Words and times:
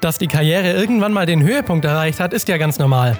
Dass 0.00 0.16
die 0.16 0.28
Karriere 0.28 0.72
irgendwann 0.72 1.12
mal 1.12 1.26
den 1.26 1.42
Höhepunkt 1.42 1.84
erreicht 1.84 2.20
hat, 2.20 2.32
ist 2.32 2.48
ja 2.48 2.56
ganz 2.56 2.78
normal. 2.78 3.18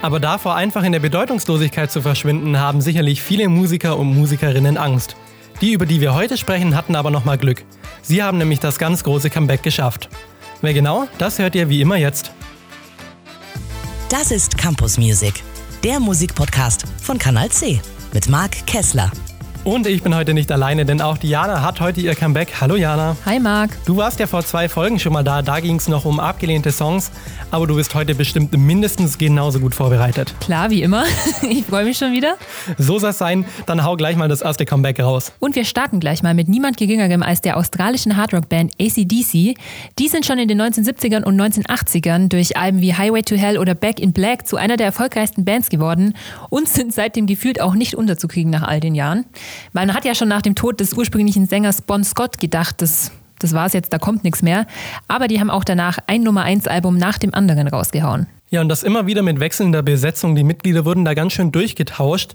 Aber 0.00 0.20
davor 0.20 0.54
einfach 0.54 0.84
in 0.84 0.92
der 0.92 1.00
Bedeutungslosigkeit 1.00 1.90
zu 1.90 2.02
verschwinden, 2.02 2.58
haben 2.58 2.80
sicherlich 2.80 3.20
viele 3.20 3.48
Musiker 3.48 3.98
und 3.98 4.14
Musikerinnen 4.14 4.76
Angst. 4.76 5.16
Die, 5.60 5.72
über 5.72 5.86
die 5.86 6.00
wir 6.00 6.14
heute 6.14 6.36
sprechen, 6.36 6.76
hatten 6.76 6.94
aber 6.94 7.10
nochmal 7.10 7.38
Glück. 7.38 7.64
Sie 8.02 8.22
haben 8.22 8.38
nämlich 8.38 8.60
das 8.60 8.78
ganz 8.78 9.02
große 9.02 9.30
Comeback 9.30 9.62
geschafft. 9.62 10.08
Wer 10.60 10.74
genau, 10.74 11.06
das 11.18 11.38
hört 11.38 11.54
ihr 11.54 11.68
wie 11.68 11.80
immer 11.80 11.96
jetzt. 11.96 12.32
Das 14.08 14.30
ist 14.30 14.56
Campus 14.56 14.98
Music, 14.98 15.42
der 15.82 15.98
Musikpodcast 15.98 16.84
von 17.02 17.18
Kanal 17.18 17.48
C 17.50 17.80
mit 18.12 18.28
Marc 18.28 18.66
Kessler. 18.66 19.10
Und 19.64 19.86
ich 19.86 20.02
bin 20.02 20.14
heute 20.14 20.34
nicht 20.34 20.52
alleine, 20.52 20.84
denn 20.84 21.00
auch 21.00 21.16
Diana 21.16 21.62
hat 21.62 21.80
heute 21.80 21.98
ihr 22.02 22.14
Comeback. 22.14 22.60
Hallo 22.60 22.76
Jana. 22.76 23.16
Hi 23.24 23.40
Marc. 23.40 23.70
Du 23.86 23.96
warst 23.96 24.20
ja 24.20 24.26
vor 24.26 24.44
zwei 24.44 24.68
Folgen 24.68 24.98
schon 24.98 25.14
mal 25.14 25.22
da, 25.24 25.40
da 25.40 25.60
ging 25.60 25.76
es 25.76 25.88
noch 25.88 26.04
um 26.04 26.20
abgelehnte 26.20 26.70
Songs, 26.70 27.10
aber 27.50 27.66
du 27.66 27.74
bist 27.76 27.94
heute 27.94 28.14
bestimmt 28.14 28.54
mindestens 28.54 29.16
genauso 29.16 29.60
gut 29.60 29.74
vorbereitet. 29.74 30.34
Klar, 30.40 30.70
wie 30.70 30.82
immer. 30.82 31.04
Ich 31.48 31.64
freue 31.66 31.84
mich 31.84 31.98
schon 31.98 32.12
wieder. 32.12 32.36
So 32.78 32.98
soll 32.98 33.10
es 33.10 33.18
sein, 33.18 33.44
dann 33.66 33.84
hau 33.84 33.96
gleich 33.96 34.16
mal 34.16 34.28
das 34.28 34.40
erste 34.40 34.64
Comeback 34.64 35.00
raus. 35.00 35.32
Und 35.40 35.56
wir 35.56 35.64
starten 35.64 36.00
gleich 36.00 36.22
mal 36.22 36.34
mit 36.34 36.48
niemand 36.48 36.76
geringerem 36.76 37.22
als 37.22 37.40
der 37.42 37.56
australischen 37.56 38.16
Hardrock-Band 38.16 38.72
ACDC. 38.80 39.56
Die 39.98 40.08
sind 40.08 40.26
schon 40.26 40.38
in 40.38 40.48
den 40.48 40.60
1970ern 40.60 41.22
und 41.22 41.40
1980ern 41.40 42.28
durch 42.28 42.56
Alben 42.56 42.80
wie 42.80 42.94
Highway 42.94 43.22
to 43.22 43.36
Hell 43.36 43.58
oder 43.58 43.74
Back 43.74 44.00
in 44.00 44.12
Black 44.12 44.46
zu 44.46 44.56
einer 44.56 44.76
der 44.76 44.86
erfolgreichsten 44.86 45.44
Bands 45.44 45.68
geworden 45.68 46.14
und 46.50 46.68
sind 46.68 46.92
seitdem 46.92 47.26
gefühlt 47.26 47.60
auch 47.60 47.74
nicht 47.74 47.94
unterzukriegen 47.94 48.50
nach 48.50 48.62
all 48.62 48.80
den 48.80 48.94
Jahren. 48.94 49.24
Man 49.72 49.94
hat 49.94 50.04
ja 50.04 50.14
schon 50.14 50.28
nach 50.28 50.42
dem 50.42 50.54
Tod 50.54 50.80
des 50.80 50.94
ursprünglichen 50.94 51.46
Sängers 51.46 51.82
Bon 51.82 52.04
Scott 52.04 52.38
gedacht, 52.38 52.82
das, 52.82 53.12
das 53.38 53.52
es 53.52 53.72
jetzt, 53.72 53.92
da 53.92 53.98
kommt 53.98 54.24
nichts 54.24 54.42
mehr. 54.42 54.66
Aber 55.08 55.28
die 55.28 55.40
haben 55.40 55.50
auch 55.50 55.64
danach 55.64 55.98
ein 56.06 56.22
Nummer 56.22 56.42
1 56.42 56.66
Album 56.66 56.96
nach 56.96 57.18
dem 57.18 57.34
anderen 57.34 57.68
rausgehauen. 57.68 58.26
Ja, 58.50 58.60
und 58.60 58.68
das 58.68 58.82
immer 58.82 59.06
wieder 59.06 59.22
mit 59.22 59.40
wechselnder 59.40 59.82
Besetzung. 59.82 60.36
Die 60.36 60.44
Mitglieder 60.44 60.84
wurden 60.84 61.04
da 61.04 61.14
ganz 61.14 61.32
schön 61.32 61.50
durchgetauscht. 61.50 62.32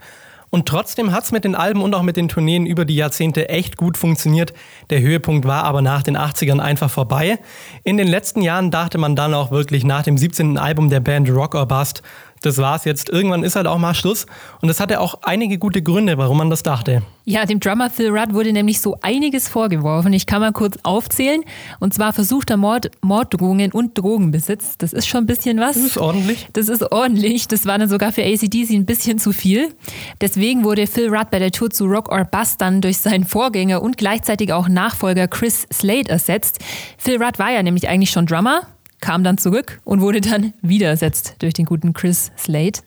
Und 0.52 0.67
trotzdem 0.67 1.11
hat 1.11 1.25
es 1.25 1.31
mit 1.31 1.44
den 1.44 1.53
Alben 1.53 1.81
und 1.81 1.94
auch 1.94 2.02
mit 2.02 2.17
den 2.17 2.27
Tourneen 2.27 2.66
über 2.66 2.83
die 2.83 2.95
Jahrzehnte 2.95 3.49
echt 3.49 3.77
gut 3.77 3.97
funktioniert. 3.97 4.53
Der 4.89 4.99
Höhepunkt 4.99 5.45
war 5.45 5.63
aber 5.63 5.81
nach 5.81 6.01
den 6.01 6.17
80ern 6.17 6.59
einfach 6.59 6.89
vorbei. 6.89 7.38
In 7.83 7.97
den 7.97 8.07
letzten 8.07 8.41
Jahren 8.41 8.72
dachte 8.72 8.97
man 8.97 9.16
dann 9.16 9.35
auch 9.35 9.51
wirklich 9.51 9.83
nach 9.83 10.01
dem 10.01 10.17
17. 10.17 10.57
Album 10.57 10.89
der 10.89 11.01
Band 11.01 11.29
Rock 11.29 11.53
or 11.53 11.67
Bust, 11.67 12.01
das 12.41 12.57
war's 12.57 12.85
jetzt. 12.85 13.09
Irgendwann 13.09 13.43
ist 13.43 13.55
halt 13.55 13.67
auch 13.67 13.77
mal 13.77 13.93
Schluss. 13.93 14.25
Und 14.61 14.67
das 14.67 14.79
hatte 14.79 14.99
auch 14.99 15.19
einige 15.23 15.57
gute 15.57 15.81
Gründe, 15.81 16.17
warum 16.17 16.37
man 16.37 16.49
das 16.49 16.63
dachte. 16.63 17.01
Ja, 17.25 17.45
dem 17.45 17.59
Drummer 17.59 17.89
Phil 17.89 18.09
Rudd 18.09 18.33
wurde 18.33 18.51
nämlich 18.51 18.81
so 18.81 18.97
einiges 19.01 19.47
vorgeworfen. 19.49 20.13
Ich 20.13 20.25
kann 20.25 20.41
mal 20.41 20.51
kurz 20.51 20.77
aufzählen. 20.83 21.43
Und 21.79 21.93
zwar 21.93 22.13
versuchter 22.13 22.57
Mord, 22.57 22.91
Morddrohungen 23.01 23.71
und 23.71 23.97
Drogenbesitz. 23.97 24.77
Das 24.77 24.93
ist 24.93 25.07
schon 25.07 25.25
ein 25.25 25.27
bisschen 25.27 25.59
was. 25.59 25.75
Das 25.75 25.85
ist 25.85 25.97
ordentlich. 25.97 26.47
Das 26.53 26.69
ist 26.69 26.91
ordentlich. 26.91 27.47
Das 27.47 27.65
war 27.65 27.77
dann 27.77 27.89
sogar 27.89 28.11
für 28.11 28.23
ACDC 28.23 28.71
ein 28.71 28.85
bisschen 28.85 29.19
zu 29.19 29.31
viel. 29.31 29.73
Deswegen 30.21 30.63
wurde 30.63 30.87
Phil 30.87 31.09
Rudd 31.09 31.29
bei 31.29 31.39
der 31.39 31.51
Tour 31.51 31.69
zu 31.69 31.85
Rock 31.85 32.11
or 32.11 32.25
Bust 32.25 32.61
dann 32.61 32.81
durch 32.81 32.97
seinen 32.97 33.25
Vorgänger 33.25 33.81
und 33.81 33.97
gleichzeitig 33.97 34.51
auch 34.53 34.67
Nachfolger 34.67 35.27
Chris 35.27 35.67
Slade 35.71 36.09
ersetzt. 36.09 36.59
Phil 36.97 37.21
Rudd 37.21 37.37
war 37.37 37.51
ja 37.51 37.61
nämlich 37.61 37.87
eigentlich 37.89 38.11
schon 38.11 38.25
Drummer 38.25 38.61
kam 39.00 39.23
dann 39.23 39.38
zurück 39.38 39.80
und 39.83 40.02
wurde 40.02 40.22
dann 40.22 40.53
wieder 40.61 40.88
ersetzt 40.88 41.36
durch 41.39 41.53
den 41.53 41.66
guten 41.66 41.94
Chris 41.94 42.31
Slade. 42.38 42.80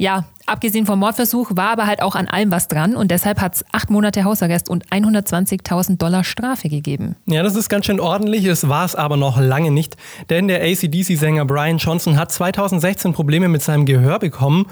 Ja, 0.00 0.24
abgesehen 0.46 0.86
vom 0.86 0.98
Mordversuch 0.98 1.50
war 1.56 1.72
aber 1.72 1.86
halt 1.86 2.00
auch 2.00 2.14
an 2.14 2.26
allem 2.26 2.50
was 2.50 2.68
dran 2.68 2.96
und 2.96 3.10
deshalb 3.10 3.38
hat 3.38 3.56
es 3.56 3.64
acht 3.70 3.90
Monate 3.90 4.24
Hausarrest 4.24 4.70
und 4.70 4.86
120.000 4.86 5.98
Dollar 5.98 6.24
Strafe 6.24 6.70
gegeben. 6.70 7.16
Ja, 7.26 7.42
das 7.42 7.54
ist 7.54 7.68
ganz 7.68 7.84
schön 7.84 8.00
ordentlich, 8.00 8.46
es 8.46 8.66
war 8.66 8.86
es 8.86 8.94
aber 8.94 9.18
noch 9.18 9.38
lange 9.38 9.70
nicht, 9.70 9.98
denn 10.30 10.48
der 10.48 10.62
ACDC-Sänger 10.62 11.44
Brian 11.44 11.76
Johnson 11.76 12.16
hat 12.16 12.32
2016 12.32 13.12
Probleme 13.12 13.48
mit 13.48 13.60
seinem 13.60 13.84
Gehör 13.84 14.18
bekommen 14.18 14.64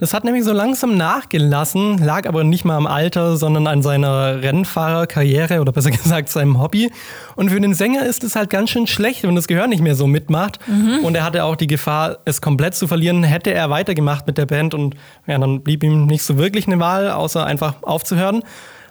das 0.00 0.14
hat 0.14 0.24
nämlich 0.24 0.44
so 0.44 0.52
langsam 0.52 0.96
nachgelassen, 0.96 1.98
lag 1.98 2.26
aber 2.26 2.42
nicht 2.42 2.64
mal 2.64 2.76
am 2.76 2.86
Alter, 2.86 3.36
sondern 3.36 3.66
an 3.66 3.82
seiner 3.82 4.42
Rennfahrerkarriere 4.42 5.60
oder 5.60 5.72
besser 5.72 5.90
gesagt 5.90 6.30
seinem 6.30 6.60
Hobby. 6.60 6.90
Und 7.36 7.50
für 7.50 7.60
den 7.60 7.74
Sänger 7.74 8.06
ist 8.06 8.24
es 8.24 8.34
halt 8.34 8.48
ganz 8.48 8.70
schön 8.70 8.86
schlecht, 8.86 9.22
wenn 9.24 9.36
das 9.36 9.46
Gehör 9.46 9.66
nicht 9.66 9.82
mehr 9.82 9.94
so 9.94 10.06
mitmacht. 10.06 10.58
Mhm. 10.66 11.04
Und 11.04 11.14
er 11.14 11.24
hatte 11.24 11.44
auch 11.44 11.54
die 11.54 11.66
Gefahr, 11.66 12.18
es 12.24 12.40
komplett 12.40 12.74
zu 12.74 12.88
verlieren, 12.88 13.22
hätte 13.22 13.52
er 13.52 13.68
weitergemacht 13.68 14.26
mit 14.26 14.38
der 14.38 14.46
Band 14.46 14.72
und 14.72 14.96
ja, 15.26 15.38
dann 15.38 15.62
blieb 15.62 15.84
ihm 15.84 16.06
nicht 16.06 16.22
so 16.22 16.38
wirklich 16.38 16.66
eine 16.66 16.80
Wahl, 16.80 17.10
außer 17.10 17.44
einfach 17.44 17.82
aufzuhören. 17.82 18.42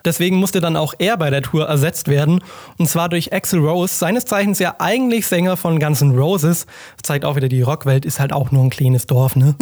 Deswegen 0.04 0.36
musste 0.36 0.60
dann 0.60 0.76
auch 0.76 0.94
er 0.98 1.16
bei 1.16 1.30
der 1.30 1.42
Tour 1.42 1.66
ersetzt 1.66 2.08
werden. 2.08 2.42
Und 2.78 2.88
zwar 2.88 3.08
durch 3.08 3.32
Axel 3.32 3.60
Rose, 3.60 3.94
seines 3.94 4.24
Zeichens 4.24 4.58
ja 4.58 4.76
eigentlich 4.78 5.26
Sänger 5.26 5.56
von 5.56 5.78
Guns 5.78 6.02
N' 6.02 6.16
Roses. 6.18 6.66
Das 6.96 7.02
zeigt 7.04 7.24
auch 7.24 7.36
wieder, 7.36 7.48
die 7.48 7.62
Rockwelt 7.62 8.04
ist 8.04 8.20
halt 8.20 8.32
auch 8.32 8.50
nur 8.50 8.64
ein 8.64 8.70
kleines 8.70 9.06
Dorf, 9.06 9.36
ne? 9.36 9.54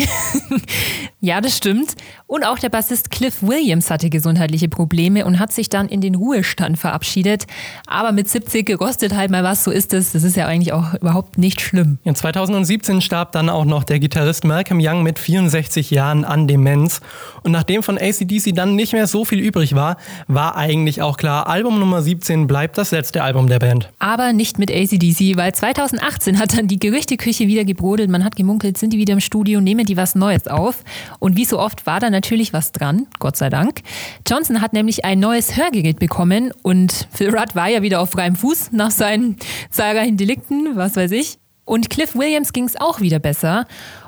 ja, 1.20 1.40
das 1.40 1.56
stimmt. 1.56 1.94
Und 2.28 2.44
auch 2.44 2.58
der 2.58 2.68
Bassist 2.68 3.10
Cliff 3.10 3.42
Williams 3.42 3.90
hatte 3.90 4.10
gesundheitliche 4.10 4.68
Probleme 4.68 5.24
und 5.24 5.38
hat 5.38 5.50
sich 5.50 5.70
dann 5.70 5.88
in 5.88 6.02
den 6.02 6.14
Ruhestand 6.14 6.78
verabschiedet. 6.78 7.46
Aber 7.86 8.12
mit 8.12 8.28
70 8.28 8.66
gerostet 8.66 9.16
halt 9.16 9.30
mal 9.30 9.42
was, 9.42 9.64
so 9.64 9.70
ist 9.70 9.94
es. 9.94 10.12
Das 10.12 10.24
ist 10.24 10.36
ja 10.36 10.46
eigentlich 10.46 10.74
auch 10.74 10.92
überhaupt 10.92 11.38
nicht 11.38 11.62
schlimm. 11.62 11.96
In 12.04 12.14
2017 12.14 13.00
starb 13.00 13.32
dann 13.32 13.48
auch 13.48 13.64
noch 13.64 13.82
der 13.82 13.98
Gitarrist 13.98 14.44
Malcolm 14.44 14.78
Young 14.82 15.04
mit 15.04 15.18
64 15.18 15.90
Jahren 15.90 16.26
an 16.26 16.46
Demenz. 16.46 17.00
Und 17.44 17.52
nachdem 17.52 17.82
von 17.82 17.96
ACDC 17.96 18.54
dann 18.54 18.76
nicht 18.76 18.92
mehr 18.92 19.06
so 19.06 19.24
viel 19.24 19.38
übrig 19.38 19.74
war, 19.74 19.96
war 20.26 20.54
eigentlich 20.54 21.00
auch 21.00 21.16
klar, 21.16 21.46
Album 21.46 21.80
Nummer 21.80 22.02
17 22.02 22.46
bleibt 22.46 22.76
das 22.76 22.90
letzte 22.90 23.22
Album 23.22 23.46
der 23.46 23.58
Band. 23.58 23.88
Aber 24.00 24.34
nicht 24.34 24.58
mit 24.58 24.70
ACDC, 24.70 25.38
weil 25.38 25.54
2018 25.54 26.38
hat 26.38 26.58
dann 26.58 26.68
die 26.68 26.78
Gerüchteküche 26.78 27.46
wieder 27.46 27.64
gebrodelt. 27.64 28.10
Man 28.10 28.22
hat 28.22 28.36
gemunkelt, 28.36 28.76
sind 28.76 28.92
die 28.92 28.98
wieder 28.98 29.14
im 29.14 29.20
Studio, 29.20 29.62
nehmen 29.62 29.86
die 29.86 29.96
was 29.96 30.14
Neues 30.14 30.46
auf. 30.46 30.84
Und 31.20 31.38
wie 31.38 31.46
so 31.46 31.58
oft 31.58 31.86
war 31.86 32.00
da 32.00 32.17
natürlich 32.18 32.52
was 32.52 32.72
dran, 32.72 33.06
Gott 33.20 33.36
sei 33.36 33.48
Dank. 33.48 33.82
Johnson 34.28 34.60
hat 34.60 34.72
nämlich 34.72 35.04
ein 35.04 35.20
neues 35.20 35.56
Hörgerät 35.56 36.00
bekommen 36.00 36.52
und 36.62 37.06
Phil 37.12 37.30
Rudd 37.30 37.54
war 37.54 37.68
ja 37.68 37.80
wieder 37.80 38.00
auf 38.00 38.10
freiem 38.10 38.34
Fuß 38.34 38.72
nach 38.72 38.90
seinen 38.90 39.36
zahlreichen 39.70 40.16
Delikten, 40.16 40.74
was 40.74 40.96
weiß 40.96 41.12
ich. 41.12 41.38
Und 41.64 41.90
Cliff 41.90 42.16
Williams 42.16 42.52
ging 42.52 42.64
es 42.64 42.80
auch 42.80 43.00
wieder 43.00 43.20
besser. 43.20 43.66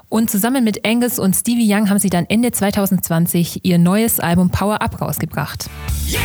Und 0.08 0.28
zusammen 0.28 0.64
mit 0.64 0.84
Angus 0.84 1.20
und 1.20 1.36
Stevie 1.36 1.72
Young 1.72 1.88
haben 1.88 2.00
sie 2.00 2.10
dann 2.10 2.26
Ende 2.28 2.50
2020 2.50 3.64
ihr 3.64 3.78
neues 3.78 4.18
Album 4.18 4.50
Power 4.50 4.82
Up 4.82 5.00
rausgebracht. 5.00 5.70
Yeah, 6.10 6.20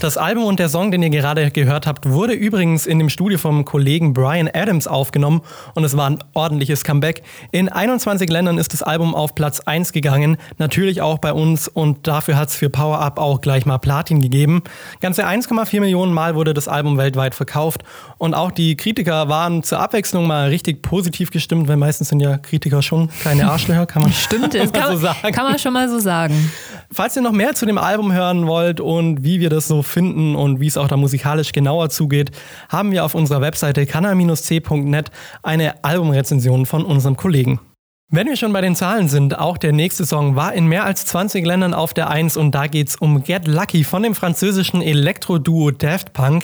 Das 0.00 0.16
Album 0.16 0.44
und 0.44 0.58
der 0.58 0.70
Song, 0.70 0.90
den 0.90 1.02
ihr 1.02 1.10
gerade 1.10 1.50
gehört 1.50 1.86
habt, 1.86 2.08
wurde 2.08 2.32
übrigens 2.32 2.86
in 2.86 2.98
dem 2.98 3.10
Studio 3.10 3.36
vom 3.36 3.66
Kollegen 3.66 4.14
Brian 4.14 4.48
Adams 4.50 4.86
aufgenommen 4.86 5.42
und 5.74 5.84
es 5.84 5.94
war 5.94 6.08
ein 6.08 6.24
ordentliches 6.32 6.84
Comeback. 6.84 7.22
In 7.52 7.68
21 7.68 8.30
Ländern 8.30 8.56
ist 8.56 8.72
das 8.72 8.82
Album 8.82 9.14
auf 9.14 9.34
Platz 9.34 9.60
1 9.60 9.92
gegangen, 9.92 10.38
natürlich 10.56 11.02
auch 11.02 11.18
bei 11.18 11.34
uns 11.34 11.68
und 11.68 12.06
dafür 12.08 12.38
hat 12.38 12.48
es 12.48 12.56
für 12.56 12.70
Power 12.70 12.98
Up 12.98 13.18
auch 13.18 13.42
gleich 13.42 13.66
mal 13.66 13.76
Platin 13.76 14.22
gegeben. 14.22 14.62
Ganze 15.02 15.26
1,4 15.26 15.80
Millionen 15.80 16.14
Mal 16.14 16.34
wurde 16.34 16.54
das 16.54 16.66
Album 16.66 16.96
weltweit 16.96 17.34
verkauft 17.34 17.82
und 18.16 18.32
auch 18.32 18.52
die 18.52 18.76
Kritiker 18.76 19.28
waren 19.28 19.62
zur 19.62 19.80
Abwechslung 19.80 20.26
mal 20.26 20.48
richtig 20.48 20.80
positiv 20.80 21.30
gestimmt, 21.30 21.68
weil 21.68 21.76
meistens 21.76 22.08
sind 22.08 22.20
ja 22.20 22.38
Kritiker 22.38 22.80
schon 22.80 23.10
kleine 23.20 23.50
Arschlöcher, 23.50 23.84
kann 23.84 24.00
man 24.00 24.12
Stimmt, 24.14 24.54
das 24.54 24.72
kann, 24.72 24.92
so 24.92 24.96
sagen. 24.96 25.30
kann 25.30 25.44
man 25.44 25.58
schon 25.58 25.74
mal 25.74 25.90
so 25.90 25.98
sagen. 25.98 26.50
Falls 26.90 27.14
ihr 27.14 27.22
noch 27.22 27.32
mehr 27.32 27.54
zu 27.54 27.66
dem 27.66 27.76
Album 27.76 28.14
hören 28.14 28.46
wollt 28.46 28.80
und 28.80 29.22
wie 29.22 29.40
wir 29.40 29.50
das 29.50 29.68
so 29.68 29.82
finden 29.90 29.99
und 30.00 30.60
wie 30.60 30.66
es 30.66 30.76
auch 30.76 30.88
da 30.88 30.96
musikalisch 30.96 31.52
genauer 31.52 31.90
zugeht, 31.90 32.30
haben 32.68 32.92
wir 32.92 33.04
auf 33.04 33.14
unserer 33.14 33.40
Webseite 33.40 33.86
kanal-c.net 33.86 35.10
eine 35.42 35.84
Albumrezension 35.84 36.66
von 36.66 36.84
unserem 36.84 37.16
Kollegen. 37.16 37.60
Wenn 38.12 38.26
wir 38.26 38.34
schon 38.34 38.52
bei 38.52 38.60
den 38.60 38.74
Zahlen 38.74 39.08
sind, 39.08 39.38
auch 39.38 39.56
der 39.56 39.70
nächste 39.70 40.04
Song 40.04 40.34
war 40.34 40.52
in 40.52 40.66
mehr 40.66 40.84
als 40.84 41.06
20 41.06 41.46
Ländern 41.46 41.74
auf 41.74 41.94
der 41.94 42.10
1 42.10 42.36
und 42.36 42.52
da 42.56 42.66
geht's 42.66 42.96
um 42.96 43.22
Get 43.22 43.46
Lucky 43.46 43.84
von 43.84 44.02
dem 44.02 44.16
französischen 44.16 44.82
Elektro-Duo 44.82 45.70
Daft 45.70 46.12
Punk. 46.12 46.42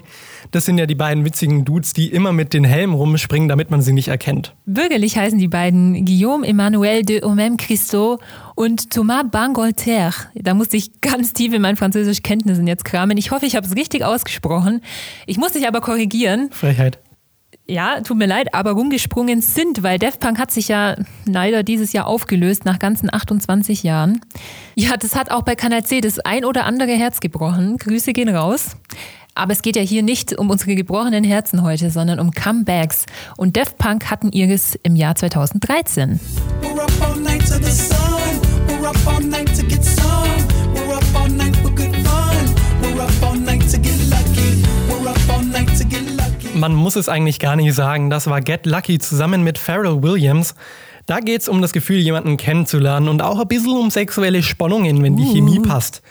Das 0.52 0.64
sind 0.64 0.78
ja 0.78 0.86
die 0.86 0.94
beiden 0.94 1.24
witzigen 1.24 1.64
Dudes, 1.64 1.92
die 1.92 2.12
immer 2.12 2.32
mit 2.32 2.54
den 2.54 2.62
Helmen 2.62 2.94
rumspringen, 2.94 3.48
damit 3.48 3.72
man 3.72 3.82
sie 3.82 3.92
nicht 3.92 4.06
erkennt. 4.06 4.54
Bürgerlich 4.64 5.18
heißen 5.18 5.40
die 5.40 5.48
beiden 5.48 6.04
Guillaume 6.04 6.46
Emmanuel 6.46 7.02
de 7.02 7.22
Homem 7.22 7.56
Christo 7.56 8.20
und 8.54 8.90
Thomas 8.90 9.24
Bangolter. 9.32 10.12
Da 10.36 10.54
musste 10.54 10.76
ich 10.76 11.00
ganz 11.00 11.32
tief 11.32 11.52
in 11.52 11.62
meinen 11.62 11.76
Französischkenntnissen 11.76 12.68
jetzt 12.68 12.84
kramen. 12.84 13.16
Ich 13.16 13.32
hoffe, 13.32 13.44
ich 13.44 13.56
habe 13.56 13.66
es 13.66 13.74
richtig 13.74 14.04
ausgesprochen. 14.04 14.82
Ich 15.26 15.36
muss 15.36 15.54
dich 15.54 15.66
aber 15.66 15.80
korrigieren. 15.80 16.48
Frechheit. 16.52 17.00
Ja, 17.68 18.00
tut 18.00 18.16
mir 18.16 18.26
leid, 18.26 18.54
aber 18.54 18.72
rumgesprungen 18.72 19.40
sind, 19.40 19.82
weil 19.82 19.98
Def 19.98 20.20
Punk 20.20 20.38
hat 20.38 20.52
sich 20.52 20.68
ja 20.68 20.94
leider 21.24 21.64
dieses 21.64 21.92
Jahr 21.92 22.06
aufgelöst 22.06 22.64
nach 22.64 22.78
ganzen 22.78 23.12
28 23.12 23.82
Jahren. 23.82 24.20
Ja, 24.76 24.96
das 24.96 25.16
hat 25.16 25.32
auch 25.32 25.42
bei 25.42 25.56
Kanal 25.56 25.84
C 25.84 26.00
das 26.00 26.20
ein 26.20 26.44
oder 26.44 26.64
andere 26.64 26.92
Herz 26.92 27.18
gebrochen. 27.18 27.76
Grüße 27.78 28.12
gehen 28.12 28.28
raus. 28.28 28.76
Aber 29.34 29.52
es 29.52 29.62
geht 29.62 29.74
ja 29.74 29.82
hier 29.82 30.02
nicht 30.02 30.38
um 30.38 30.48
unsere 30.48 30.76
gebrochenen 30.76 31.24
Herzen 31.24 31.62
heute, 31.62 31.90
sondern 31.90 32.20
um 32.20 32.30
Comebacks. 32.30 33.04
Und 33.36 33.56
Def 33.56 33.76
Punk 33.76 34.10
hatten 34.10 34.30
ihres 34.30 34.78
im 34.84 34.94
Jahr 34.94 35.16
2013. 35.16 36.20
We're 36.62 36.80
up 36.80 36.90
all 37.02 37.20
night 37.20 37.40
to 37.46 37.54
the 37.54 37.70
sun. 37.70 37.96
We're 38.68 38.88
up 38.88 38.96
all 39.06 39.22
night 39.22 39.48
to 39.56 39.66
get 39.66 39.95
man 46.56 46.74
muss 46.74 46.96
es 46.96 47.08
eigentlich 47.08 47.38
gar 47.38 47.56
nicht 47.56 47.74
sagen, 47.74 48.10
das 48.10 48.28
war 48.28 48.40
Get 48.40 48.66
Lucky 48.66 48.98
zusammen 48.98 49.42
mit 49.42 49.58
Pharrell 49.58 50.02
Williams. 50.02 50.54
Da 51.06 51.20
geht 51.20 51.42
es 51.42 51.48
um 51.48 51.62
das 51.62 51.72
Gefühl, 51.72 51.98
jemanden 51.98 52.36
kennenzulernen 52.36 53.08
und 53.08 53.22
auch 53.22 53.38
ein 53.38 53.46
bisschen 53.46 53.76
um 53.76 53.90
sexuelle 53.90 54.42
Spannungen, 54.42 55.02
wenn 55.02 55.16
die 55.16 55.22
uh. 55.22 55.34
Chemie 55.34 55.60
passt. 55.60 56.02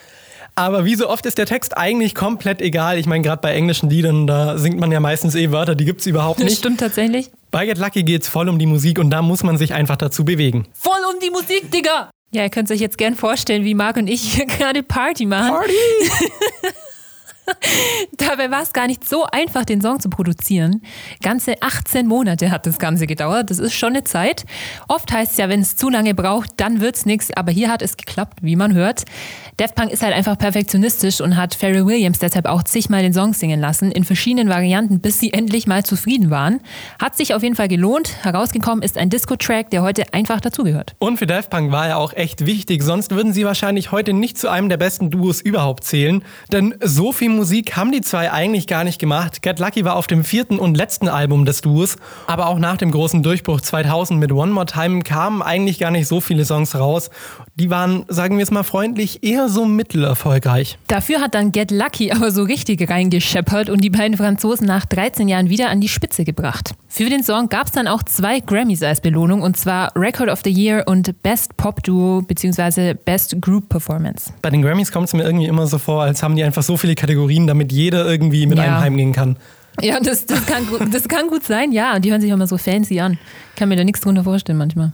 Aber 0.58 0.86
wie 0.86 0.96
so 0.96 1.10
oft 1.10 1.26
ist 1.26 1.38
der 1.38 1.46
Text 1.46 1.78
eigentlich 1.78 2.16
komplett 2.16 2.62
egal. 2.62 2.98
Ich 2.98 3.08
meine, 3.08 3.22
gerade 3.22 3.42
bei 3.42 3.54
englischen 3.54 3.90
Liedern, 3.90 4.26
da 4.26 4.58
singt 4.58 4.80
man 4.80 4.90
ja 4.90 5.02
meistens 5.02 5.36
eh 5.36 5.52
Wörter, 5.52 5.76
die 5.76 5.84
gibt 5.84 6.00
es 6.00 6.08
überhaupt 6.08 6.40
nicht. 6.40 6.52
Das 6.52 6.60
stimmt 6.60 6.80
tatsächlich. 6.80 7.30
Bei 7.52 7.66
Get 7.66 7.78
Lucky 7.78 8.04
geht 8.04 8.22
es 8.22 8.30
voll 8.30 8.48
um 8.48 8.58
die 8.58 8.66
Musik 8.66 8.98
und 8.98 9.10
da 9.10 9.22
muss 9.22 9.44
man 9.44 9.58
sich 9.58 9.74
einfach 9.74 9.98
dazu 9.98 10.24
bewegen. 10.24 10.66
Voll 10.74 10.94
um 11.14 11.20
die 11.20 11.30
Musik, 11.30 11.72
Digga! 11.72 12.10
Ja, 12.32 12.44
ihr 12.44 12.50
könnt 12.50 12.72
euch 12.72 12.80
jetzt 12.80 12.98
gern 12.98 13.16
vorstellen, 13.16 13.66
wie 13.66 13.74
Marc 13.74 13.98
und 13.98 14.08
ich 14.08 14.22
hier 14.22 14.46
gerade 14.58 14.82
Party 14.82 15.26
machen. 15.26 15.56
Party! 15.56 15.74
Dabei 18.18 18.52
war 18.52 18.62
es 18.62 18.74
gar 18.74 18.88
nicht 18.88 19.08
so 19.08 19.26
einfach, 19.32 19.66
den 19.66 19.82
Song 19.82 20.00
zu 20.00 20.10
produzieren. 20.10 20.82
Ganze 21.22 21.62
18 21.62 22.08
Monate 22.08 22.52
hat 22.52 22.66
das 22.66 22.80
Ganze 22.80 23.08
gedauert. 23.08 23.50
Das 23.50 23.60
ist 23.60 23.74
schon 23.74 23.90
eine 23.90 24.04
Zeit. 24.04 24.46
Oft 24.88 25.12
heißt 25.12 25.34
es 25.34 25.38
ja, 25.38 25.50
wenn 25.50 25.62
es 25.62 25.76
zu 25.76 25.90
lange 25.90 26.14
braucht, 26.14 26.52
dann 26.58 26.82
wird 26.82 26.96
es 26.96 27.06
nichts. 27.06 27.32
Aber 27.36 27.52
hier 27.52 27.70
hat 27.70 27.82
es 27.82 27.98
geklappt, 27.98 28.40
wie 28.42 28.56
man 28.56 28.74
hört. 28.74 29.04
Daft 29.58 29.76
Punk 29.76 29.92
ist 29.92 30.04
halt 30.04 30.14
einfach 30.14 30.38
perfektionistisch 30.38 31.22
und 31.22 31.38
hat 31.38 31.56
Pharrell 31.56 31.86
Williams 31.86 32.20
deshalb 32.20 32.46
auch 32.46 32.64
zigmal 32.64 33.02
den 33.02 33.14
Song 33.14 33.34
singen 33.34 33.60
lassen, 33.60 33.92
in 33.92 34.04
verschiedenen 34.04 34.50
Varianten, 34.50 35.00
bis 35.00 35.20
sie 35.20 35.32
endlich 35.32 35.66
mal 35.66 35.86
zufrieden 35.86 36.30
waren. 36.30 36.60
Hat 37.00 37.16
sich 37.16 37.34
auf 37.34 37.42
jeden 37.42 37.56
Fall 37.56 37.68
gelohnt. 37.68 38.24
Herausgekommen 38.24 38.84
ist 38.84 38.98
ein 38.98 39.10
Disco-Track, 39.10 39.70
der 39.70 39.82
heute 39.82 40.14
einfach 40.14 40.42
dazugehört. 40.42 40.96
Und 41.00 41.18
für 41.18 41.26
Daft 41.26 41.50
Punk 41.50 41.72
war 41.72 41.88
er 41.88 41.98
auch 41.98 42.14
echt 42.14 42.46
wichtig, 42.46 42.84
sonst 42.84 43.12
würden 43.12 43.32
sie 43.32 43.46
wahrscheinlich 43.46 43.92
heute 43.92 44.14
nicht 44.14 44.38
zu 44.38 44.50
einem 44.50 44.68
der 44.68 44.78
besten 44.78 45.10
Duos 45.10 45.40
überhaupt 45.40 45.86
zählen. 45.86 46.24
Denn 46.52 46.76
so 46.82 47.12
viel 47.12 47.30
Musik 47.36 47.76
haben 47.76 47.92
die 47.92 48.02
zwei 48.02 48.32
eigentlich 48.32 48.68
gar 48.68 48.84
nicht 48.84 49.00
gemacht. 49.00 49.42
Get 49.42 49.60
Lucky 49.60 49.86
war 49.86 49.96
auf 49.96 50.08
dem 50.08 50.24
vierten 50.24 50.58
und 50.58 50.76
letzten 50.76 51.08
Album 51.08 51.46
des 51.46 51.62
Duos, 51.62 51.98
aber 52.28 52.48
auch 52.48 52.60
nach 52.60 52.78
dem 52.78 52.92
großen 52.92 53.24
Durchbruch 53.24 53.62
2000 53.62 54.20
mit 54.20 54.32
One 54.32 54.52
More 54.52 54.66
Time 54.66 55.04
kamen 55.04 55.42
eigentlich 55.42 55.80
gar 55.80 55.92
nicht 55.92 56.08
so 56.08 56.22
viele 56.22 56.46
Songs 56.46 56.76
raus. 56.76 57.10
Die 57.58 57.70
waren, 57.70 58.04
sagen 58.10 58.38
wir 58.38 58.44
es 58.44 58.52
mal 58.52 58.64
freundlich, 58.64 59.24
eher 59.24 59.48
so 59.48 59.64
mittelerfolgreich. 59.64 60.78
Dafür 60.88 61.22
hat 61.22 61.36
dann 61.36 61.54
Get 61.54 61.72
Lucky 61.72 62.12
aber 62.12 62.30
so 62.30 62.44
richtig 62.44 62.90
reingescheppert 62.90 63.70
und 63.70 63.80
die 63.80 63.90
beiden 63.90 64.18
Franzosen 64.18 64.68
nach 64.68 64.86
13 64.86 65.30
Jahren 65.30 65.50
wieder 65.50 65.70
an 65.70 65.80
die 65.80 65.88
Spitze 65.88 66.26
gebracht. 66.26 66.76
Für 66.90 67.10
den 67.10 67.24
Song 67.24 67.48
gab 67.48 67.68
es 67.68 67.72
dann 67.72 67.88
auch 67.88 68.04
zwei 68.04 68.42
Grammys 68.42 68.84
als 68.84 69.00
Belohnung 69.00 69.42
und 69.42 69.56
zwar 69.56 69.96
Record 69.96 70.28
of 70.28 70.42
the 70.44 70.52
Year 70.52 70.84
und 70.86 71.24
Best 71.24 71.56
Pop 71.56 71.82
Duo 71.82 72.24
bzw. 72.24 72.94
Best 72.94 73.38
Group 73.40 73.70
Performance. 73.70 74.34
Bei 74.42 74.50
den 74.50 74.62
Grammys 74.62 74.92
kommt 74.92 75.08
es 75.08 75.14
mir 75.14 75.24
irgendwie 75.24 75.46
immer 75.46 75.66
so 75.66 75.78
vor, 75.78 76.04
als 76.04 76.22
haben 76.24 76.36
die 76.36 76.44
einfach 76.44 76.64
so 76.64 76.76
viele 76.76 76.96
Kategorien, 76.96 77.48
damit 77.48 77.72
jeder 77.72 78.06
irgendwie 78.06 78.48
mit 78.48 78.58
ja. 78.58 78.66
einem 78.66 78.80
heimgehen 78.80 79.14
kann. 79.14 79.38
Ja, 79.82 80.00
das, 80.02 80.26
das, 80.26 80.46
kann, 80.46 80.66
das 80.92 81.08
kann 81.08 81.28
gut 81.30 81.44
sein, 81.44 81.72
ja. 81.72 81.96
Und 81.96 82.04
die 82.04 82.12
hören 82.12 82.22
sich 82.22 82.32
auch 82.32 82.36
immer 82.36 82.48
so 82.48 82.58
fancy 82.58 83.00
an. 83.00 83.18
Ich 83.54 83.60
kann 83.60 83.70
mir 83.70 83.76
da 83.76 83.84
nichts 83.84 84.02
drunter 84.02 84.24
vorstellen 84.24 84.58
manchmal. 84.58 84.92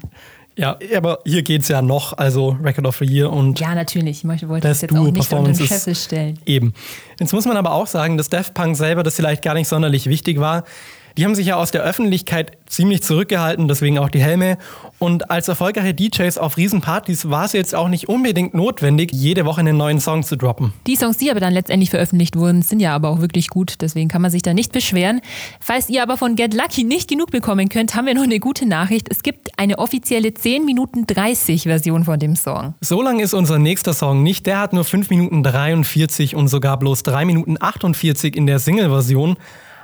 Ja, 0.58 0.78
aber 0.96 1.20
hier 1.26 1.44
geht 1.44 1.62
es 1.62 1.70
ja 1.70 1.82
noch, 1.82 2.18
also 2.18 2.58
Record 2.62 2.86
of 2.86 2.98
the 2.98 3.06
Year 3.06 3.32
und. 3.32 3.60
Ja, 3.60 3.74
natürlich. 3.74 4.24
Ich 4.24 4.48
wollte 4.48 4.68
das 4.68 4.82
jetzt 4.82 4.96
auch 4.96 5.10
nicht 5.10 5.32
unter 5.32 5.52
den 5.52 5.68
Scheffel 5.68 5.96
stellen. 5.96 6.40
Eben. 6.46 6.74
Jetzt 7.20 7.34
muss 7.34 7.46
man 7.46 7.56
aber 7.58 7.72
auch 7.72 7.88
sagen, 7.88 8.18
dass 8.18 8.30
Daft 8.30 8.54
Punk 8.54 8.76
selber 8.76 9.04
das 9.04 9.16
vielleicht 9.16 9.44
gar 9.44 9.54
nicht 9.54 9.68
sonderlich 9.68 10.08
wichtig 10.08 10.40
war. 10.40 10.66
Die 11.18 11.26
haben 11.26 11.36
sich 11.36 11.48
ja 11.48 11.56
aus 11.56 11.72
der 11.72 11.82
Öffentlichkeit 11.82 12.58
ziemlich 12.68 13.04
zurückgehalten, 13.04 13.68
deswegen 13.68 14.00
auch 14.00 14.10
die 14.10 14.22
Helme. 14.22 14.58
Und 15.00 15.30
als 15.30 15.48
erfolgreiche 15.48 15.94
DJs 15.94 16.38
auf 16.38 16.58
Riesenpartys 16.58 17.30
war 17.30 17.46
es 17.46 17.54
jetzt 17.54 17.76
auch 17.76 17.90
nicht 17.90 18.08
unbedingt 18.08 18.54
notwendig, 18.54 19.12
jede 19.12 19.46
Woche 19.46 19.60
einen 19.60 19.78
neuen 19.78 20.00
Song 20.00 20.24
zu 20.24 20.36
droppen. 20.36 20.74
Die 20.88 20.96
Songs, 20.96 21.18
die 21.18 21.30
aber 21.32 21.40
dann 21.40 21.54
letztendlich 21.54 21.90
veröffentlicht 21.90 22.36
wurden, 22.36 22.62
sind 22.62 22.80
ja 22.80 22.96
aber 22.96 23.10
auch 23.10 23.20
wirklich 23.20 23.50
gut, 23.50 23.76
deswegen 23.82 24.10
kann 24.10 24.22
man 24.22 24.32
sich 24.32 24.42
da 24.42 24.54
nicht 24.54 24.72
beschweren. 24.72 25.22
Falls 25.60 25.90
ihr 25.90 26.04
aber 26.04 26.18
von 26.18 26.36
Get 26.36 26.54
Lucky 26.54 26.84
nicht 26.84 27.10
genug 27.10 27.32
bekommen 27.32 27.70
könnt, 27.70 27.96
haben 27.96 28.06
wir 28.06 28.14
noch 28.14 28.24
eine 28.24 28.40
gute 28.40 28.66
Nachricht. 28.66 29.08
Es 29.10 29.24
gibt 29.24 29.60
eine 29.60 29.80
offizielle 29.80 30.34
10 30.34 30.66
Minuten 30.66 31.06
30 31.08 31.64
Version 31.64 32.06
von 32.06 32.20
dem 32.20 32.36
Song. 32.36 32.74
So 32.82 33.02
lang 33.02 33.20
ist 33.20 33.34
unser 33.34 33.60
nächster 33.60 33.94
Song 33.94 34.24
nicht. 34.24 34.46
Der 34.46 34.60
hat 34.60 34.74
nur 34.74 34.84
5 34.84 35.10
Minuten 35.10 35.44
43 35.44 36.36
und 36.36 36.48
sogar 36.48 36.78
bloß 36.78 37.04
3 37.04 37.26
Minuten 37.26 37.58
48 37.60 38.36
in 38.36 38.48
der 38.48 38.60
Single-Version 38.60 39.38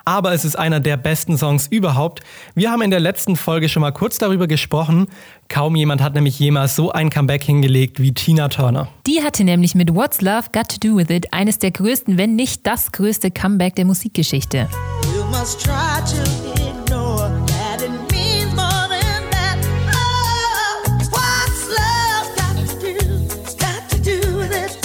aber 0.08 0.32
es 0.32 0.46
ist 0.46 0.58
einer 0.58 0.80
der 0.80 0.96
besten 0.96 1.38
Songs 1.38 1.68
überhaupt. 1.68 2.22
Wir 2.56 2.72
haben 2.72 2.82
in 2.82 2.92
der 2.92 3.02
letzten 3.02 3.36
Folge 3.36 3.68
schon 3.68 3.82
mal 3.82 3.92
kurz 3.92 4.18
darüber 4.18 4.48
gesprochen. 4.48 5.08
Kaum 5.50 5.76
jemand 5.76 6.02
hat 6.02 6.16
nämlich 6.16 6.40
jemals 6.40 6.78
so 6.78 6.94
ein 6.94 7.10
Comeback 7.10 7.44
hingelegt 7.44 8.02
wie 8.02 8.14
Tina 8.14 8.48
Turner. 8.48 8.88
Die 9.06 9.22
hatte 9.22 9.44
nämlich 9.44 9.76
mit 9.76 9.94
What's 9.94 10.22
Love 10.22 10.46
Got 10.54 10.70
to 10.70 10.78
Do 10.80 10.96
With 10.96 11.10
It 11.10 11.34
eines 11.34 11.60
der 11.60 11.72
größten, 11.72 12.18
wenn 12.18 12.38
nicht 12.38 12.66
das 12.66 12.94
größte 12.94 13.32
Comeback 13.32 13.76
der 13.76 13.84
Musikgeschichte. 13.84 14.70
You 15.14 15.26
must 15.26 15.62
try 15.62 16.00
to 16.00 16.24
ignore 16.54 17.30
that 17.48 17.82
it 17.82 17.92
means 18.10 18.56
more 18.56 18.88
than 18.88 19.30
that. 19.32 19.58
Oh, 19.92 20.88
what's 21.12 21.68
love 21.68 22.34
got 22.38 22.80
to 22.80 22.80
do, 22.80 23.28
got 23.60 23.90
to 23.90 23.98
do 24.00 24.38
with 24.38 24.54
it? 24.54 24.78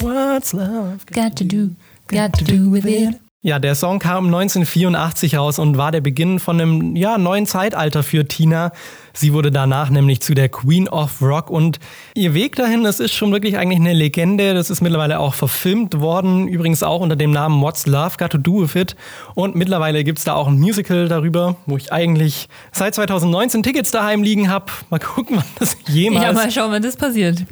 What's 0.00 0.52
love 0.52 1.04
got 1.12 1.36
to 1.38 1.44
do, 1.44 1.70
got 2.06 2.32
to 2.38 2.44
do 2.44 2.70
with 2.70 2.86
it? 2.86 3.21
Ja, 3.44 3.58
der 3.58 3.74
Song 3.74 3.98
kam 3.98 4.26
1984 4.26 5.36
raus 5.36 5.58
und 5.58 5.76
war 5.76 5.90
der 5.90 6.00
Beginn 6.00 6.38
von 6.38 6.60
einem 6.60 6.94
ja, 6.94 7.18
neuen 7.18 7.44
Zeitalter 7.44 8.04
für 8.04 8.28
Tina. 8.28 8.70
Sie 9.12 9.32
wurde 9.32 9.50
danach 9.50 9.90
nämlich 9.90 10.20
zu 10.20 10.34
der 10.34 10.48
Queen 10.48 10.88
of 10.88 11.20
Rock 11.20 11.50
und 11.50 11.78
ihr 12.14 12.34
Weg 12.34 12.56
dahin, 12.56 12.82
das 12.84 13.00
ist 13.00 13.12
schon 13.12 13.32
wirklich 13.32 13.58
eigentlich 13.58 13.80
eine 13.80 13.92
Legende. 13.92 14.54
Das 14.54 14.70
ist 14.70 14.80
mittlerweile 14.80 15.18
auch 15.18 15.34
verfilmt 15.34 16.00
worden, 16.00 16.48
übrigens 16.48 16.82
auch 16.82 17.00
unter 17.00 17.16
dem 17.16 17.30
Namen 17.30 17.60
What's 17.60 17.86
Love 17.86 18.16
Got 18.18 18.30
to 18.30 18.38
Do 18.38 18.62
With 18.62 18.74
It. 18.74 18.96
Und 19.34 19.54
mittlerweile 19.54 20.04
gibt 20.04 20.18
es 20.18 20.24
da 20.24 20.34
auch 20.34 20.48
ein 20.48 20.58
Musical 20.58 21.08
darüber, 21.08 21.56
wo 21.66 21.76
ich 21.76 21.92
eigentlich 21.92 22.48
seit 22.72 22.94
2019 22.94 23.62
Tickets 23.62 23.90
daheim 23.90 24.22
liegen 24.22 24.48
habe. 24.50 24.66
Mal 24.90 24.98
gucken, 24.98 25.36
wann 25.36 25.44
das 25.58 25.76
jemals... 25.88 26.24
Ja, 26.24 26.32
mal 26.32 26.50
schauen, 26.50 26.72
wann 26.72 26.82
das 26.82 26.96
passiert. 26.96 27.44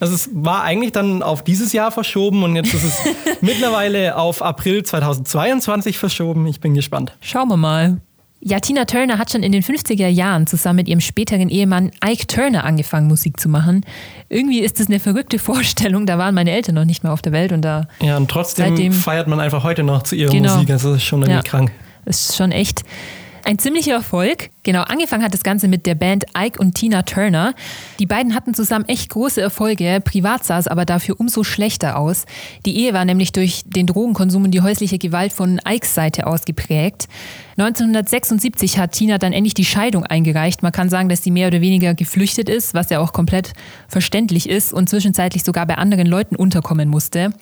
Also 0.00 0.14
es 0.14 0.30
war 0.32 0.62
eigentlich 0.62 0.92
dann 0.92 1.22
auf 1.22 1.42
dieses 1.42 1.72
Jahr 1.72 1.90
verschoben 1.90 2.42
und 2.42 2.56
jetzt 2.56 2.74
ist 2.74 2.84
es 2.84 2.98
mittlerweile 3.40 4.16
auf 4.16 4.42
April 4.42 4.82
2022 4.82 5.98
verschoben. 5.98 6.46
Ich 6.46 6.60
bin 6.60 6.74
gespannt. 6.74 7.16
Schauen 7.20 7.48
wir 7.48 7.56
mal. 7.56 8.00
Ja, 8.40 8.60
Tina 8.60 8.84
Turner 8.84 9.18
hat 9.18 9.32
schon 9.32 9.42
in 9.42 9.50
den 9.50 9.62
50er 9.62 10.06
Jahren 10.06 10.46
zusammen 10.46 10.76
mit 10.76 10.88
ihrem 10.88 11.00
späteren 11.00 11.48
Ehemann 11.48 11.90
Ike 12.04 12.28
Turner 12.28 12.64
angefangen, 12.64 13.08
Musik 13.08 13.40
zu 13.40 13.48
machen. 13.48 13.84
Irgendwie 14.28 14.60
ist 14.60 14.78
das 14.78 14.86
eine 14.86 15.00
verrückte 15.00 15.38
Vorstellung. 15.40 16.06
Da 16.06 16.18
waren 16.18 16.34
meine 16.34 16.52
Eltern 16.52 16.76
noch 16.76 16.84
nicht 16.84 17.02
mehr 17.02 17.12
auf 17.12 17.22
der 17.22 17.32
Welt 17.32 17.50
und 17.50 17.62
da. 17.62 17.88
Ja, 18.00 18.16
und 18.16 18.30
trotzdem 18.30 18.68
seitdem, 18.68 18.92
feiert 18.92 19.26
man 19.26 19.40
einfach 19.40 19.64
heute 19.64 19.82
noch 19.82 20.04
zu 20.04 20.14
ihrer 20.14 20.30
genau, 20.30 20.54
Musik. 20.54 20.70
Also 20.70 20.90
das 20.90 20.98
ist 20.98 21.04
schon 21.04 21.22
irgendwie 21.22 21.36
ja, 21.36 21.42
krank. 21.42 21.72
Das 22.04 22.30
ist 22.30 22.36
schon 22.36 22.52
echt 22.52 22.84
ein 23.44 23.58
ziemlicher 23.58 23.92
Erfolg. 23.92 24.50
Genau, 24.62 24.82
angefangen 24.82 25.22
hat 25.22 25.32
das 25.32 25.42
Ganze 25.42 25.68
mit 25.68 25.86
der 25.86 25.94
Band 25.94 26.26
Ike 26.36 26.60
und 26.60 26.74
Tina 26.74 27.02
Turner. 27.02 27.54
Die 27.98 28.06
beiden 28.06 28.34
hatten 28.34 28.54
zusammen 28.54 28.84
echt 28.86 29.08
große 29.10 29.40
Erfolge, 29.40 30.00
privat 30.04 30.44
sah 30.44 30.58
es 30.58 30.68
aber 30.68 30.84
dafür 30.84 31.18
umso 31.18 31.44
schlechter 31.44 31.98
aus. 31.98 32.26
Die 32.66 32.76
Ehe 32.76 32.92
war 32.92 33.04
nämlich 33.04 33.32
durch 33.32 33.62
den 33.66 33.86
Drogenkonsum 33.86 34.44
und 34.44 34.50
die 34.50 34.60
häusliche 34.60 34.98
Gewalt 34.98 35.32
von 35.32 35.60
Ikes 35.66 35.94
Seite 35.94 36.26
aus 36.26 36.44
geprägt. 36.44 37.08
1976 37.56 38.78
hat 38.78 38.92
Tina 38.92 39.18
dann 39.18 39.32
endlich 39.32 39.54
die 39.54 39.64
Scheidung 39.64 40.04
eingereicht. 40.04 40.62
Man 40.62 40.72
kann 40.72 40.90
sagen, 40.90 41.08
dass 41.08 41.24
sie 41.24 41.30
mehr 41.30 41.48
oder 41.48 41.60
weniger 41.60 41.94
geflüchtet 41.94 42.48
ist, 42.48 42.74
was 42.74 42.90
ja 42.90 43.00
auch 43.00 43.12
komplett 43.12 43.52
verständlich 43.88 44.48
ist 44.48 44.72
und 44.72 44.88
zwischenzeitlich 44.88 45.42
sogar 45.44 45.66
bei 45.66 45.76
anderen 45.76 46.06
Leuten 46.06 46.36
unterkommen 46.36 46.88
musste. 46.88 47.32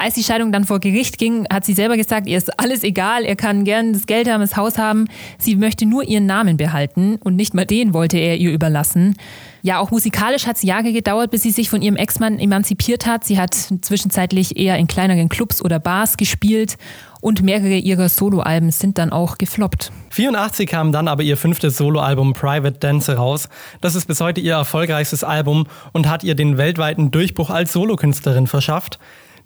Als 0.00 0.14
die 0.14 0.22
Scheidung 0.22 0.52
dann 0.52 0.64
vor 0.64 0.78
Gericht 0.78 1.18
ging, 1.18 1.44
hat 1.52 1.64
sie 1.64 1.72
selber 1.72 1.96
gesagt, 1.96 2.28
ihr 2.28 2.38
ist 2.38 2.60
alles 2.60 2.84
egal, 2.84 3.24
er 3.24 3.34
kann 3.34 3.64
gern 3.64 3.92
das 3.92 4.06
Geld 4.06 4.30
haben, 4.30 4.40
das 4.40 4.56
Haus 4.56 4.78
haben. 4.78 5.08
Sie 5.38 5.56
möchte 5.56 5.86
nur 5.86 6.04
ihren 6.04 6.24
Namen 6.24 6.56
behalten 6.56 7.16
und 7.16 7.34
nicht 7.34 7.52
mal 7.52 7.66
den 7.66 7.92
wollte 7.94 8.16
er 8.16 8.36
ihr 8.36 8.52
überlassen. 8.52 9.16
Ja, 9.62 9.80
auch 9.80 9.90
musikalisch 9.90 10.46
hat 10.46 10.54
es 10.54 10.62
Jahre 10.62 10.92
gedauert, 10.92 11.32
bis 11.32 11.42
sie 11.42 11.50
sich 11.50 11.68
von 11.68 11.82
ihrem 11.82 11.96
Ex-Mann 11.96 12.38
emanzipiert 12.38 13.06
hat. 13.06 13.24
Sie 13.24 13.40
hat 13.40 13.54
zwischenzeitlich 13.54 14.56
eher 14.56 14.78
in 14.78 14.86
kleineren 14.86 15.28
Clubs 15.28 15.60
oder 15.60 15.80
Bars 15.80 16.16
gespielt 16.16 16.76
und 17.20 17.42
mehrere 17.42 17.74
ihrer 17.74 18.08
Soloalben 18.08 18.70
sind 18.70 18.98
dann 18.98 19.10
auch 19.10 19.36
gefloppt. 19.36 19.90
84 20.10 20.68
kam 20.68 20.92
dann 20.92 21.08
aber 21.08 21.24
ihr 21.24 21.36
fünftes 21.36 21.76
Soloalbum 21.76 22.34
Private 22.34 22.78
Dancer 22.78 23.16
raus. 23.16 23.48
Das 23.80 23.96
ist 23.96 24.06
bis 24.06 24.20
heute 24.20 24.40
ihr 24.40 24.54
erfolgreichstes 24.54 25.24
Album 25.24 25.66
und 25.92 26.08
hat 26.08 26.22
ihr 26.22 26.36
den 26.36 26.56
weltweiten 26.56 27.10
Durchbruch 27.10 27.50
als 27.50 27.72
Solokünstlerin 27.72 28.46
verschafft. 28.46 29.00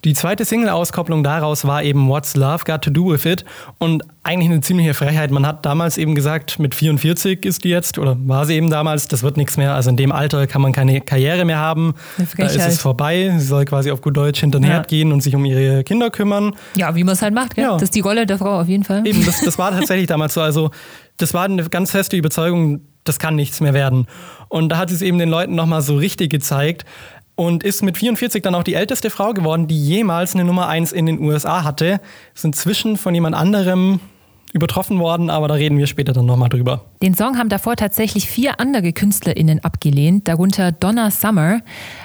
Die 0.05 0.13
zweite 0.13 0.43
Single-Auskopplung 0.43 1.23
daraus 1.23 1.65
war 1.65 1.81
eben 1.81 2.09
What's 2.09 2.35
Love 2.35 2.65
Got 2.65 2.81
to 2.81 2.89
Do 2.91 3.11
With 3.11 3.25
It 3.25 3.45
und 3.77 4.03
eigentlich 4.23 4.49
eine 4.49 4.59
ziemliche 4.59 4.93
Frechheit. 4.93 5.31
Man 5.31 5.47
hat 5.47 5.65
damals 5.65 5.97
eben 5.97 6.13
gesagt, 6.13 6.59
mit 6.59 6.75
44 6.75 7.45
ist 7.45 7.63
die 7.63 7.69
jetzt 7.69 7.97
oder 7.97 8.17
war 8.19 8.45
sie 8.45 8.55
eben 8.55 8.69
damals, 8.69 9.07
das 9.07 9.23
wird 9.23 9.37
nichts 9.37 9.55
mehr. 9.55 9.73
Also 9.73 9.89
in 9.89 9.95
dem 9.95 10.11
Alter 10.11 10.45
kann 10.45 10.61
man 10.61 10.73
keine 10.73 10.99
Karriere 10.99 11.45
mehr 11.45 11.59
haben. 11.59 11.93
Da 12.37 12.45
ist 12.45 12.57
es 12.57 12.81
vorbei. 12.81 13.33
Sie 13.37 13.45
soll 13.45 13.63
quasi 13.63 13.91
auf 13.91 14.01
gut 14.01 14.17
Deutsch 14.17 14.41
hinterher 14.41 14.77
ja. 14.77 14.81
gehen 14.81 15.13
und 15.13 15.21
sich 15.23 15.35
um 15.35 15.45
ihre 15.45 15.85
Kinder 15.85 16.09
kümmern. 16.09 16.53
Ja, 16.75 16.95
wie 16.95 17.05
man 17.05 17.13
es 17.13 17.21
halt 17.21 17.33
macht. 17.33 17.55
Gell? 17.55 17.63
Ja. 17.63 17.73
Das 17.73 17.83
ist 17.83 17.95
die 17.95 18.01
Rolle 18.01 18.25
der 18.25 18.37
Frau 18.37 18.59
auf 18.59 18.67
jeden 18.67 18.83
Fall. 18.83 19.07
Eben, 19.07 19.25
das, 19.25 19.39
das 19.39 19.57
war 19.57 19.71
tatsächlich 19.77 20.07
damals 20.07 20.33
so. 20.33 20.41
Also 20.41 20.71
das 21.15 21.33
war 21.33 21.45
eine 21.45 21.63
ganz 21.69 21.91
feste 21.91 22.17
Überzeugung, 22.17 22.81
das 23.05 23.19
kann 23.19 23.35
nichts 23.35 23.61
mehr 23.61 23.73
werden. 23.73 24.07
Und 24.49 24.69
da 24.69 24.77
hat 24.77 24.89
sie 24.89 24.95
es 24.95 25.01
eben 25.01 25.17
den 25.17 25.29
Leuten 25.29 25.55
nochmal 25.55 25.81
so 25.81 25.95
richtig 25.95 26.29
gezeigt 26.29 26.85
und 27.35 27.63
ist 27.63 27.81
mit 27.81 27.97
44 27.97 28.41
dann 28.43 28.55
auch 28.55 28.63
die 28.63 28.75
älteste 28.75 29.09
Frau 29.09 29.33
geworden, 29.33 29.67
die 29.67 29.81
jemals 29.81 30.35
eine 30.35 30.43
Nummer 30.43 30.67
1 30.67 30.91
in 30.91 31.05
den 31.05 31.19
USA 31.19 31.63
hatte. 31.63 31.99
Ist 32.35 32.45
inzwischen 32.45 32.97
von 32.97 33.13
jemand 33.13 33.35
anderem 33.35 33.99
übertroffen 34.53 34.99
worden, 34.99 35.29
aber 35.29 35.47
da 35.47 35.55
reden 35.55 35.77
wir 35.79 35.87
später 35.87 36.13
dann 36.13 36.27
nochmal 36.27 36.49
drüber. 36.49 36.85
Den 37.01 37.15
Song 37.15 37.37
haben 37.37 37.49
davor 37.49 37.75
tatsächlich 37.75 38.29
vier 38.29 38.59
andere 38.59 38.93
KünstlerInnen 38.93 39.63
abgelehnt, 39.63 40.27
darunter 40.27 40.71
Donna 40.71 41.11
Summer. 41.11 41.59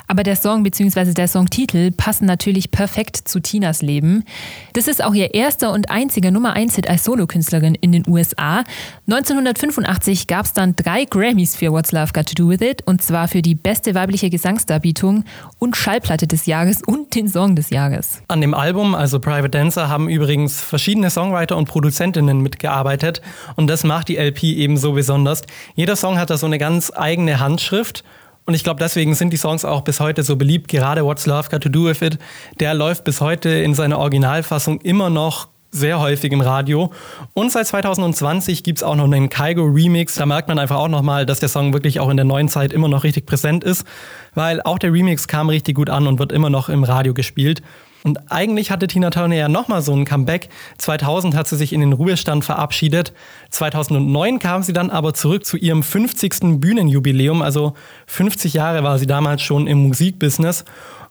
Aber 0.07 0.23
der 0.23 0.35
Song 0.35 0.63
bzw. 0.63 1.13
der 1.13 1.29
Songtitel 1.29 1.93
passen 1.93 2.25
natürlich 2.25 2.71
perfekt 2.71 3.17
zu 3.17 3.41
Tinas 3.41 3.83
Leben. 3.83 4.25
Das 4.73 4.89
ist 4.89 5.05
auch 5.05 5.15
ihr 5.15 5.35
erster 5.35 5.73
und 5.73 5.91
einziger 5.91 6.31
Nummer 6.31 6.55
1 6.55 6.75
Hit 6.77 6.89
als 6.89 7.05
Solokünstlerin 7.05 7.75
in 7.75 7.93
den 7.93 8.05
USA. 8.09 8.65
1985 9.07 10.27
gab 10.27 10.47
es 10.47 10.55
dann 10.55 10.75
drei 10.75 11.05
Grammys 11.05 11.55
für 11.55 11.71
What's 11.71 11.93
Love 11.93 12.13
Got 12.15 12.29
to 12.31 12.35
Do 12.35 12.49
With 12.49 12.63
It 12.63 12.83
und 12.87 13.03
zwar 13.03 13.29
für 13.29 13.43
die 13.43 13.55
beste 13.55 13.95
weibliche 13.95 14.31
Gesangsdarbietung 14.31 15.25
und 15.59 15.77
Schallplatte 15.77 16.27
des 16.27 16.47
Jahres 16.47 16.81
und 16.83 17.15
den 17.15 17.29
Song 17.29 17.57
des 17.57 17.69
Jahres. 17.69 18.23
An 18.29 18.41
dem 18.41 18.55
Album, 18.55 18.95
also 18.95 19.21
Private 19.21 19.51
Dancer, 19.51 19.91
haben 19.91 20.09
übrigens 20.09 20.61
verschiedene 20.61 21.11
Songwriter 21.11 21.57
und 21.59 21.69
Produzentinnen 21.69 22.38
mitgearbeitet 22.43 23.23
und 23.57 23.69
das 23.69 23.85
macht 23.85 24.09
die 24.09 24.17
LP 24.17 24.45
eben 24.45 24.77
so 24.77 24.93
besonders. 24.93 25.43
Jeder 25.75 25.97
Song 25.97 26.19
hat 26.19 26.31
da 26.31 26.37
so 26.37 26.47
eine 26.47 26.59
ganz 26.59 26.93
eigene 26.95 27.41
Handschrift 27.41 28.05
und 28.49 28.55
ich 28.55 28.65
glaube, 28.65 28.81
deswegen 28.81 29.15
sind 29.15 29.31
die 29.33 29.37
Songs 29.37 29.67
auch 29.67 29.83
bis 29.83 30.01
heute 30.01 30.23
so 30.23 30.37
beliebt. 30.37 30.69
Gerade 30.69 31.05
What's 31.05 31.27
Love 31.27 31.51
Got 31.51 31.65
to 31.65 31.69
Do 31.69 31.85
With 31.85 32.01
It, 32.01 32.19
der 32.61 32.73
läuft 32.73 33.05
bis 33.05 33.21
heute 33.21 33.51
in 33.51 33.75
seiner 33.75 33.99
Originalfassung 33.99 34.81
immer 34.81 35.11
noch 35.11 35.49
sehr 35.71 36.01
häufig 36.01 36.33
im 36.33 36.41
Radio. 36.41 36.91
Und 37.35 37.53
seit 37.53 37.67
2020 37.67 38.65
gibt 38.65 38.79
es 38.79 38.83
auch 38.83 38.97
noch 38.97 39.05
einen 39.05 39.29
Kaigo 39.29 39.65
Remix. 39.65 40.15
Da 40.15 40.25
merkt 40.25 40.49
man 40.49 40.59
einfach 40.59 40.77
auch 40.77 40.89
nochmal, 40.89 41.27
dass 41.27 41.41
der 41.41 41.51
Song 41.51 41.75
wirklich 41.75 42.01
auch 42.01 42.09
in 42.09 42.17
der 42.17 42.25
neuen 42.25 42.49
Zeit 42.49 42.73
immer 42.73 42.89
noch 42.89 43.05
richtig 43.05 43.27
präsent 43.27 43.65
ist, 43.65 43.87
weil 44.35 44.63
auch 44.63 44.79
der 44.79 44.93
Remix 44.93 45.29
kam 45.29 45.51
richtig 45.51 45.77
gut 45.77 45.91
an 45.91 46.07
und 46.07 46.19
wird 46.19 46.33
immer 46.33 46.49
noch 46.49 46.71
im 46.71 46.85
Radio 46.85 47.13
gespielt. 47.13 47.63
Und 48.05 48.31
eigentlich 48.31 48.71
hatte 48.71 48.87
Tina 48.87 49.11
Turner 49.11 49.35
ja 49.35 49.49
nochmal 49.49 49.83
so 49.83 49.93
ein 49.93 50.05
Comeback. 50.05 50.49
2000 50.79 51.35
hat 51.35 51.49
sie 51.49 51.57
sich 51.57 51.73
in 51.73 51.81
den 51.81 51.93
Ruhestand 51.93 52.45
verabschiedet. 52.45 53.13
2009 53.51 54.39
kam 54.39 54.63
sie 54.63 54.73
dann 54.73 54.91
aber 54.91 55.15
zurück 55.15 55.45
zu 55.45 55.57
ihrem 55.57 55.83
50. 55.83 56.61
Bühnenjubiläum. 56.61 57.43
Also 57.43 57.75
50 58.07 58.55
Jahre 58.55 58.83
war 58.83 58.99
sie 58.99 59.07
damals 59.07 59.43
schon 59.43 59.67
im 59.67 59.79
Musikbusiness 59.89 60.65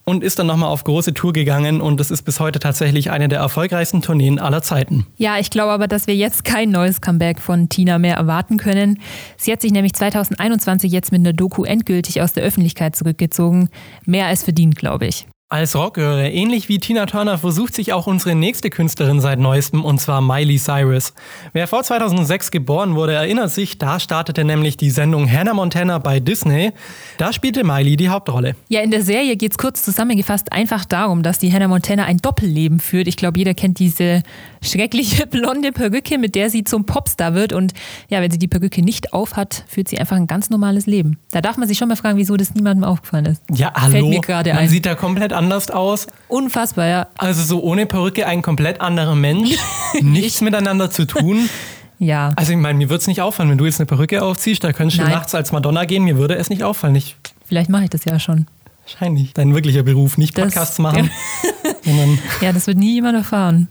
und 0.08 0.24
ist 0.24 0.38
dann 0.38 0.46
nochmal 0.46 0.70
auf 0.70 0.84
große 0.84 1.12
Tour 1.12 1.34
gegangen 1.34 1.82
und 1.82 2.00
das 2.00 2.10
ist 2.10 2.22
bis 2.22 2.40
heute 2.40 2.58
tatsächlich 2.58 3.10
eine 3.10 3.28
der 3.28 3.40
erfolgreichsten 3.40 4.00
Tourneen 4.00 4.38
aller 4.38 4.62
Zeiten. 4.62 5.06
Ja, 5.18 5.38
ich 5.38 5.50
glaube 5.50 5.70
aber, 5.70 5.86
dass 5.86 6.06
wir 6.06 6.16
jetzt 6.16 6.46
kein 6.46 6.70
neues 6.70 7.02
Comeback 7.02 7.40
von 7.40 7.68
Tina 7.68 7.98
mehr 7.98 8.16
erwarten 8.16 8.56
können. 8.56 9.00
Sie 9.36 9.52
hat 9.52 9.60
sich 9.60 9.70
nämlich 9.70 9.92
2021 9.92 10.90
jetzt 10.90 11.12
mit 11.12 11.20
einer 11.20 11.34
Doku 11.34 11.64
endgültig 11.64 12.22
aus 12.22 12.32
der 12.32 12.42
Öffentlichkeit 12.42 12.96
zurückgezogen. 12.96 13.68
Mehr 14.06 14.26
als 14.26 14.44
verdient, 14.44 14.76
glaube 14.76 15.06
ich. 15.06 15.26
Als 15.50 15.74
Rockgöre, 15.74 16.28
ähnlich 16.28 16.68
wie 16.68 16.76
Tina 16.78 17.06
Turner, 17.06 17.38
versucht 17.38 17.74
sich 17.74 17.94
auch 17.94 18.06
unsere 18.06 18.34
nächste 18.34 18.68
Künstlerin 18.68 19.22
seit 19.22 19.38
neuestem, 19.38 19.82
und 19.82 19.98
zwar 19.98 20.20
Miley 20.20 20.58
Cyrus. 20.58 21.14
Wer 21.54 21.66
vor 21.66 21.82
2006 21.82 22.50
geboren 22.50 22.94
wurde, 22.96 23.14
erinnert 23.14 23.50
sich, 23.50 23.78
da 23.78 23.98
startete 23.98 24.44
nämlich 24.44 24.76
die 24.76 24.90
Sendung 24.90 25.26
Hannah 25.26 25.54
Montana 25.54 26.00
bei 26.00 26.20
Disney. 26.20 26.72
Da 27.16 27.32
spielte 27.32 27.64
Miley 27.64 27.96
die 27.96 28.10
Hauptrolle. 28.10 28.56
Ja, 28.68 28.82
in 28.82 28.90
der 28.90 29.02
Serie 29.02 29.36
geht 29.36 29.52
es 29.52 29.56
kurz 29.56 29.82
zusammengefasst 29.82 30.52
einfach 30.52 30.84
darum, 30.84 31.22
dass 31.22 31.38
die 31.38 31.50
Hannah 31.50 31.68
Montana 31.68 32.04
ein 32.04 32.18
Doppelleben 32.18 32.78
führt. 32.78 33.08
Ich 33.08 33.16
glaube, 33.16 33.38
jeder 33.38 33.54
kennt 33.54 33.78
diese 33.78 34.22
schreckliche 34.60 35.26
blonde 35.30 35.72
Perücke, 35.72 36.18
mit 36.18 36.34
der 36.34 36.50
sie 36.50 36.62
zum 36.64 36.84
Popstar 36.84 37.32
wird. 37.32 37.54
Und 37.54 37.72
ja, 38.10 38.20
wenn 38.20 38.30
sie 38.30 38.38
die 38.38 38.48
Perücke 38.48 38.82
nicht 38.82 39.14
aufhat, 39.14 39.64
führt 39.66 39.88
sie 39.88 39.98
einfach 39.98 40.16
ein 40.16 40.26
ganz 40.26 40.50
normales 40.50 40.84
Leben. 40.84 41.16
Da 41.30 41.40
darf 41.40 41.56
man 41.56 41.66
sich 41.66 41.78
schon 41.78 41.88
mal 41.88 41.96
fragen, 41.96 42.18
wieso 42.18 42.36
das 42.36 42.54
niemandem 42.54 42.84
aufgefallen 42.84 43.24
ist. 43.24 43.42
Ja, 43.50 43.72
hallo. 43.74 43.92
Fällt 43.92 44.08
mir 44.08 44.20
gerade 44.20 44.50
ein. 44.50 44.56
Man 44.56 44.68
sieht 44.68 44.84
da 44.84 44.94
komplett 44.94 45.37
anders 45.38 45.70
aus. 45.70 46.06
Unfassbar, 46.28 46.86
ja. 46.86 47.06
Also 47.16 47.42
so 47.42 47.62
ohne 47.62 47.86
Perücke 47.86 48.26
ein 48.26 48.42
komplett 48.42 48.80
anderer 48.80 49.14
Mensch. 49.14 49.56
Nichts 50.02 50.40
miteinander 50.40 50.90
zu 50.90 51.06
tun. 51.06 51.48
Ja. 52.00 52.32
Also 52.36 52.52
ich 52.52 52.58
meine, 52.58 52.78
mir 52.78 52.90
würde 52.90 53.00
es 53.00 53.08
nicht 53.08 53.22
auffallen, 53.22 53.50
wenn 53.50 53.58
du 53.58 53.64
jetzt 53.64 53.80
eine 53.80 53.86
Perücke 53.86 54.22
aufziehst, 54.22 54.62
da 54.62 54.72
könntest 54.72 55.00
du 55.00 55.02
Nein. 55.02 55.14
nachts 55.14 55.34
als 55.34 55.50
Madonna 55.50 55.84
gehen, 55.84 56.04
mir 56.04 56.16
würde 56.16 56.36
es 56.36 56.48
nicht 56.48 56.62
auffallen. 56.62 56.94
Ich 56.94 57.16
Vielleicht 57.44 57.70
mache 57.70 57.82
ich 57.82 57.90
das 57.90 58.04
ja 58.04 58.20
schon. 58.20 58.46
Wahrscheinlich. 58.84 59.34
Dein 59.34 59.54
wirklicher 59.54 59.82
Beruf, 59.82 60.16
nicht 60.16 60.34
Podcasts 60.34 60.76
das, 60.76 60.78
machen. 60.78 61.10
ja, 62.40 62.52
das 62.52 62.66
wird 62.68 62.78
nie 62.78 62.94
jemand 62.94 63.16
erfahren. 63.16 63.68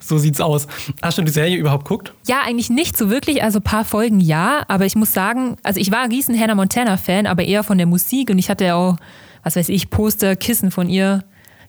So 0.00 0.18
sieht's 0.18 0.40
aus. 0.40 0.66
Hast 1.00 1.18
du 1.18 1.22
die 1.22 1.30
Serie 1.30 1.56
überhaupt 1.56 1.84
geguckt? 1.84 2.12
Ja, 2.26 2.40
eigentlich 2.44 2.68
nicht 2.68 2.96
so 2.96 3.10
wirklich. 3.10 3.42
Also 3.42 3.60
ein 3.60 3.62
paar 3.62 3.84
Folgen 3.84 4.20
ja, 4.20 4.64
aber 4.68 4.84
ich 4.84 4.94
muss 4.94 5.12
sagen, 5.12 5.56
also 5.62 5.80
ich 5.80 5.90
war 5.90 6.00
ein 6.00 6.10
riesen 6.10 6.38
Hannah 6.38 6.54
Montana-Fan, 6.54 7.26
aber 7.26 7.44
eher 7.44 7.62
von 7.62 7.78
der 7.78 7.86
Musik 7.86 8.30
und 8.30 8.38
ich 8.38 8.50
hatte 8.50 8.64
ja 8.64 8.74
auch, 8.74 8.96
was 9.42 9.56
weiß 9.56 9.68
ich, 9.68 9.90
Poster, 9.90 10.36
Kissen 10.36 10.70
von 10.70 10.88
ihr. 10.88 11.24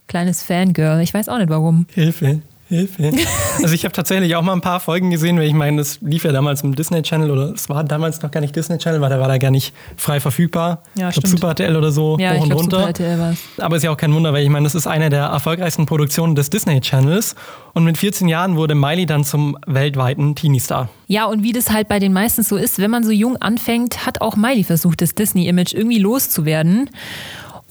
Kleines 0.07 0.43
Fangirl. 0.43 1.01
Ich 1.01 1.13
weiß 1.13 1.29
auch 1.29 1.37
nicht 1.37 1.49
warum. 1.49 1.87
Hilfe. 1.93 2.41
Hilfe. 2.73 3.11
Also 3.61 3.75
ich 3.75 3.85
habe 3.85 3.93
tatsächlich 3.93 4.35
auch 4.35 4.41
mal 4.41 4.53
ein 4.53 4.61
paar 4.61 4.79
Folgen 4.79 5.11
gesehen, 5.11 5.37
weil 5.37 5.47
ich 5.47 5.53
meine, 5.53 5.77
das 5.77 5.99
lief 6.01 6.25
ja 6.25 6.31
damals 6.31 6.63
im 6.63 6.75
Disney 6.75 7.01
Channel 7.03 7.29
oder 7.29 7.53
es 7.53 7.69
war 7.69 7.83
damals 7.83 8.21
noch 8.21 8.31
gar 8.31 8.41
nicht 8.41 8.55
Disney 8.55 8.77
Channel, 8.77 8.99
weil 8.99 9.11
da 9.11 9.19
war 9.19 9.27
da 9.27 9.37
gar 9.37 9.51
nicht 9.51 9.73
frei 9.95 10.19
verfügbar. 10.19 10.81
Ja, 10.95 11.09
ich 11.09 11.13
glaube 11.13 11.27
Super 11.27 11.49
RTL 11.49 11.77
oder 11.77 11.91
so 11.91 12.17
ja, 12.19 12.33
hoch 12.33 12.41
und 12.41 12.49
glaub, 12.49 12.59
runter. 12.61 12.77
Super 12.77 12.87
RTL 12.87 13.19
war's. 13.19 13.37
Aber 13.59 13.77
ist 13.77 13.83
ja 13.83 13.91
auch 13.91 13.97
kein 13.97 14.13
Wunder, 14.13 14.33
weil 14.33 14.43
ich 14.43 14.49
meine, 14.49 14.63
das 14.63 14.75
ist 14.75 14.87
eine 14.87 15.09
der 15.09 15.25
erfolgreichsten 15.25 15.85
Produktionen 15.85 16.35
des 16.35 16.49
Disney 16.49 16.81
Channels 16.81 17.35
und 17.73 17.83
mit 17.83 17.97
14 17.97 18.27
Jahren 18.27 18.57
wurde 18.57 18.75
Miley 18.75 19.05
dann 19.05 19.23
zum 19.23 19.55
weltweiten 19.67 20.35
Teenie-Star. 20.35 20.89
Ja, 21.07 21.25
und 21.25 21.43
wie 21.43 21.53
das 21.53 21.69
halt 21.69 21.87
bei 21.87 21.99
den 21.99 22.11
meisten 22.11 22.41
so 22.41 22.57
ist, 22.57 22.79
wenn 22.79 22.91
man 22.91 23.03
so 23.03 23.11
jung 23.11 23.37
anfängt, 23.37 24.05
hat 24.05 24.19
auch 24.19 24.35
Miley 24.35 24.63
versucht, 24.63 25.01
das 25.01 25.13
Disney-Image 25.15 25.73
irgendwie 25.73 25.99
loszuwerden. 25.99 26.89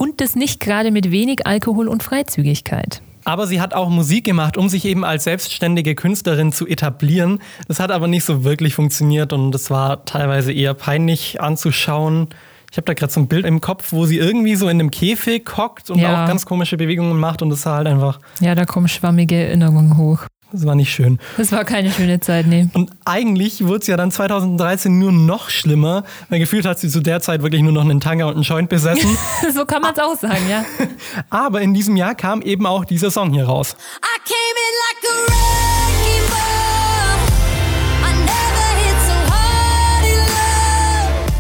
Und 0.03 0.21
das 0.21 0.35
nicht 0.35 0.59
gerade 0.59 0.91
mit 0.91 1.13
wenig 1.13 1.47
Alkohol 1.47 1.87
und 1.87 2.03
Freizügigkeit. 2.03 3.03
Aber 3.23 3.47
sie 3.47 3.61
hat 3.61 3.73
auch 3.73 3.89
Musik 3.89 4.25
gemacht, 4.25 4.57
um 4.57 4.69
sich 4.69 4.85
eben 4.85 5.05
als 5.05 5.23
selbstständige 5.23 5.95
Künstlerin 5.95 6.51
zu 6.51 6.67
etablieren. 6.67 7.39
Das 7.69 7.79
hat 7.79 7.93
aber 7.93 8.09
nicht 8.09 8.25
so 8.25 8.43
wirklich 8.43 8.75
funktioniert 8.75 9.33
und 9.33 9.55
es 9.55 9.71
war 9.71 10.05
teilweise 10.05 10.53
eher 10.53 10.75
peinlich 10.75 11.41
anzuschauen. 11.41 12.31
Ich 12.73 12.79
habe 12.79 12.87
da 12.87 12.95
gerade 12.95 13.13
so 13.13 13.21
ein 13.21 13.29
Bild 13.29 13.47
im 13.47 13.61
Kopf, 13.61 13.93
wo 13.93 14.05
sie 14.05 14.19
irgendwie 14.19 14.57
so 14.57 14.69
in 14.69 14.81
einem 14.81 14.91
Käfig 14.91 15.49
hockt 15.57 15.89
und 15.89 16.01
ja. 16.01 16.25
auch 16.25 16.27
ganz 16.27 16.47
komische 16.47 16.77
Bewegungen 16.77 17.21
macht 17.21 17.41
und 17.41 17.51
das 17.51 17.65
war 17.65 17.77
halt 17.77 17.87
einfach. 17.87 18.19
Ja, 18.41 18.57
da 18.57 18.65
kommen 18.65 18.89
schwammige 18.89 19.37
Erinnerungen 19.37 19.99
hoch. 19.99 20.27
Das 20.53 20.67
war 20.67 20.75
nicht 20.75 20.93
schön. 20.93 21.19
Das 21.39 21.51
war 21.51 21.65
keine 21.65 21.91
schöne 21.91 22.21
Zeit, 22.21 22.47
nee. 22.47 22.69
Und 22.75 22.91
eigentlich 23.05 23.65
wurde 23.65 23.79
es 23.81 23.87
ja 23.87 23.97
dann 23.97 24.11
2013 24.11 24.99
nur 24.99 25.11
noch 25.11 25.49
schlimmer, 25.49 26.05
weil 26.29 26.41
gefühlt 26.41 26.67
hat 26.67 26.79
sie 26.79 26.89
zu 26.89 27.01
der 27.01 27.21
Zeit 27.21 27.43
wirklich 27.43 27.63
nur 27.63 27.73
noch 27.73 27.83
einen 27.83 28.01
Tanger 28.01 28.27
und 28.29 28.35
einen 28.35 28.43
Joint 28.43 28.69
besessen. 28.69 29.17
so 29.55 29.65
kann 29.65 29.81
man 29.81 29.95
es 29.95 29.99
auch 29.99 30.19
sagen, 30.19 30.43
ja. 30.51 30.65
Aber 31.31 31.63
in 31.63 31.73
diesem 31.73 31.97
Jahr 31.97 32.15
kam 32.15 32.43
eben 32.43 32.67
auch 32.67 32.85
dieser 32.85 33.11
Song 33.11 33.33
hier 33.33 33.47
raus. 33.47 33.77
I 34.05 34.19
came 34.29 34.59
in 34.59 35.27
like 35.27 35.79
a 35.79 35.82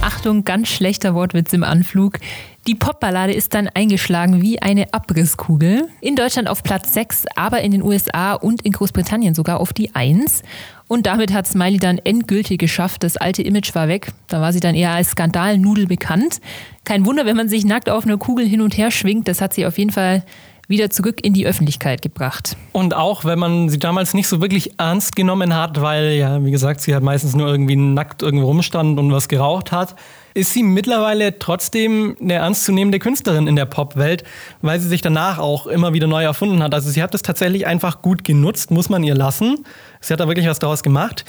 Achtung, 0.02 0.42
ganz 0.42 0.68
schlechter 0.68 1.14
Wortwitz 1.14 1.52
im 1.52 1.62
Anflug. 1.62 2.18
Die 2.66 2.74
Popballade 2.74 3.32
ist 3.32 3.54
dann 3.54 3.68
eingeschlagen 3.68 4.42
wie 4.42 4.60
eine 4.60 4.92
Abrisskugel. 4.92 5.86
In 6.00 6.16
Deutschland 6.16 6.48
auf 6.48 6.64
Platz 6.64 6.92
6, 6.92 7.26
aber 7.36 7.60
in 7.60 7.70
den 7.70 7.84
USA 7.84 8.34
und 8.34 8.62
in 8.62 8.72
Großbritannien 8.72 9.36
sogar 9.36 9.60
auf 9.60 9.72
die 9.72 9.94
1. 9.94 10.42
Und 10.88 11.06
damit 11.06 11.32
hat 11.32 11.46
Smiley 11.46 11.78
dann 11.78 11.98
endgültig 11.98 12.58
geschafft. 12.58 13.04
Das 13.04 13.16
alte 13.16 13.42
Image 13.42 13.76
war 13.76 13.86
weg. 13.86 14.12
Da 14.26 14.40
war 14.40 14.52
sie 14.52 14.60
dann 14.60 14.74
eher 14.74 14.90
als 14.90 15.10
Skandalnudel 15.10 15.86
bekannt. 15.86 16.40
Kein 16.84 17.06
Wunder, 17.06 17.24
wenn 17.24 17.36
man 17.36 17.48
sich 17.48 17.64
nackt 17.64 17.88
auf 17.88 18.04
einer 18.04 18.18
Kugel 18.18 18.44
hin 18.44 18.60
und 18.60 18.76
her 18.76 18.90
schwingt. 18.90 19.28
Das 19.28 19.40
hat 19.40 19.54
sie 19.54 19.66
auf 19.66 19.78
jeden 19.78 19.92
Fall 19.92 20.24
wieder 20.72 20.90
zurück 20.90 21.24
in 21.24 21.32
die 21.32 21.46
Öffentlichkeit 21.46 22.02
gebracht. 22.02 22.56
Und 22.72 22.94
auch 22.94 23.24
wenn 23.24 23.38
man 23.38 23.68
sie 23.68 23.78
damals 23.78 24.14
nicht 24.14 24.26
so 24.26 24.40
wirklich 24.40 24.80
ernst 24.80 25.14
genommen 25.14 25.54
hat, 25.54 25.80
weil 25.80 26.14
ja, 26.14 26.44
wie 26.44 26.50
gesagt, 26.50 26.80
sie 26.80 26.94
hat 26.94 27.04
meistens 27.04 27.36
nur 27.36 27.46
irgendwie 27.46 27.76
nackt 27.76 28.22
irgendwo 28.22 28.46
rumstand 28.46 28.98
und 28.98 29.12
was 29.12 29.28
geraucht 29.28 29.70
hat, 29.70 29.94
ist 30.34 30.52
sie 30.52 30.62
mittlerweile 30.62 31.38
trotzdem 31.38 32.16
eine 32.20 32.34
ernstzunehmende 32.34 32.98
Künstlerin 32.98 33.46
in 33.46 33.56
der 33.56 33.66
Popwelt, 33.66 34.24
weil 34.62 34.80
sie 34.80 34.88
sich 34.88 35.02
danach 35.02 35.38
auch 35.38 35.66
immer 35.66 35.92
wieder 35.92 36.06
neu 36.06 36.24
erfunden 36.24 36.62
hat. 36.62 36.74
Also 36.74 36.90
sie 36.90 37.02
hat 37.02 37.14
das 37.14 37.22
tatsächlich 37.22 37.66
einfach 37.66 38.02
gut 38.02 38.24
genutzt, 38.24 38.70
muss 38.70 38.88
man 38.88 39.04
ihr 39.04 39.14
lassen. 39.14 39.64
Sie 40.00 40.12
hat 40.12 40.20
da 40.20 40.28
wirklich 40.28 40.48
was 40.48 40.58
daraus 40.58 40.82
gemacht. 40.82 41.24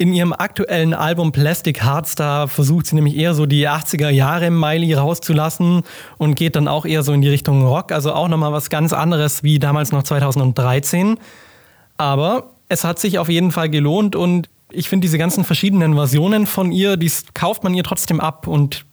In 0.00 0.12
ihrem 0.12 0.32
aktuellen 0.32 0.94
Album 0.94 1.32
Plastic 1.32 1.82
Hearts, 1.82 2.14
da 2.14 2.46
versucht 2.46 2.86
sie 2.86 2.94
nämlich 2.94 3.16
eher 3.16 3.34
so 3.34 3.46
die 3.46 3.68
80er 3.68 4.10
Jahre 4.10 4.50
Miley 4.50 4.94
rauszulassen 4.94 5.82
und 6.18 6.36
geht 6.36 6.54
dann 6.54 6.68
auch 6.68 6.86
eher 6.86 7.02
so 7.02 7.12
in 7.12 7.20
die 7.20 7.28
Richtung 7.28 7.66
Rock. 7.66 7.90
Also 7.90 8.12
auch 8.12 8.28
nochmal 8.28 8.52
was 8.52 8.70
ganz 8.70 8.92
anderes 8.92 9.42
wie 9.42 9.58
damals 9.58 9.90
noch 9.90 10.04
2013. 10.04 11.18
Aber 11.96 12.52
es 12.68 12.84
hat 12.84 13.00
sich 13.00 13.18
auf 13.18 13.28
jeden 13.28 13.50
Fall 13.50 13.68
gelohnt 13.68 14.14
und 14.14 14.48
ich 14.70 14.88
finde 14.88 15.06
diese 15.06 15.18
ganzen 15.18 15.44
verschiedenen 15.44 15.94
Versionen 15.94 16.46
von 16.46 16.70
ihr, 16.70 16.96
die 16.96 17.10
kauft 17.34 17.64
man 17.64 17.74
ihr 17.74 17.82
trotzdem 17.82 18.20
ab 18.20 18.46
und 18.46 18.84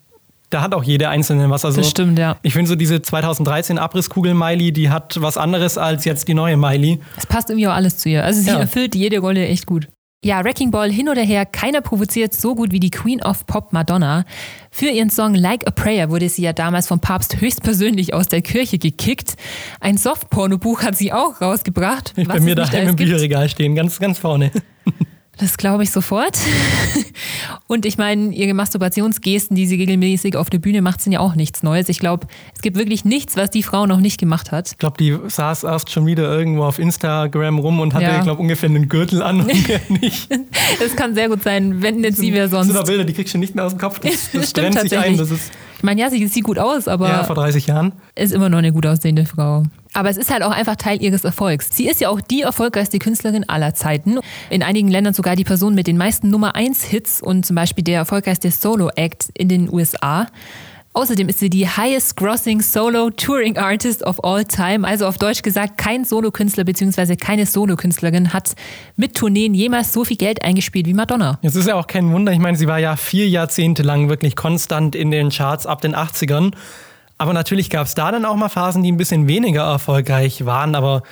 da 0.49 0.61
hat 0.61 0.73
auch 0.73 0.83
jede 0.83 1.09
einzelne 1.09 1.49
was. 1.49 1.65
Also 1.65 1.81
das 1.81 1.89
stimmt, 1.89 2.17
ja. 2.17 2.37
Ich 2.41 2.53
finde 2.53 2.69
so 2.69 2.75
diese 2.75 3.01
2013 3.01 3.77
Abrisskugel 3.77 4.33
Miley, 4.33 4.71
die 4.71 4.89
hat 4.89 5.21
was 5.21 5.37
anderes 5.37 5.77
als 5.77 6.05
jetzt 6.05 6.27
die 6.27 6.33
neue 6.33 6.55
Miley. 6.55 6.99
Es 7.17 7.25
passt 7.25 7.49
irgendwie 7.49 7.67
auch 7.67 7.73
alles 7.73 7.97
zu 7.97 8.09
ihr. 8.09 8.23
Also 8.23 8.41
sie 8.41 8.49
ja. 8.49 8.59
erfüllt 8.59 8.95
jede 8.95 9.19
Rolle 9.19 9.45
echt 9.47 9.65
gut. 9.65 9.87
Ja, 10.25 10.43
Wrecking 10.43 10.71
Ball 10.71 10.91
hin 10.91 11.07
oder 11.07 11.21
her, 11.21 11.45
keiner 11.45 11.81
provoziert 11.81 12.33
so 12.33 12.55
gut 12.55 12.71
wie 12.71 12.79
die 12.79 12.89
Queen 12.89 13.21
of 13.21 13.45
Pop 13.45 13.73
Madonna. 13.73 14.25
Für 14.71 14.87
ihren 14.87 15.11
Song 15.11 15.35
Like 15.35 15.67
a 15.67 15.69
Prayer 15.69 16.09
wurde 16.09 16.29
sie 16.29 16.41
ja 16.41 16.51
damals 16.51 16.87
vom 16.87 16.99
Papst 16.99 17.39
höchstpersönlich 17.39 18.15
aus 18.15 18.27
der 18.27 18.41
Kirche 18.41 18.79
gekickt. 18.79 19.35
Ein 19.81 19.97
Softporno-Buch 19.97 20.81
hat 20.81 20.97
sie 20.97 21.13
auch 21.13 21.41
rausgebracht. 21.41 22.13
Ich 22.15 22.27
bei 22.27 22.39
mir 22.39 22.55
daheim 22.55 22.87
im 22.87 22.95
Bücherregal 22.95 23.49
stehen, 23.49 23.75
ganz, 23.75 23.99
ganz 23.99 24.17
vorne. 24.17 24.51
Das 25.37 25.57
glaube 25.57 25.83
ich 25.83 25.91
sofort. 25.91 26.37
Und 27.67 27.85
ich 27.85 27.97
meine, 27.97 28.33
ihre 28.33 28.53
Masturbationsgesten, 28.53 29.55
die 29.55 29.65
sie 29.65 29.75
regelmäßig 29.75 30.37
auf 30.37 30.49
der 30.49 30.59
Bühne 30.59 30.81
macht, 30.81 31.01
sind 31.01 31.13
ja 31.13 31.19
auch 31.19 31.35
nichts 31.35 31.63
Neues. 31.63 31.89
Ich 31.89 31.99
glaube, 31.99 32.27
es 32.53 32.61
gibt 32.61 32.77
wirklich 32.77 33.05
nichts, 33.05 33.35
was 33.35 33.49
die 33.49 33.63
Frau 33.63 33.85
noch 33.85 33.99
nicht 33.99 34.19
gemacht 34.19 34.51
hat. 34.51 34.71
Ich 34.71 34.77
glaube, 34.77 34.97
die 34.97 35.17
saß 35.27 35.63
erst 35.63 35.91
schon 35.91 36.05
wieder 36.05 36.23
irgendwo 36.23 36.63
auf 36.63 36.79
Instagram 36.79 37.59
rum 37.59 37.79
und 37.79 37.93
hatte, 37.93 38.05
ja. 38.05 38.17
ich 38.17 38.23
glaube, 38.23 38.41
ungefähr 38.41 38.69
einen 38.69 38.87
Gürtel 38.87 39.21
an 39.21 39.41
und 39.41 39.47
nicht. 40.01 40.29
Das 40.79 40.95
kann 40.95 41.15
sehr 41.15 41.29
gut 41.29 41.43
sein, 41.43 41.81
wenn 41.81 42.01
nicht 42.01 42.17
sie 42.17 42.33
wäre 42.33 42.47
sonst. 42.47 42.69
Das 42.69 42.77
sind 42.77 42.87
Bilder, 42.87 43.03
die 43.03 43.13
kriegst 43.13 43.33
du 43.33 43.37
nicht 43.37 43.55
mehr 43.55 43.65
aus 43.65 43.73
dem 43.73 43.79
Kopf. 43.79 43.99
Das, 43.99 44.31
das 44.33 44.53
brennt 44.53 44.79
sich 44.79 44.97
ein. 44.97 45.17
Das 45.17 45.31
ist 45.31 45.51
ich 45.77 45.83
meine, 45.83 46.01
ja, 46.01 46.09
sie 46.09 46.25
sieht 46.27 46.43
gut 46.43 46.57
aus, 46.57 46.87
aber. 46.87 47.09
Ja, 47.09 47.23
vor 47.25 47.35
30 47.35 47.67
Jahren. 47.67 47.91
Ist 48.15 48.33
immer 48.33 48.49
noch 48.49 48.57
eine 48.57 48.71
gut 48.71 48.85
aussehende 48.85 49.25
Frau. 49.25 49.63
Aber 49.95 50.09
es 50.09 50.17
ist 50.17 50.29
halt 50.29 50.43
auch 50.43 50.51
einfach 50.51 50.75
Teil 50.75 51.01
ihres 51.01 51.23
Erfolgs. 51.23 51.69
Sie 51.71 51.87
ist 51.87 52.01
ja 52.01 52.09
auch 52.09 52.19
die 52.19 52.41
erfolgreichste 52.41 52.99
Künstlerin 52.99 53.47
aller 53.47 53.73
Zeiten. 53.75 54.19
In 54.49 54.61
einigen 54.61 54.89
Ländern 54.89 55.13
sogar 55.13 55.37
die 55.37 55.45
Person 55.45 55.73
mit 55.73 55.87
den 55.87 55.97
meisten 55.97 56.29
Nummer 56.29 56.53
1 56.53 56.83
Hits 56.83 57.21
und 57.21 57.45
zum 57.45 57.55
Beispiel 57.55 57.83
der 57.83 57.99
erfolgreichste 57.99 58.51
Solo-Act 58.51 59.29
in 59.33 59.47
den 59.47 59.71
USA. 59.71 60.27
Außerdem 60.91 61.29
ist 61.29 61.39
sie 61.39 61.49
die 61.49 61.67
highest 61.67 62.17
grossing 62.17 62.61
Solo 62.61 63.09
Touring 63.09 63.57
Artist 63.57 64.03
of 64.03 64.21
all 64.23 64.43
time. 64.43 64.85
Also 64.85 65.07
auf 65.07 65.17
Deutsch 65.17 65.41
gesagt, 65.41 65.77
kein 65.77 66.03
Solokünstler 66.03 66.65
bzw. 66.65 67.15
keine 67.15 67.45
Solokünstlerin 67.45 68.33
hat 68.33 68.53
mit 68.97 69.15
Tourneen 69.15 69.53
jemals 69.53 69.93
so 69.93 70.03
viel 70.03 70.17
Geld 70.17 70.41
eingespielt 70.41 70.87
wie 70.87 70.93
Madonna. 70.93 71.39
Es 71.41 71.55
ist 71.55 71.67
ja 71.67 71.75
auch 71.75 71.87
kein 71.87 72.11
Wunder. 72.11 72.33
Ich 72.33 72.39
meine, 72.39 72.57
sie 72.57 72.67
war 72.67 72.79
ja 72.79 72.97
vier 72.97 73.27
Jahrzehnte 73.29 73.83
lang 73.83 74.09
wirklich 74.09 74.35
konstant 74.35 74.95
in 74.95 75.11
den 75.11 75.29
Charts 75.29 75.65
ab 75.65 75.81
den 75.81 75.95
80ern. 75.95 76.53
Aber 77.17 77.33
natürlich 77.33 77.69
gab 77.69 77.87
es 77.87 77.95
da 77.95 78.11
dann 78.11 78.25
auch 78.25 78.35
mal 78.35 78.49
Phasen, 78.49 78.83
die 78.83 78.91
ein 78.91 78.97
bisschen 78.97 79.27
weniger 79.27 79.63
erfolgreich 79.63 80.45
waren, 80.45 80.75
aber 80.75 81.03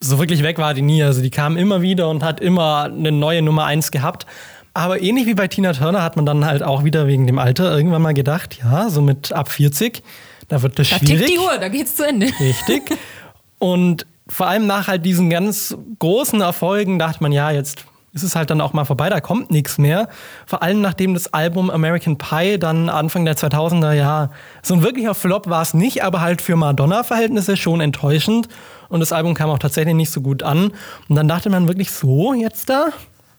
so 0.00 0.18
wirklich 0.18 0.42
weg 0.42 0.58
war 0.58 0.74
die 0.74 0.82
nie. 0.82 1.02
Also 1.02 1.22
die 1.22 1.30
kam 1.30 1.56
immer 1.56 1.82
wieder 1.82 2.08
und 2.08 2.24
hat 2.24 2.40
immer 2.40 2.84
eine 2.84 3.12
neue 3.12 3.42
Nummer 3.42 3.64
eins 3.64 3.90
gehabt. 3.90 4.26
Aber 4.74 5.00
ähnlich 5.00 5.26
wie 5.26 5.34
bei 5.34 5.48
Tina 5.48 5.72
Turner 5.72 6.02
hat 6.02 6.16
man 6.16 6.26
dann 6.26 6.44
halt 6.44 6.62
auch 6.62 6.82
wieder 6.82 7.06
wegen 7.06 7.26
dem 7.26 7.38
Alter 7.38 7.76
irgendwann 7.76 8.02
mal 8.02 8.14
gedacht, 8.14 8.58
ja, 8.62 8.88
so 8.88 9.02
mit 9.02 9.32
ab 9.32 9.50
40, 9.50 10.02
da 10.48 10.62
wird 10.62 10.78
das 10.78 10.88
da 10.88 10.96
schwierig. 10.96 11.20
Da 11.20 11.26
tickt 11.26 11.38
die 11.38 11.38
Uhr, 11.38 11.58
da 11.58 11.68
geht's 11.68 11.96
zu 11.96 12.06
Ende. 12.06 12.26
Richtig. 12.40 12.82
Und 13.58 14.06
vor 14.28 14.48
allem 14.48 14.66
nach 14.66 14.88
halt 14.88 15.04
diesen 15.04 15.30
ganz 15.30 15.76
großen 15.98 16.40
Erfolgen 16.40 16.98
dachte 16.98 17.22
man, 17.22 17.32
ja, 17.32 17.50
jetzt 17.50 17.84
ist 18.14 18.22
es 18.22 18.36
halt 18.36 18.50
dann 18.50 18.60
auch 18.60 18.74
mal 18.74 18.84
vorbei, 18.84 19.08
da 19.08 19.20
kommt 19.20 19.50
nichts 19.50 19.78
mehr. 19.78 20.08
Vor 20.46 20.62
allem 20.62 20.82
nachdem 20.82 21.14
das 21.14 21.32
Album 21.32 21.70
American 21.70 22.18
Pie 22.18 22.58
dann 22.58 22.90
Anfang 22.90 23.24
der 23.24 23.36
2000er, 23.36 23.92
ja, 23.92 24.30
so 24.62 24.74
ein 24.74 24.82
wirklicher 24.82 25.14
Flop 25.14 25.48
war 25.48 25.62
es 25.62 25.72
nicht, 25.72 26.04
aber 26.04 26.20
halt 26.20 26.42
für 26.42 26.56
Madonna-Verhältnisse 26.56 27.56
schon 27.56 27.80
enttäuschend. 27.80 28.48
Und 28.90 29.00
das 29.00 29.12
Album 29.12 29.32
kam 29.34 29.48
auch 29.48 29.58
tatsächlich 29.58 29.94
nicht 29.94 30.10
so 30.10 30.20
gut 30.20 30.42
an. 30.42 30.72
Und 31.08 31.16
dann 31.16 31.26
dachte 31.26 31.48
man 31.48 31.68
wirklich 31.68 31.90
so, 31.90 32.34
jetzt 32.34 32.68
da? 32.68 32.88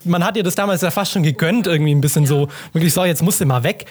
Man 0.06 0.26
hat 0.26 0.36
ihr 0.36 0.44
das 0.44 0.56
damals 0.56 0.82
ja 0.82 0.90
fast 0.90 1.12
schon 1.12 1.24
gegönnt, 1.24 1.68
irgendwie 1.68 1.94
ein 1.94 2.02
bisschen 2.02 2.26
so, 2.26 2.50
wirklich 2.74 2.94
so, 2.94 3.06
jetzt 3.06 3.22
musst 3.22 3.40
du 3.40 3.46
mal 3.46 3.64
weg. 3.64 3.86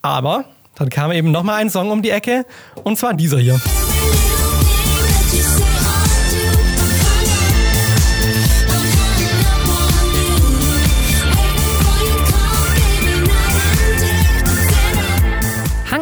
Aber 0.00 0.46
dann 0.76 0.88
kam 0.88 1.12
eben 1.12 1.30
noch 1.30 1.42
mal 1.42 1.56
ein 1.56 1.68
Song 1.68 1.90
um 1.90 2.00
die 2.00 2.10
Ecke, 2.10 2.46
und 2.82 2.96
zwar 2.96 3.12
dieser 3.12 3.38
hier. 3.38 3.60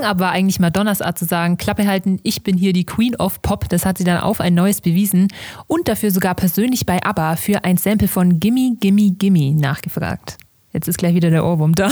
Hang-Up 0.00 0.18
war 0.18 0.32
eigentlich 0.32 0.58
Madonnas 0.58 1.02
Art 1.02 1.18
zu 1.18 1.26
sagen, 1.26 1.58
Klappe 1.58 1.86
halten, 1.86 2.20
ich 2.22 2.42
bin 2.42 2.56
hier 2.56 2.72
die 2.72 2.84
Queen 2.84 3.14
of 3.16 3.42
Pop. 3.42 3.68
Das 3.68 3.84
hat 3.84 3.98
sie 3.98 4.04
dann 4.04 4.16
auf 4.18 4.40
ein 4.40 4.54
neues 4.54 4.80
bewiesen 4.80 5.28
und 5.66 5.88
dafür 5.88 6.10
sogar 6.10 6.34
persönlich 6.34 6.86
bei 6.86 7.04
ABBA 7.04 7.36
für 7.36 7.64
ein 7.64 7.76
Sample 7.76 8.08
von 8.08 8.40
Gimme, 8.40 8.76
Gimme, 8.80 9.10
Gimme 9.10 9.52
nachgefragt. 9.54 10.38
Jetzt 10.72 10.88
ist 10.88 10.96
gleich 10.96 11.14
wieder 11.14 11.28
der 11.28 11.44
Ohrwurm 11.44 11.74
da. 11.74 11.90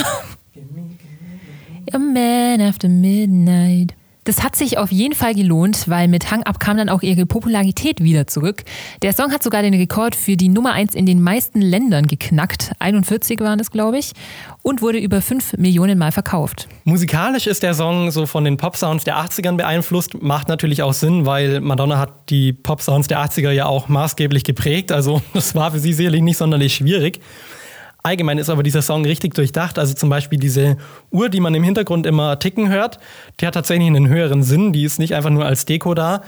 A 1.93 1.99
man 1.99 2.61
after 2.63 2.89
midnight. 2.89 3.98
Das 4.29 4.43
hat 4.43 4.57
sich 4.57 4.77
auf 4.77 4.93
jeden 4.93 5.15
Fall 5.15 5.35
gelohnt, 5.35 5.89
weil 5.89 6.07
mit 6.07 6.31
Hang 6.31 6.43
Up 6.43 6.61
kam 6.61 6.77
dann 6.77 6.91
auch 6.91 7.01
ihre 7.01 7.25
Popularität 7.25 8.03
wieder 8.03 8.27
zurück. 8.27 8.63
Der 9.01 9.15
Song 9.15 9.33
hat 9.33 9.43
sogar 9.43 9.63
den 9.63 9.73
Rekord 9.73 10.15
für 10.15 10.37
die 10.37 10.51
Nummer 10.51 10.75
1 10.75 10.95
in 10.95 11.07
den 11.07 11.23
meisten 11.23 11.63
Ländern 11.63 12.07
geknackt. 12.07 12.73
41 12.79 13.41
waren 13.41 13.59
es, 13.59 13.71
glaube 13.71 13.97
ich. 13.97 14.13
Und 14.61 14.83
wurde 14.83 14.99
über 14.99 15.23
5 15.23 15.55
Millionen 15.57 15.97
Mal 15.97 16.13
verkauft. 16.13 16.69
Musikalisch 16.85 17.47
ist 17.47 17.63
der 17.63 17.73
Song 17.73 18.11
so 18.11 18.27
von 18.27 18.45
den 18.45 18.59
Pop-Sounds 18.59 19.05
der 19.05 19.17
80ern 19.17 19.57
beeinflusst. 19.57 20.21
Macht 20.21 20.49
natürlich 20.49 20.83
auch 20.83 20.93
Sinn, 20.93 21.25
weil 21.25 21.63
Madonna 21.63 21.97
hat 21.97 22.29
die 22.29 22.53
Pop-Sounds 22.53 23.09
der 23.09 23.25
80er 23.25 23.51
ja 23.53 23.65
auch 23.65 23.89
maßgeblich 23.89 24.45
geprägt. 24.45 24.93
Also 24.93 25.23
das 25.33 25.55
war 25.55 25.71
für 25.71 25.79
sie 25.79 25.95
sicherlich 25.95 26.21
nicht 26.21 26.37
sonderlich 26.37 26.75
schwierig. 26.75 27.21
Allgemein 28.03 28.39
ist 28.39 28.49
aber 28.49 28.63
dieser 28.63 28.83
Song 28.83 29.05
richtig 29.05 29.35
durchdacht. 29.35 29.79
Also 29.79 29.95
zum 29.95 30.09
Beispiel 30.09 30.39
diese 30.39 30.77
Uhr, 31.11 31.29
die 31.29 31.41
man 31.41 31.55
im 31.55 31.65
Hintergrund 31.65 32.07
immer 32.07 32.39
ticken 32.39 32.69
hört, 32.69 32.99
die 33.41 33.47
hat 33.47 33.55
tatsächlich 33.55 33.89
einen 33.89 34.09
höheren 34.09 34.43
Sinn. 34.43 34.73
Die 34.73 34.85
ist 34.85 34.99
nicht 34.99 35.15
einfach 35.15 35.31
nur 35.31 35.45
als 35.45 35.65
Deko 35.65 35.95
da. 35.95 36.23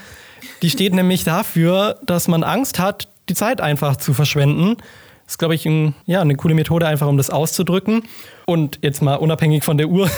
Die 0.62 0.70
steht 0.70 0.94
nämlich 0.94 1.24
dafür, 1.24 1.98
dass 2.04 2.28
man 2.28 2.42
Angst 2.42 2.78
hat, 2.78 3.08
die 3.28 3.34
Zeit 3.34 3.60
einfach 3.60 3.96
zu 3.96 4.14
verschwenden. 4.14 4.76
Das 5.24 5.34
ist, 5.34 5.38
glaube 5.38 5.54
ich, 5.54 5.64
ein, 5.64 5.94
ja, 6.06 6.20
eine 6.20 6.34
coole 6.34 6.54
Methode, 6.54 6.88
einfach 6.88 7.06
um 7.06 7.16
das 7.16 7.30
auszudrücken. 7.30 8.02
Und 8.46 8.80
jetzt 8.82 9.00
mal 9.00 9.14
unabhängig 9.14 9.62
von 9.62 9.78
der 9.78 9.88
Uhr, 9.88 10.10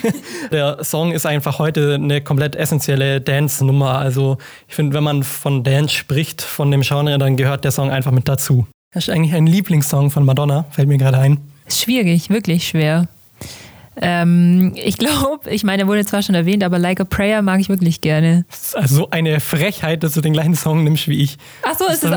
der 0.52 0.84
Song 0.84 1.12
ist 1.12 1.24
einfach 1.24 1.58
heute 1.58 1.94
eine 1.94 2.20
komplett 2.20 2.54
essentielle 2.54 3.22
Dance-Nummer. 3.22 3.96
Also 3.96 4.36
ich 4.68 4.74
finde, 4.74 4.94
wenn 4.94 5.04
man 5.04 5.22
von 5.22 5.64
Dance 5.64 5.94
spricht, 5.94 6.42
von 6.42 6.70
dem 6.70 6.82
Genre, 6.82 7.16
dann 7.16 7.38
gehört 7.38 7.64
der 7.64 7.70
Song 7.70 7.90
einfach 7.90 8.10
mit 8.10 8.28
dazu. 8.28 8.66
Das 8.90 9.06
ist 9.06 9.14
eigentlich 9.14 9.34
ein 9.34 9.46
Lieblingssong 9.46 10.10
von 10.10 10.24
Madonna, 10.24 10.64
fällt 10.70 10.88
mir 10.88 10.96
gerade 10.96 11.18
ein. 11.18 11.38
Schwierig, 11.68 12.30
wirklich 12.30 12.66
schwer. 12.66 13.06
Ähm, 14.00 14.72
ich 14.76 14.96
glaube, 14.96 15.50
ich 15.50 15.62
meine, 15.62 15.82
er 15.82 15.88
wurde 15.88 16.06
zwar 16.06 16.22
schon 16.22 16.34
erwähnt, 16.34 16.64
aber 16.64 16.78
Like 16.78 17.00
a 17.00 17.04
Prayer 17.04 17.42
mag 17.42 17.60
ich 17.60 17.68
wirklich 17.68 18.00
gerne. 18.00 18.46
Das 18.48 18.68
ist 18.68 18.76
also 18.76 19.10
eine 19.10 19.40
Frechheit, 19.40 20.02
dass 20.04 20.12
du 20.12 20.22
den 20.22 20.32
gleichen 20.32 20.54
Song 20.54 20.84
nimmst 20.84 21.06
wie 21.08 21.22
ich. 21.22 21.36
Ach 21.62 21.76
so, 21.76 21.84
ist 21.86 22.02
es. 22.02 22.10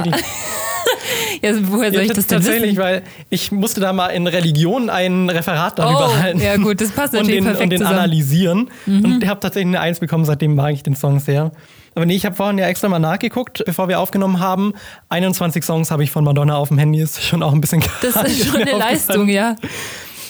Ja, 1.42 1.54
woher 1.64 1.92
soll 1.92 2.02
ja, 2.02 2.08
ich 2.08 2.14
das 2.14 2.28
denn 2.28 2.38
Tatsächlich, 2.40 2.72
wissen? 2.72 2.84
weil 2.84 3.04
ich 3.30 3.52
musste 3.52 3.82
da 3.82 3.94
mal 3.94 4.08
in 4.08 4.28
Religion 4.28 4.90
ein 4.90 5.30
Referat 5.30 5.80
darüber 5.80 6.10
oh, 6.10 6.18
halten. 6.18 6.40
Ja 6.40 6.58
gut, 6.58 6.82
das 6.82 6.92
passt 6.92 7.14
natürlich 7.14 7.40
und 7.40 7.46
den, 7.46 7.46
perfekt 7.46 7.64
Und 7.64 7.70
den 7.72 7.80
zusammen. 7.80 7.98
analysieren. 8.00 8.70
Mhm. 8.86 9.06
Und 9.06 9.24
ich 9.24 9.30
habe 9.30 9.40
tatsächlich 9.40 9.68
eine 9.68 9.80
Eins 9.80 10.00
bekommen, 10.00 10.26
seitdem 10.26 10.56
mag 10.56 10.74
ich 10.74 10.84
den 10.84 10.96
Song 10.96 11.20
sehr. 11.20 11.52
Aber 11.94 12.06
nee, 12.06 12.16
ich 12.16 12.26
habe 12.26 12.36
vorhin 12.36 12.58
ja 12.58 12.68
extra 12.68 12.88
mal 12.88 13.00
nachgeguckt, 13.00 13.64
bevor 13.66 13.90
wir 13.90 14.00
aufgenommen 14.00 14.40
haben. 14.40 14.74
21 15.10 15.64
Songs 15.64 15.92
habe 15.92 16.04
ich 16.04 16.12
von 16.12 16.24
Madonna 16.24 16.56
auf 16.56 16.70
dem 16.70 16.78
Handy, 16.78 17.00
ist 17.00 17.22
schon 17.22 17.44
auch 17.44 17.52
ein 17.52 17.62
bisschen 17.62 17.82
krass. 17.82 18.14
Das 18.14 18.24
ist 18.32 18.46
schon 18.52 18.62
eine 18.62 18.78
Leistung, 18.78 19.28
ja. 19.28 19.56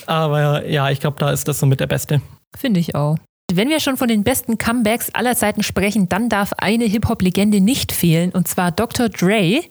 Aber 0.08 0.68
ja, 0.68 0.90
ich 0.90 1.00
glaube, 1.00 1.18
da 1.20 1.32
ist 1.32 1.48
das 1.48 1.60
so 1.60 1.66
mit 1.66 1.80
der 1.80 1.88
Beste. 1.88 2.22
Finde 2.58 2.80
ich 2.80 2.96
auch. 2.96 3.18
Wenn 3.56 3.70
wir 3.70 3.80
schon 3.80 3.98
von 3.98 4.08
den 4.08 4.24
besten 4.24 4.58
Comebacks 4.58 5.10
aller 5.14 5.36
Zeiten 5.36 5.64
sprechen, 5.64 6.08
dann 6.10 6.30
darf 6.30 6.54
eine 6.58 6.86
Hip-Hop-Legende 6.86 7.62
nicht 7.62 7.92
fehlen, 7.92 8.32
und 8.32 8.48
zwar 8.48 8.72
Dr. 8.72 9.10
Dre. 9.10 9.62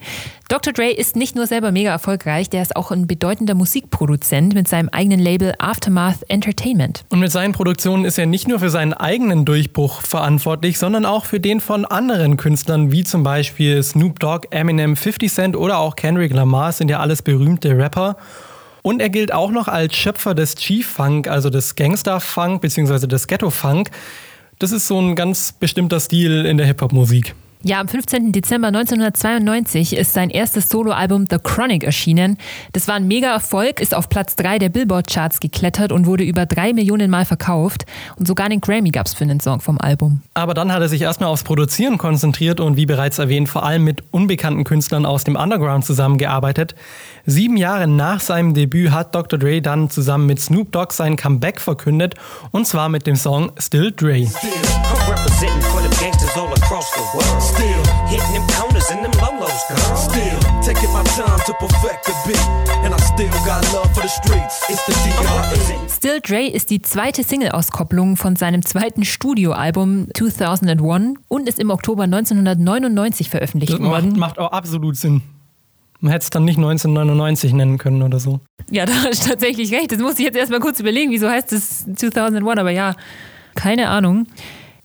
Dr. 0.49 0.73
Dre 0.73 0.91
ist 0.91 1.15
nicht 1.17 1.37
nur 1.37 1.47
selber 1.47 1.71
mega 1.71 1.91
erfolgreich, 1.91 2.51
der 2.51 2.63
ist 2.63 2.75
auch 2.75 2.91
ein 2.91 3.07
bedeutender 3.07 3.55
Musikproduzent 3.55 4.53
mit 4.55 4.67
seinem 4.67 4.89
eigenen 4.89 5.21
Label 5.21 5.55
Aftermath 5.59 6.29
Entertainment. 6.29 7.05
Und 7.09 7.21
mit 7.21 7.31
seinen 7.31 7.53
Produktionen 7.53 8.05
ist 8.05 8.19
er 8.19 8.27
nicht 8.27 8.49
nur 8.49 8.59
für 8.59 8.71
seinen 8.71 8.93
eigenen 8.93 9.45
Durchbruch 9.45 10.03
verantwortlich, 10.03 10.79
sondern 10.79 11.07
auch 11.07 11.25
für 11.25 11.39
den 11.39 11.61
von 11.61 11.85
anderen 11.85 12.37
Künstlern, 12.37 12.91
wie 12.91 13.05
zum 13.05 13.23
Beispiel 13.23 13.83
Snoop 13.83 14.19
Dogg, 14.19 14.49
Eminem, 14.51 14.97
50 14.97 15.33
Cent 15.33 15.57
oder 15.57 15.79
auch 15.79 15.95
Kendrick 15.97 16.33
Lamar, 16.33 16.73
sind 16.73 16.91
ja 16.91 16.99
alles 16.99 17.23
berühmte 17.23 17.79
Rapper. 17.79 18.17
Und 18.83 19.01
er 19.03 19.11
gilt 19.11 19.33
auch 19.33 19.51
noch 19.51 19.69
als 19.69 19.95
Schöpfer 19.95 20.35
des 20.35 20.55
G-Funk, 20.57 21.29
also 21.29 21.51
des 21.51 21.75
Gangster-Funk 21.77 22.61
bzw. 22.63 23.07
des 23.07 23.27
Ghetto-Funk. 23.27 23.91
Das 24.59 24.73
ist 24.73 24.87
so 24.87 25.01
ein 25.01 25.15
ganz 25.15 25.53
bestimmter 25.53 26.01
Stil 26.01 26.45
in 26.47 26.57
der 26.57 26.67
Hip-Hop-Musik. 26.67 27.35
Ja, 27.63 27.79
am 27.79 27.89
15. 27.89 28.33
Dezember 28.33 28.69
1992 28.69 29.95
ist 29.95 30.15
sein 30.15 30.31
erstes 30.31 30.71
Soloalbum 30.71 31.27
The 31.29 31.37
Chronic 31.43 31.85
erschienen. 31.85 32.39
Das 32.73 32.89
war 32.89 32.95
ein 32.95 33.07
Mega-Erfolg, 33.07 33.81
ist 33.81 33.95
auf 33.95 34.09
Platz 34.09 34.35
3 34.37 34.59
der 34.59 34.71
Billboard-Charts 34.71 35.41
geklettert 35.41 35.93
und 35.93 36.07
wurde 36.07 36.25
über 36.25 36.47
drei 36.47 36.73
Millionen 36.73 37.11
Mal 37.11 37.27
verkauft. 37.27 37.85
Und 38.17 38.27
sogar 38.27 38.47
einen 38.47 38.63
Grammy 38.63 38.91
gab 38.91 39.05
es 39.05 39.13
für 39.13 39.27
den 39.27 39.41
Song 39.41 39.61
vom 39.61 39.79
Album. 39.79 40.23
Aber 40.33 40.55
dann 40.55 40.73
hat 40.73 40.81
er 40.81 40.89
sich 40.89 41.03
erstmal 41.03 41.29
aufs 41.29 41.45
Produzieren 41.45 41.99
konzentriert 41.99 42.61
und 42.61 42.79
wie 42.79 42.87
bereits 42.87 43.19
erwähnt, 43.19 43.51
vor 43.51 43.63
allem 43.63 43.85
mit 43.85 44.05
unbekannten 44.11 44.65
Künstlern 44.65 45.05
aus 45.05 45.25
dem 45.25 45.37
Underground 45.37 45.85
zusammengearbeitet. 45.85 46.75
Sieben 47.27 47.59
Jahre 47.59 47.87
nach 47.87 48.21
seinem 48.21 48.55
Debüt 48.55 48.91
hat 48.91 49.15
Dr. 49.15 49.39
Dre 49.39 49.61
dann 49.61 49.91
zusammen 49.91 50.25
mit 50.25 50.41
Snoop 50.41 50.73
Dogg 50.73 50.95
sein 50.95 51.17
Comeback 51.17 51.61
verkündet 51.61 52.15
und 52.53 52.67
zwar 52.67 52.89
mit 52.89 53.07
dem 53.07 53.17
Song 53.17 53.53
Still 53.59 53.93
Dre. 53.93 54.27
Still, 54.27 54.51
Still 57.41 57.83
hitting 58.09 58.33
them 58.33 58.47
corners 58.57 58.91
in 58.91 59.03
them 59.03 59.13
lolos, 59.21 59.67
girl. 59.69 59.97
Still 59.97 60.39
taking 60.63 60.93
my 60.93 61.03
time 61.03 61.41
to 61.47 61.53
perfect 61.55 62.07
the 62.07 62.15
beat. 62.27 62.39
And 62.85 62.95
I 62.95 62.99
still 62.99 63.31
got 63.45 63.63
love 63.73 63.93
for 63.95 64.03
the 64.03 64.09
streets. 64.09 64.63
It's 64.69 64.85
the 64.87 64.93
DRE. 64.93 65.89
Still 65.89 66.21
Dre 66.21 66.47
ist 66.47 66.71
die 66.71 66.83
zweite 66.83 67.25
Single-Auskopplung 67.25 68.17
von 68.17 68.37
seinem 68.37 68.65
zweiten 68.65 69.05
Studioalbum 69.05 70.09
2001 70.15 71.19
und 71.29 71.49
ist 71.49 71.59
im 71.59 71.71
Oktober 71.71 72.05
1999 72.05 73.29
veröffentlicht 73.31 73.73
das 73.73 73.81
worden. 73.81 74.11
Macht, 74.11 74.19
macht 74.19 74.39
auch 74.39 74.53
absolut 74.53 74.97
Sinn. 74.97 75.23
Man 76.01 76.13
hätte 76.13 76.25
es 76.25 76.31
dann 76.31 76.45
nicht 76.45 76.57
1999 76.57 77.53
nennen 77.53 77.79
können 77.79 78.03
oder 78.03 78.19
so. 78.21 78.41
Ja, 78.71 78.87
da 78.87 78.93
hast 78.93 79.25
du 79.25 79.31
tatsächlich 79.31 79.73
recht. 79.73 79.93
Das 79.93 79.99
muss 79.99 80.19
ich 80.19 80.25
jetzt 80.25 80.37
erstmal 80.37 80.61
kurz 80.61 80.81
überlegen, 80.81 81.11
wieso 81.11 81.29
heißt 81.29 81.53
es 81.53 81.87
2001, 81.97 82.59
aber 82.59 82.71
ja, 82.71 82.95
keine 83.55 83.89
Ahnung. 83.89 84.27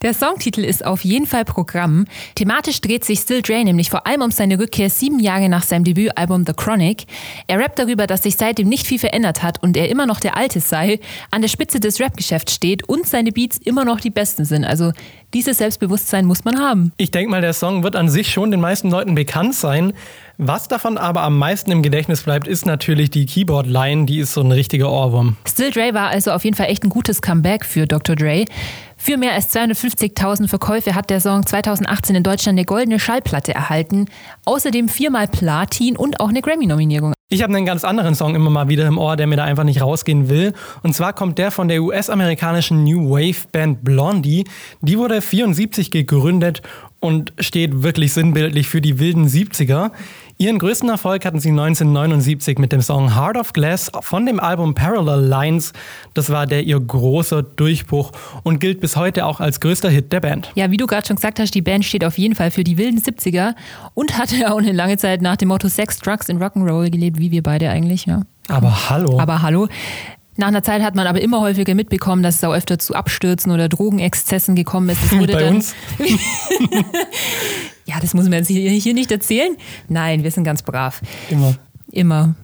Der 0.06 0.13
Songtitel 0.13 0.63
ist 0.63 0.86
auf 0.86 1.04
jeden 1.04 1.26
Fall 1.26 1.46
Programm. 1.46 2.06
Thematisch 2.36 2.80
dreht 2.80 3.04
sich 3.04 3.22
Still 3.22 3.41
Dre 3.41 3.63
nämlich 3.63 3.89
vor 3.89 4.06
allem 4.06 4.22
um 4.22 4.30
seine 4.30 4.60
Rückkehr 4.60 4.91
sieben 4.91 5.20
Jahre 5.20 5.50
nach 5.50 5.63
seinem 5.63 5.84
Debütalbum 5.84 6.46
The 6.46 6.54
Chronic. 6.54 7.06
Er 7.48 7.58
rappt 7.58 7.80
darüber, 7.80 8.06
dass 8.06 8.22
sich 8.22 8.36
seitdem 8.38 8.70
nicht 8.70 8.86
viel 8.86 9.00
verändert 9.00 9.41
hat 9.41 9.63
und 9.63 9.76
er 9.76 9.89
immer 9.89 10.06
noch 10.06 10.20
der 10.20 10.38
Alte 10.38 10.60
sei, 10.60 11.00
an 11.32 11.41
der 11.41 11.50
Spitze 11.50 11.80
des 11.80 12.00
Rapgeschäfts 12.00 12.54
steht 12.54 12.88
und 12.88 13.08
seine 13.08 13.32
Beats 13.32 13.58
immer 13.58 13.84
noch 13.84 14.00
die 14.00 14.12
besten 14.12 14.46
sind. 14.46 14.63
Also 14.63 14.91
dieses 15.34 15.58
Selbstbewusstsein 15.58 16.26
muss 16.26 16.46
man 16.46 16.60
haben. 16.60 16.91
Ich 16.98 17.10
denke 17.10 17.32
mal, 17.32 17.41
der 17.41 17.54
Song 17.54 17.82
wird 17.82 17.96
an 17.96 18.08
sich 18.08 18.32
schon 18.32 18.52
den 18.52 18.62
meisten 18.62 18.91
Leuten 18.91 19.15
bekannt 19.15 19.56
sein. 19.56 19.94
Was 20.38 20.68
davon 20.68 21.00
aber 21.00 21.24
am 21.24 21.39
meisten 21.39 21.72
im 21.72 21.82
Gedächtnis 21.82 22.22
bleibt, 22.22 22.48
ist 22.48 22.65
natürlich 22.65 23.10
die 23.10 23.26
Keyboard-Line, 23.26 24.06
die 24.06 24.20
ist 24.20 24.34
so 24.34 24.41
ein 24.41 24.52
richtiger 24.52 24.91
Ohrwurm. 24.91 25.38
Still 25.48 25.72
Dre 25.72 25.94
war 25.94 26.10
also 26.10 26.32
auf 26.32 26.44
jeden 26.44 26.56
Fall 26.56 26.68
echt 26.68 26.84
ein 26.84 26.89
gutes 26.89 27.22
Comeback 27.22 27.65
für 27.65 27.88
Dr. 27.88 28.15
Dre. 28.15 28.46
Für 29.06 29.18
mehr 29.18 29.34
als 29.34 29.56
250.000 29.56 30.48
Verkäufe 30.48 30.96
hat 30.96 31.12
der 31.12 31.20
Song 31.20 31.46
2018 31.46 32.15
in 32.15 32.24
Deutschland 32.24 32.58
eine 32.58 32.65
goldene 32.65 33.00
Schallplatte 33.00 33.54
erhalten, 33.54 34.06
außerdem 34.46 34.89
viermal 34.89 35.28
Platin 35.28 35.96
und 35.96 36.20
auch 36.20 36.30
eine 36.30 36.41
Grammy-Nominierung. 36.41 37.13
Ich 37.30 37.44
habe 37.44 37.56
einen 37.56 37.68
ganz 37.68 37.84
anderen 37.84 38.15
Song 38.15 38.34
immer 38.34 38.50
mal 38.50 38.68
wieder 38.68 38.88
im 38.88 38.98
Ohr, 38.98 39.15
der 39.15 39.28
mir 39.28 39.36
da 39.36 39.44
einfach 39.44 39.63
nicht 39.63 39.80
rausgehen 39.80 40.28
will. 40.28 40.54
Und 40.82 40.96
zwar 40.96 41.13
kommt 41.13 41.38
der 41.38 41.52
von 41.52 41.68
der 41.68 41.84
US-amerikanischen 41.84 42.84
New 42.84 43.12
Wave 43.12 43.48
Band 43.52 43.84
Blondie. 43.84 44.46
Die 44.82 44.98
wurde 44.98 45.22
74 45.22 45.91
gegründet 45.91 46.63
und 47.00 47.32
steht 47.39 47.84
wirklich 47.84 48.12
sinnbildlich 48.12 48.68
für 48.68 48.82
die 48.82 48.98
wilden 48.98 49.28
70er. 49.28 49.91
Ihren 50.38 50.60
größten 50.60 50.89
Erfolg 50.89 51.24
hatten 51.24 51.39
sie 51.39 51.52
1979 51.52 52.58
mit 52.58 52.74
dem 52.74 52.82
Song 52.82 53.15
Heart 53.15 53.38
of 53.38 53.54
Glass 53.54 53.89
von 54.02 54.26
dem 54.26 54.41
Album 54.41 54.76
Parallel 54.76 55.26
Lines. 55.26 55.71
Das 56.13 56.30
war 56.30 56.45
der 56.45 56.63
ihr 56.63 56.78
großer 56.78 57.41
Durchbruch 57.41 58.12
und 58.43 58.60
gilt 58.60 58.82
bis 58.82 58.98
heute 58.98 59.26
auch 59.26 59.39
als 59.39 59.62
größter 59.62 59.89
Hit 59.89 60.12
der 60.12 60.19
Band. 60.19 60.52
Ja, 60.56 60.71
wie 60.71 60.78
du 60.78 60.88
gerade 60.88 61.08
schon 61.08 61.15
gesagt 61.15 61.39
hast, 61.39 61.56
die 61.56 61.62
Band 61.62 61.86
steht 61.86 62.04
auf 62.04 62.17
jeden 62.17 62.36
Fall 62.36 62.52
für 62.52 62.65
die 62.65 62.78
wilden 62.78 63.00
70er 63.00 63.56
und 63.93 64.17
hatte 64.17 64.36
ja 64.36 64.52
auch 64.52 64.58
eine 64.58 64.74
lange 64.74 64.98
Zeit 64.98 65.21
nach 65.21 65.38
dem 65.38 65.48
Motto 65.48 65.69
Sex, 65.69 66.00
Drugs 66.00 66.30
and 66.30 66.41
Rock'n'Roll 66.41 66.89
gelebt, 66.89 67.17
wie 67.17 67.32
wir 67.32 67.41
beide 67.41 67.69
eigentlich. 67.69 68.06
Ja. 68.06 68.24
Aber 68.50 68.89
hallo. 68.89 69.17
Aber 69.17 69.41
hallo. 69.41 69.69
Nach 70.36 70.50
einer 70.50 70.63
Zeit 70.63 70.82
hat 70.82 70.95
man 70.95 71.08
aber 71.08 71.21
immer 71.21 71.39
häufiger 71.39 71.76
mitbekommen, 71.76 72.24
dass 72.24 72.36
es 72.36 72.43
auch 72.43 72.54
öfter 72.54 72.78
zu 72.78 72.93
Abstürzen 72.93 73.54
oder 73.54 73.69
Drogenexzessen 73.69 74.56
gekommen 74.56 74.89
ist. 74.89 75.00
Bei 75.17 75.28
dann 75.28 75.56
uns? 75.56 75.74
ja, 77.86 78.00
das 78.00 78.13
muss 78.13 78.26
man 78.26 78.34
jetzt 78.34 78.48
hier 78.48 78.93
nicht 78.93 79.12
erzählen. 79.12 79.56
Nein, 79.88 80.24
wir 80.24 80.32
sind 80.32 80.43
ganz 80.43 80.63
brav. 80.63 81.02
Immer. 81.30 81.56
Immer. 81.91 82.36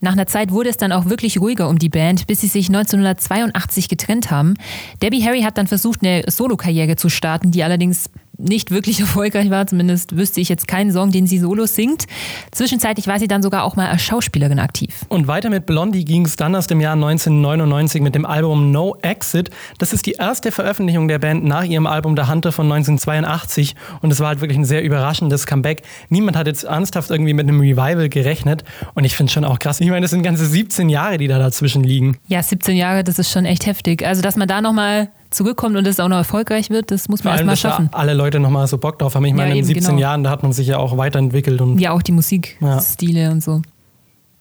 Nach 0.00 0.12
einer 0.12 0.26
Zeit 0.26 0.50
wurde 0.50 0.68
es 0.68 0.76
dann 0.76 0.92
auch 0.92 1.06
wirklich 1.06 1.40
ruhiger 1.40 1.68
um 1.68 1.78
die 1.78 1.88
Band, 1.88 2.26
bis 2.26 2.40
sie 2.40 2.48
sich 2.48 2.68
1982 2.68 3.88
getrennt 3.88 4.30
haben. 4.30 4.54
Debbie 5.02 5.22
Harry 5.24 5.42
hat 5.42 5.58
dann 5.58 5.66
versucht, 5.66 6.02
eine 6.02 6.22
Solokarriere 6.30 6.96
zu 6.96 7.08
starten, 7.08 7.50
die 7.50 7.64
allerdings 7.64 8.10
nicht 8.38 8.70
wirklich 8.70 9.00
erfolgreich 9.06 9.50
war. 9.50 9.66
Zumindest 9.66 10.16
wüsste 10.16 10.40
ich 10.40 10.48
jetzt 10.48 10.68
keinen 10.68 10.92
Song, 10.92 11.10
den 11.10 11.26
sie 11.26 11.38
solo 11.38 11.66
singt. 11.66 12.04
Zwischenzeitlich 12.52 13.06
war 13.06 13.18
sie 13.18 13.28
dann 13.28 13.42
sogar 13.42 13.64
auch 13.64 13.76
mal 13.76 13.88
als 13.88 14.02
Schauspielerin 14.02 14.58
aktiv. 14.58 15.04
Und 15.08 15.26
weiter 15.28 15.50
mit 15.50 15.66
Blondie 15.66 16.04
ging 16.04 16.24
es 16.24 16.36
dann 16.36 16.54
aus 16.54 16.66
dem 16.66 16.80
Jahr 16.80 16.94
1999 16.94 18.02
mit 18.02 18.14
dem 18.14 18.26
Album 18.26 18.70
No 18.70 18.96
Exit. 19.02 19.50
Das 19.78 19.92
ist 19.92 20.06
die 20.06 20.12
erste 20.12 20.52
Veröffentlichung 20.52 21.08
der 21.08 21.18
Band 21.18 21.44
nach 21.44 21.64
ihrem 21.64 21.86
Album 21.86 22.16
The 22.16 22.24
Hunter 22.24 22.52
von 22.52 22.66
1982. 22.66 23.74
Und 24.02 24.12
es 24.12 24.20
war 24.20 24.28
halt 24.28 24.40
wirklich 24.40 24.58
ein 24.58 24.64
sehr 24.64 24.82
überraschendes 24.82 25.46
Comeback. 25.46 25.82
Niemand 26.08 26.36
hat 26.36 26.46
jetzt 26.46 26.64
ernsthaft 26.64 27.10
irgendwie 27.10 27.34
mit 27.34 27.48
einem 27.48 27.60
Revival 27.60 28.08
gerechnet. 28.08 28.64
Und 28.94 29.04
ich 29.04 29.16
finde 29.16 29.28
es 29.28 29.32
schon 29.34 29.44
auch 29.44 29.58
krass. 29.58 29.80
Ich 29.80 29.88
meine, 29.88 30.02
das 30.02 30.10
sind 30.10 30.22
ganze 30.22 30.46
17 30.46 30.88
Jahre, 30.88 31.18
die 31.18 31.28
da 31.28 31.38
dazwischen 31.38 31.82
liegen. 31.82 32.18
Ja, 32.28 32.42
17 32.42 32.76
Jahre, 32.76 33.04
das 33.04 33.18
ist 33.18 33.30
schon 33.30 33.44
echt 33.44 33.66
heftig. 33.66 34.06
Also, 34.06 34.22
dass 34.22 34.36
man 34.36 34.48
da 34.48 34.60
nochmal 34.60 35.08
zurückkommt 35.36 35.76
und 35.76 35.86
es 35.86 36.00
auch 36.00 36.08
noch 36.08 36.16
erfolgreich 36.16 36.70
wird, 36.70 36.90
das 36.90 37.08
muss 37.08 37.22
man 37.22 37.34
erstmal 37.34 37.56
schaffen. 37.56 37.88
alle 37.92 38.14
Leute 38.14 38.40
nochmal 38.40 38.66
so 38.66 38.78
Bock 38.78 38.98
drauf 38.98 39.14
haben. 39.14 39.24
Ich 39.24 39.34
meine, 39.34 39.50
ja, 39.50 39.56
in 39.56 39.64
17 39.64 39.88
genau. 39.88 40.00
Jahren, 40.00 40.24
da 40.24 40.30
hat 40.30 40.42
man 40.42 40.52
sich 40.52 40.66
ja 40.66 40.78
auch 40.78 40.96
weiterentwickelt. 40.96 41.60
Und 41.60 41.78
ja, 41.78 41.92
auch 41.92 42.02
die 42.02 42.12
Musikstile 42.12 43.20
ja. 43.22 43.30
und 43.30 43.42
so. 43.42 43.62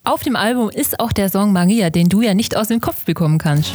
Auf 0.04 0.24
dem 0.24 0.36
Album 0.36 0.70
ist 0.70 1.00
auch 1.00 1.12
der 1.12 1.30
Song 1.30 1.52
Maria, 1.52 1.90
den 1.90 2.10
du 2.10 2.22
ja 2.22 2.34
nicht 2.34 2.56
aus 2.56 2.68
dem 2.68 2.80
Kopf 2.80 3.06
bekommen 3.06 3.38
kannst. 3.38 3.74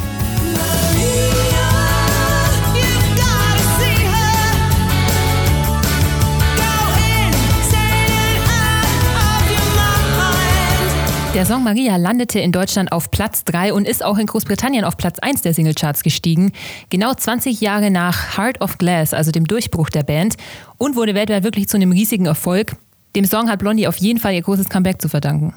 Der 11.33 11.45
Song 11.45 11.63
Maria 11.63 11.95
landete 11.95 12.41
in 12.41 12.51
Deutschland 12.51 12.91
auf 12.91 13.09
Platz 13.09 13.45
3 13.45 13.71
und 13.71 13.87
ist 13.87 14.03
auch 14.03 14.17
in 14.17 14.25
Großbritannien 14.25 14.83
auf 14.83 14.97
Platz 14.97 15.17
1 15.19 15.41
der 15.41 15.53
Singlecharts 15.53 16.03
gestiegen. 16.03 16.51
Genau 16.89 17.13
20 17.13 17.61
Jahre 17.61 17.89
nach 17.89 18.37
Heart 18.37 18.59
of 18.59 18.77
Glass, 18.77 19.13
also 19.13 19.31
dem 19.31 19.47
Durchbruch 19.47 19.89
der 19.89 20.03
Band, 20.03 20.35
und 20.77 20.97
wurde 20.97 21.15
weltweit 21.15 21.45
wirklich 21.45 21.69
zu 21.69 21.77
einem 21.77 21.93
riesigen 21.93 22.25
Erfolg. 22.25 22.75
Dem 23.15 23.23
Song 23.23 23.49
hat 23.49 23.59
Blondie 23.59 23.87
auf 23.87 23.95
jeden 23.95 24.19
Fall 24.19 24.33
ihr 24.33 24.41
großes 24.41 24.67
Comeback 24.67 25.01
zu 25.01 25.07
verdanken. 25.07 25.53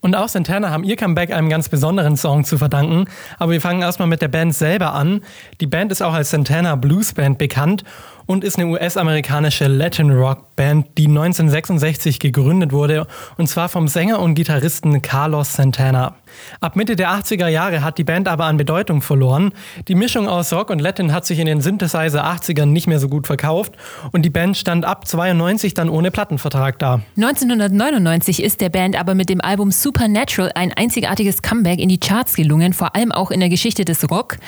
Und 0.00 0.14
auch 0.14 0.28
Santana 0.28 0.70
haben 0.70 0.84
ihr 0.84 0.94
Comeback 0.94 1.32
einem 1.32 1.48
ganz 1.48 1.68
besonderen 1.68 2.16
Song 2.16 2.44
zu 2.44 2.58
verdanken. 2.58 3.06
Aber 3.40 3.50
wir 3.50 3.60
fangen 3.60 3.82
erstmal 3.82 4.06
mit 4.06 4.22
der 4.22 4.28
Band 4.28 4.54
selber 4.54 4.92
an. 4.92 5.22
Die 5.60 5.66
Band 5.66 5.90
ist 5.90 6.02
auch 6.02 6.14
als 6.14 6.30
Santana 6.30 6.76
Blues 6.76 7.14
Band 7.14 7.38
bekannt 7.38 7.82
und 8.26 8.44
ist 8.44 8.58
eine 8.58 8.66
US-amerikanische 8.68 9.66
Latin 9.66 10.10
Rock 10.10 10.56
Band, 10.56 10.86
die 10.98 11.06
1966 11.06 12.18
gegründet 12.18 12.72
wurde 12.72 13.06
und 13.36 13.48
zwar 13.48 13.68
vom 13.68 13.88
Sänger 13.88 14.20
und 14.20 14.34
Gitarristen 14.34 15.02
Carlos 15.02 15.52
Santana. 15.52 16.14
Ab 16.60 16.76
Mitte 16.76 16.96
der 16.96 17.10
80er 17.10 17.48
Jahre 17.48 17.82
hat 17.82 17.98
die 17.98 18.04
Band 18.04 18.28
aber 18.28 18.44
an 18.46 18.56
Bedeutung 18.56 19.02
verloren. 19.02 19.52
Die 19.88 19.94
Mischung 19.94 20.28
aus 20.28 20.52
Rock 20.52 20.70
und 20.70 20.80
Latin 20.80 21.12
hat 21.12 21.24
sich 21.24 21.38
in 21.38 21.46
den 21.46 21.60
Synthesizer 21.60 22.26
80ern 22.26 22.66
nicht 22.66 22.86
mehr 22.86 22.98
so 22.98 23.08
gut 23.08 23.26
verkauft 23.26 23.74
und 24.12 24.22
die 24.22 24.30
Band 24.30 24.56
stand 24.56 24.84
ab 24.84 25.06
92 25.06 25.74
dann 25.74 25.88
ohne 25.88 26.10
Plattenvertrag 26.10 26.78
da. 26.78 27.00
1999 27.16 28.42
ist 28.42 28.60
der 28.60 28.70
Band 28.70 28.98
aber 28.98 29.14
mit 29.14 29.28
dem 29.28 29.40
Album 29.40 29.70
Supernatural 29.70 30.52
ein 30.54 30.72
einzigartiges 30.72 31.42
Comeback 31.42 31.78
in 31.78 31.88
die 31.88 32.00
Charts 32.00 32.34
gelungen, 32.34 32.72
vor 32.72 32.96
allem 32.96 33.12
auch 33.12 33.30
in 33.30 33.40
der 33.40 33.48
Geschichte 33.48 33.84
des 33.84 34.10
Rock. 34.10 34.38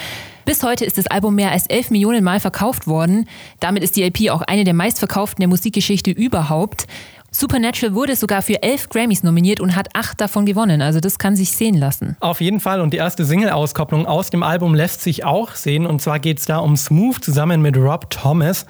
Bis 0.49 0.63
heute 0.63 0.87
ist 0.87 0.97
das 0.97 1.07
Album 1.09 1.35
mehr 1.35 1.53
als 1.53 1.67
11 1.67 1.91
Millionen 1.91 2.25
Mal 2.25 2.41
verkauft 2.41 2.87
worden. 2.87 3.29
Damit 3.61 3.83
ist 3.83 3.97
die 3.97 4.03
LP 4.03 4.31
auch 4.31 4.41
eine 4.41 4.65
der 4.65 4.73
meistverkauften 4.73 5.43
der 5.43 5.49
Musikgeschichte 5.49 6.11
überhaupt. 6.11 6.87
Supernatural 7.31 7.95
wurde 7.95 8.17
sogar 8.17 8.41
für 8.41 8.63
elf 8.63 8.89
Grammys 8.89 9.23
nominiert 9.23 9.61
und 9.61 9.77
hat 9.77 9.89
acht 9.93 10.19
davon 10.23 10.47
gewonnen. 10.47 10.81
Also 10.81 11.01
das 11.01 11.19
kann 11.19 11.37
sich 11.37 11.53
sehen 11.53 11.75
lassen. 11.75 12.17
Auf 12.21 12.41
jeden 12.41 12.61
Fall. 12.61 12.81
Und 12.81 12.95
die 12.95 12.97
erste 12.97 13.27
Single-Auskopplung 13.27 14.07
aus 14.07 14.31
dem 14.31 14.43
Album 14.43 14.75
lässt 14.75 15.03
sich 15.03 15.23
auch 15.23 15.55
sehen. 15.55 15.85
Und 15.85 16.01
zwar 16.01 16.19
geht 16.19 16.39
es 16.39 16.47
da 16.47 16.61
um 16.61 16.79
Smooth 16.79 17.23
zusammen 17.23 17.61
mit 17.61 17.77
Rob 17.77 18.09
Thomas. 18.09 18.65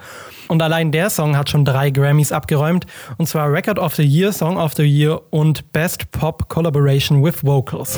Und 0.49 0.61
allein 0.61 0.91
der 0.91 1.09
Song 1.09 1.37
hat 1.37 1.49
schon 1.49 1.63
drei 1.63 1.91
Grammys 1.91 2.33
abgeräumt. 2.33 2.87
Und 3.17 3.27
zwar 3.27 3.49
Record 3.49 3.79
of 3.79 3.95
the 3.95 4.03
Year, 4.03 4.33
Song 4.33 4.57
of 4.57 4.73
the 4.73 4.83
Year 4.83 5.21
und 5.29 5.71
Best 5.71 6.11
Pop 6.11 6.49
Collaboration 6.49 7.23
with 7.23 7.41
Vocals. 7.41 7.97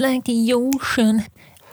Like 0.00 0.22
the 0.26 0.54
ocean. 0.54 1.24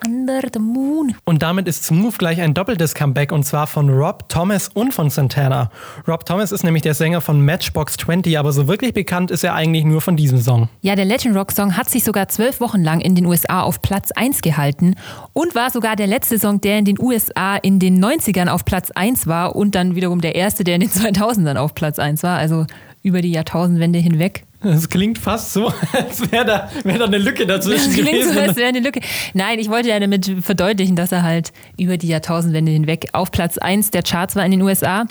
Under 0.06 0.42
the 0.54 0.60
Moon. 0.60 1.16
Und 1.26 1.42
damit 1.42 1.68
ist 1.68 1.86
Smooth 1.86 2.20
gleich 2.20 2.40
ein 2.40 2.54
doppeltes 2.54 2.94
Comeback 2.94 3.32
und 3.32 3.46
zwar 3.46 3.66
von 3.66 3.90
Rob 3.90 4.30
Thomas 4.30 4.70
und 4.72 4.94
von 4.94 5.10
Santana. 5.10 5.72
Rob 6.08 6.24
Thomas 6.24 6.52
ist 6.52 6.64
nämlich 6.64 6.84
der 6.84 6.94
Sänger 6.94 7.20
von 7.20 7.44
Matchbox 7.44 7.98
20, 7.98 8.38
aber 8.38 8.52
so 8.54 8.68
wirklich 8.68 8.94
bekannt 8.94 9.32
ist 9.32 9.44
er 9.44 9.56
eigentlich 9.56 9.86
nur 9.86 10.02
von 10.02 10.16
diesem 10.16 10.40
Song. 10.40 10.70
Ja, 10.82 10.96
der 10.96 11.06
Legend 11.06 11.36
Rock 11.36 11.52
Song 11.52 11.76
hat 11.76 11.90
sich 11.90 12.04
sogar 12.04 12.28
zwölf 12.28 12.62
Wochen 12.62 12.84
lang 12.84 13.02
in 13.02 13.16
den 13.16 13.26
USA 13.26 13.64
auf 13.64 13.82
Platz 13.82 14.12
1 14.12 14.44
gehalten 14.44 14.94
und 15.34 15.56
war 15.56 15.72
sogar 15.72 15.96
der 15.96 16.08
letzte 16.08 16.38
Song, 16.38 16.62
der 16.62 16.78
in 16.78 16.86
den 16.86 17.02
USA 17.02 17.56
in 17.56 17.80
den 17.80 18.04
90ern 18.04 18.50
auf 18.50 18.66
Platz 18.66 18.92
1 18.92 19.26
war 19.26 19.56
und 19.56 19.74
dann 19.74 19.96
wiederum 19.96 20.22
der 20.22 20.36
erste, 20.36 20.64
der 20.64 20.76
in 20.76 20.82
den 20.82 20.92
2000ern 20.92 21.56
auf 21.56 21.74
Platz 21.74 21.98
1 21.98 22.22
war. 22.22 22.38
Also 22.38 22.68
über 23.02 23.22
die 23.22 23.32
Jahrtausendwende 23.32 23.98
hinweg. 23.98 24.46
Das 24.72 24.90
klingt 24.90 25.18
fast 25.18 25.54
so, 25.54 25.68
als 25.94 26.32
wäre 26.32 26.46
da, 26.46 26.70
wär 26.84 26.98
da 26.98 27.06
eine 27.06 27.18
Lücke 27.18 27.46
dazwischen 27.46 27.86
das 27.86 27.94
klingt 27.94 28.12
gewesen. 28.12 28.34
So, 28.34 28.40
als 28.40 28.56
wäre 28.56 28.70
eine 28.70 28.80
Lücke. 28.80 29.02
Nein, 29.34 29.60
ich 29.60 29.70
wollte 29.70 29.90
ja 29.90 30.00
damit 30.00 30.32
verdeutlichen, 30.42 30.96
dass 30.96 31.12
er 31.12 31.24
halt 31.24 31.52
über 31.78 31.98
die 31.98 32.08
Jahrtausendwende 32.08 32.72
hinweg 32.72 33.08
auf 33.14 33.32
Platz 33.32 33.58
1 33.58 33.92
der 33.92 34.04
Charts 34.04 34.36
war 34.36 34.46
in 34.46 34.52
den 34.52 34.62
USA. 34.62 35.06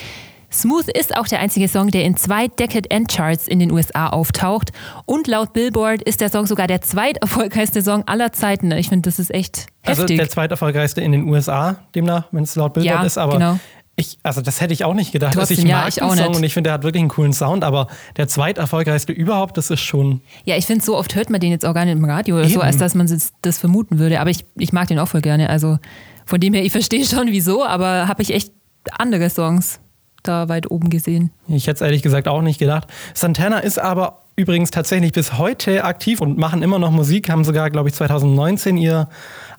Smooth 0.53 0.89
ist 0.89 1.17
auch 1.17 1.27
der 1.27 1.41
einzige 1.41 1.69
Song, 1.69 1.91
der 1.91 2.05
in 2.05 2.17
zwei 2.17 2.49
Decade-End-Charts 2.49 3.49
in 3.49 3.59
den 3.59 3.73
USA 3.73 4.09
auftaucht. 4.09 4.71
Und 5.05 5.27
laut 5.27 5.53
Billboard 5.53 6.03
ist 6.03 6.21
der 6.21 6.31
Song 6.31 6.47
sogar 6.47 6.67
der 6.67 6.81
zweiterfolgreichste 6.81 7.83
Song 7.83 8.05
aller 8.07 8.33
Zeiten. 8.33 8.71
Ich 8.73 8.89
finde, 8.89 9.09
das 9.09 9.19
ist 9.19 9.35
echt 9.35 9.67
also 9.83 10.03
heftig. 10.03 10.15
Also 10.15 10.17
der 10.17 10.29
zweiterfolgreichste 10.31 11.01
in 11.01 11.13
den 11.13 11.29
USA, 11.29 11.81
demnach, 11.95 12.29
wenn 12.31 12.45
es 12.45 12.55
laut 12.55 12.75
Billboard 12.75 13.01
ja, 13.01 13.05
ist. 13.05 13.19
Aber 13.19 13.35
genau 13.35 13.59
Ich, 13.99 14.19
also 14.23 14.43
das 14.43 14.61
hätte 14.61 14.75
ich 14.75 14.85
auch 14.85 14.93
nicht 14.93 15.13
gedacht. 15.13 15.37
Also 15.37 15.41
Trotzdem, 15.41 15.65
ich 15.65 15.71
ja, 15.71 15.79
mag 15.79 15.89
ich 15.89 15.95
den 15.95 16.09
Song 16.11 16.17
nicht. 16.17 16.37
und 16.37 16.43
ich 16.45 16.53
finde, 16.53 16.69
der 16.69 16.75
hat 16.75 16.83
wirklich 16.83 17.01
einen 17.01 17.09
coolen 17.09 17.33
Sound, 17.33 17.65
aber 17.65 17.87
der 18.19 18.29
zweiterfolgreichste 18.29 19.13
überhaupt, 19.13 19.57
das 19.57 19.71
ist 19.71 19.81
schon. 19.81 20.21
Ja, 20.45 20.57
ich 20.57 20.67
finde, 20.67 20.85
so 20.85 20.99
oft 20.99 21.15
hört 21.15 21.31
man 21.31 21.41
den 21.41 21.51
jetzt 21.51 21.65
auch 21.65 21.73
gar 21.73 21.87
nicht 21.87 21.97
im 21.97 22.05
Radio 22.05 22.37
oder 22.37 22.49
so, 22.49 22.61
als 22.61 22.77
dass 22.77 22.95
man 22.95 23.07
das, 23.07 23.33
das 23.41 23.59
vermuten 23.59 23.99
würde. 23.99 24.21
Aber 24.21 24.29
ich, 24.29 24.45
ich 24.57 24.75
mag 24.75 24.89
den 24.89 24.99
auch 24.99 25.09
voll 25.09 25.23
gerne. 25.23 25.49
Also 25.49 25.79
von 26.27 26.39
dem 26.41 26.53
her, 26.53 26.63
ich 26.63 26.73
verstehe 26.73 27.07
schon 27.07 27.29
wieso, 27.29 27.65
aber 27.65 28.07
habe 28.07 28.21
ich 28.21 28.35
echt 28.35 28.53
andere 28.93 29.31
Songs 29.31 29.81
da 30.23 30.49
weit 30.49 30.71
oben 30.71 30.91
gesehen. 30.91 31.31
Ich 31.49 31.67
hätte 31.67 31.77
es 31.77 31.81
ehrlich 31.81 32.03
gesagt 32.03 32.29
auch 32.29 32.43
nicht 32.43 32.59
gedacht. 32.59 32.89
Santana 33.15 33.61
ist 33.61 33.79
aber 33.79 34.25
übrigens 34.37 34.71
tatsächlich 34.71 35.13
bis 35.13 35.39
heute 35.39 35.85
aktiv 35.85 36.21
und 36.21 36.37
machen 36.37 36.63
immer 36.63 36.79
noch 36.79 36.91
Musik, 36.91 37.31
haben 37.31 37.45
sogar, 37.45 37.71
glaube 37.71 37.89
ich, 37.89 37.95
2019 37.95 38.77
ihr 38.77 39.09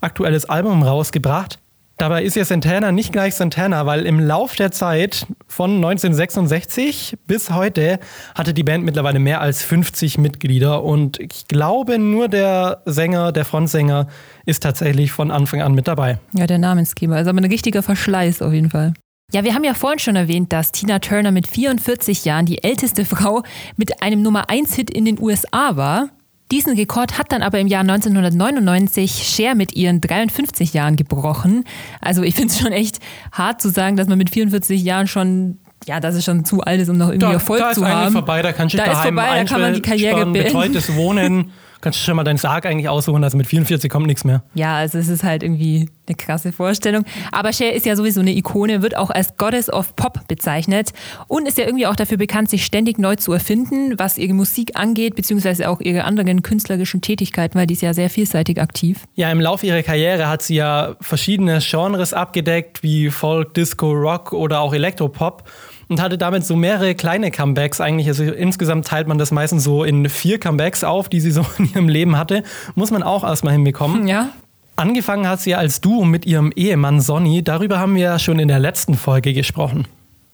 aktuelles 0.01 0.45
Album 0.45 0.83
rausgebracht. 0.83 1.57
Dabei 1.97 2.23
ist 2.23 2.35
ja 2.35 2.45
Santana 2.45 2.91
nicht 2.91 3.11
gleich 3.11 3.33
Santana, 3.33 3.87
weil 3.87 4.05
im 4.05 4.19
Lauf 4.19 4.55
der 4.55 4.71
Zeit 4.71 5.25
von 5.47 5.77
1966 5.77 7.17
bis 7.25 7.49
heute 7.49 7.99
hatte 8.35 8.53
die 8.53 8.63
Band 8.63 8.85
mittlerweile 8.85 9.17
mehr 9.17 9.41
als 9.41 9.63
50 9.63 10.19
Mitglieder 10.19 10.83
und 10.83 11.19
ich 11.19 11.47
glaube 11.47 11.97
nur 11.97 12.27
der 12.27 12.83
Sänger, 12.85 13.31
der 13.31 13.45
Frontsänger 13.45 14.05
ist 14.45 14.61
tatsächlich 14.61 15.11
von 15.11 15.31
Anfang 15.31 15.63
an 15.63 15.73
mit 15.73 15.87
dabei. 15.87 16.19
Ja, 16.33 16.45
der 16.45 16.59
Namensgeber. 16.59 17.15
Also 17.15 17.31
aber 17.31 17.41
ein 17.41 17.45
richtiger 17.45 17.81
Verschleiß 17.81 18.43
auf 18.43 18.53
jeden 18.53 18.69
Fall. 18.69 18.93
Ja, 19.33 19.43
wir 19.43 19.55
haben 19.55 19.63
ja 19.63 19.73
vorhin 19.73 19.99
schon 19.99 20.15
erwähnt, 20.15 20.53
dass 20.53 20.71
Tina 20.71 20.99
Turner 20.99 21.31
mit 21.31 21.47
44 21.47 22.25
Jahren 22.25 22.45
die 22.45 22.63
älteste 22.63 23.05
Frau 23.05 23.41
mit 23.75 24.03
einem 24.03 24.21
Nummer 24.21 24.51
1 24.51 24.75
Hit 24.75 24.91
in 24.91 25.03
den 25.03 25.19
USA 25.19 25.75
war. 25.75 26.09
Diesen 26.51 26.75
Rekord 26.77 27.17
hat 27.17 27.31
dann 27.31 27.41
aber 27.41 27.59
im 27.59 27.67
Jahr 27.67 27.81
1999 27.81 29.11
Cher 29.11 29.53
mit 29.55 29.73
ihren 29.75 29.99
53 29.99 30.73
Jahren 30.73 30.95
gebrochen. 30.95 31.63
Also 32.01 32.23
ich 32.23 32.35
finde 32.35 32.53
es 32.53 32.59
schon 32.59 32.71
echt 32.71 32.99
hart 33.31 33.61
zu 33.61 33.69
sagen, 33.69 33.97
dass 33.97 34.07
man 34.07 34.17
mit 34.17 34.29
44 34.29 34.81
Jahren 34.81 35.07
schon, 35.07 35.57
ja, 35.85 35.99
dass 35.99 36.15
es 36.15 36.23
schon 36.23 36.45
zu 36.45 36.61
alt 36.61 36.79
ist, 36.81 36.89
um 36.89 36.97
noch 36.97 37.09
irgendwie 37.09 37.33
Erfolg 37.33 37.59
da 37.59 37.69
ist 37.71 37.75
zu 37.75 37.87
haben. 37.87 38.13
vorbei, 38.13 38.41
da 38.41 38.53
kannst 38.53 38.73
du 38.73 38.77
Da 38.77 38.85
ist 38.85 38.99
vorbei, 39.01 39.27
da 39.35 39.43
kann 39.43 39.61
man 39.61 39.73
die 39.73 39.81
Karriere 39.81 40.25
beenden. 40.25 40.43
betreutes 40.43 40.95
Wohnen, 40.95 41.51
kannst 41.81 41.99
du 41.99 42.03
schon 42.03 42.15
mal 42.15 42.23
deinen 42.23 42.37
Sarg 42.37 42.65
eigentlich 42.65 42.89
aussuchen, 42.89 43.23
also 43.23 43.37
mit 43.37 43.47
44 43.47 43.89
kommt 43.89 44.07
nichts 44.07 44.23
mehr. 44.23 44.43
Ja, 44.53 44.75
also 44.75 44.97
es 44.97 45.07
ist 45.07 45.23
halt 45.23 45.43
irgendwie 45.43 45.89
eine 46.07 46.15
krasse 46.15 46.51
Vorstellung. 46.51 47.05
Aber 47.31 47.53
Cher 47.53 47.73
ist 47.73 47.85
ja 47.85 47.95
sowieso 47.95 48.21
eine 48.21 48.31
Ikone, 48.31 48.81
wird 48.81 48.95
auch 48.97 49.09
als 49.09 49.37
Goddess 49.37 49.69
of 49.69 49.95
Pop 49.95 50.27
bezeichnet 50.27 50.91
und 51.27 51.47
ist 51.47 51.57
ja 51.57 51.65
irgendwie 51.65 51.87
auch 51.87 51.95
dafür 51.95 52.17
bekannt, 52.17 52.49
sich 52.49 52.65
ständig 52.65 52.97
neu 52.97 53.15
zu 53.15 53.33
erfinden, 53.33 53.97
was 53.97 54.17
ihre 54.17 54.33
Musik 54.33 54.71
angeht, 54.75 55.15
beziehungsweise 55.15 55.69
auch 55.69 55.81
ihre 55.81 56.03
anderen 56.03 56.41
künstlerischen 56.41 57.01
Tätigkeiten, 57.01 57.57
weil 57.57 57.67
die 57.67 57.73
ist 57.73 57.81
ja 57.81 57.93
sehr 57.93 58.09
vielseitig 58.09 58.61
aktiv. 58.61 59.05
Ja, 59.15 59.31
im 59.31 59.41
Laufe 59.41 59.65
ihrer 59.65 59.83
Karriere 59.83 60.29
hat 60.29 60.41
sie 60.41 60.55
ja 60.55 60.95
verschiedene 61.01 61.59
Genres 61.59 62.13
abgedeckt, 62.13 62.83
wie 62.83 63.09
Folk, 63.09 63.53
Disco, 63.53 63.91
Rock 63.91 64.33
oder 64.33 64.61
auch 64.61 64.73
Elektropop 64.73 65.43
und 65.89 66.01
hatte 66.01 66.17
damit 66.17 66.45
so 66.45 66.55
mehrere 66.55 66.95
kleine 66.95 67.31
Comebacks 67.31 67.81
eigentlich. 67.81 68.07
Also 68.07 68.23
insgesamt 68.23 68.87
teilt 68.87 69.07
man 69.07 69.17
das 69.17 69.31
meistens 69.31 69.63
so 69.63 69.83
in 69.83 70.09
vier 70.09 70.39
Comebacks 70.39 70.83
auf, 70.83 71.09
die 71.09 71.19
sie 71.19 71.31
so 71.31 71.45
in 71.57 71.71
ihrem 71.73 71.89
Leben 71.89 72.17
hatte. 72.17 72.43
Muss 72.75 72.91
man 72.91 73.03
auch 73.03 73.23
erstmal 73.23 73.53
hinbekommen. 73.53 74.07
Ja. 74.07 74.29
Angefangen 74.75 75.27
hat 75.27 75.41
sie 75.41 75.51
ja 75.51 75.57
als 75.57 75.81
Duo 75.81 76.05
mit 76.05 76.25
ihrem 76.25 76.51
Ehemann 76.55 77.01
Sonny. 77.01 77.43
Darüber 77.43 77.79
haben 77.79 77.95
wir 77.95 78.03
ja 78.03 78.19
schon 78.19 78.37
in 78.37 78.47
der 78.47 78.59
letzten 78.59 78.93
Folge 78.93 79.33
gesprochen. 79.33 79.87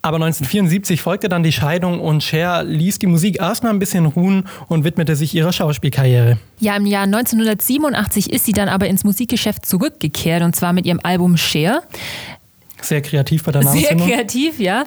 Aber 0.06 0.18
1974 0.18 1.02
folgte 1.02 1.30
dann 1.30 1.44
die 1.44 1.54
Scheidung 1.54 2.02
und 2.02 2.22
Cher 2.24 2.66
ließ 2.66 3.00
die 3.00 3.08
Musik 3.08 3.40
erstmal 3.40 3.72
ein 3.72 3.80
bisschen 3.80 4.06
ruhen 4.06 4.44
und 4.68 4.84
widmete 4.84 5.16
sich 5.16 5.34
ihrer 5.34 5.54
Schauspielkarriere. 5.54 6.38
Ja, 6.60 6.76
im 6.76 6.86
Jahr 6.86 7.04
1987 7.04 8.34
ist 8.34 8.44
sie 8.44 8.52
dann 8.52 8.68
aber 8.68 8.88
ins 8.88 9.06
Musikgeschäft 9.06 9.66
zurückgekehrt 9.66 10.44
und 10.44 10.58
zwar 10.58 10.74
mit 10.74 10.86
ihrem 10.86 11.00
Album 11.04 11.38
Cher. 11.38 11.84
Sehr 12.84 13.02
kreativ 13.02 13.44
bei 13.44 13.52
der 13.52 13.62
Sehr 13.64 13.72
Namensfindung. 13.72 14.08
kreativ, 14.08 14.60
ja. 14.60 14.84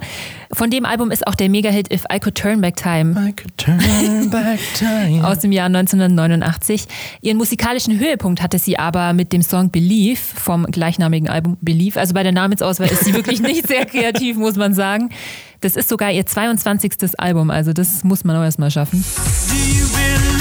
Von 0.53 0.71
dem 0.71 0.85
Album 0.85 1.11
ist 1.11 1.27
auch 1.27 1.35
der 1.35 1.49
Mega-Hit 1.49 1.93
If 1.93 2.05
I 2.13 2.21
Could 2.21 2.37
Turn 2.37 2.61
Back 2.61 2.77
Time 2.77 3.13
I 3.29 3.33
could 3.33 3.57
turn 3.57 4.31
back 4.31 4.61
time. 4.79 5.27
aus 5.27 5.41
dem 5.41 5.51
Jahr 5.53 5.67
1989. 5.67 6.85
Ihren 7.21 7.37
musikalischen 7.37 7.99
Höhepunkt 7.99 8.43
hatte 8.43 8.59
sie 8.59 8.79
aber 8.79 9.13
mit 9.13 9.33
dem 9.33 9.43
Song 9.43 9.71
Believe 9.71 10.21
vom 10.21 10.65
gleichnamigen 10.67 11.29
Album 11.29 11.57
Believe. 11.61 11.99
Also 11.99 12.15
bei 12.15 12.23
der 12.23 12.33
Namensauswahl 12.33 12.89
ist 12.91 13.05
sie 13.05 13.15
wirklich 13.15 13.41
nicht 13.41 13.67
sehr 13.67 13.87
kreativ, 13.87 14.37
muss 14.37 14.57
man 14.57 14.75
sagen. 14.75 15.11
Das 15.61 15.75
ist 15.75 15.89
sogar 15.89 16.13
ihr 16.13 16.27
22. 16.27 16.93
Album, 17.19 17.51
also 17.51 17.73
das 17.73 18.05
muss 18.05 18.25
man 18.25 18.37
auch 18.37 18.45
erstmal 18.45 18.71
schaffen. 18.71 19.03
Do 19.49 19.55
you 19.55 19.87
believe 19.89 20.36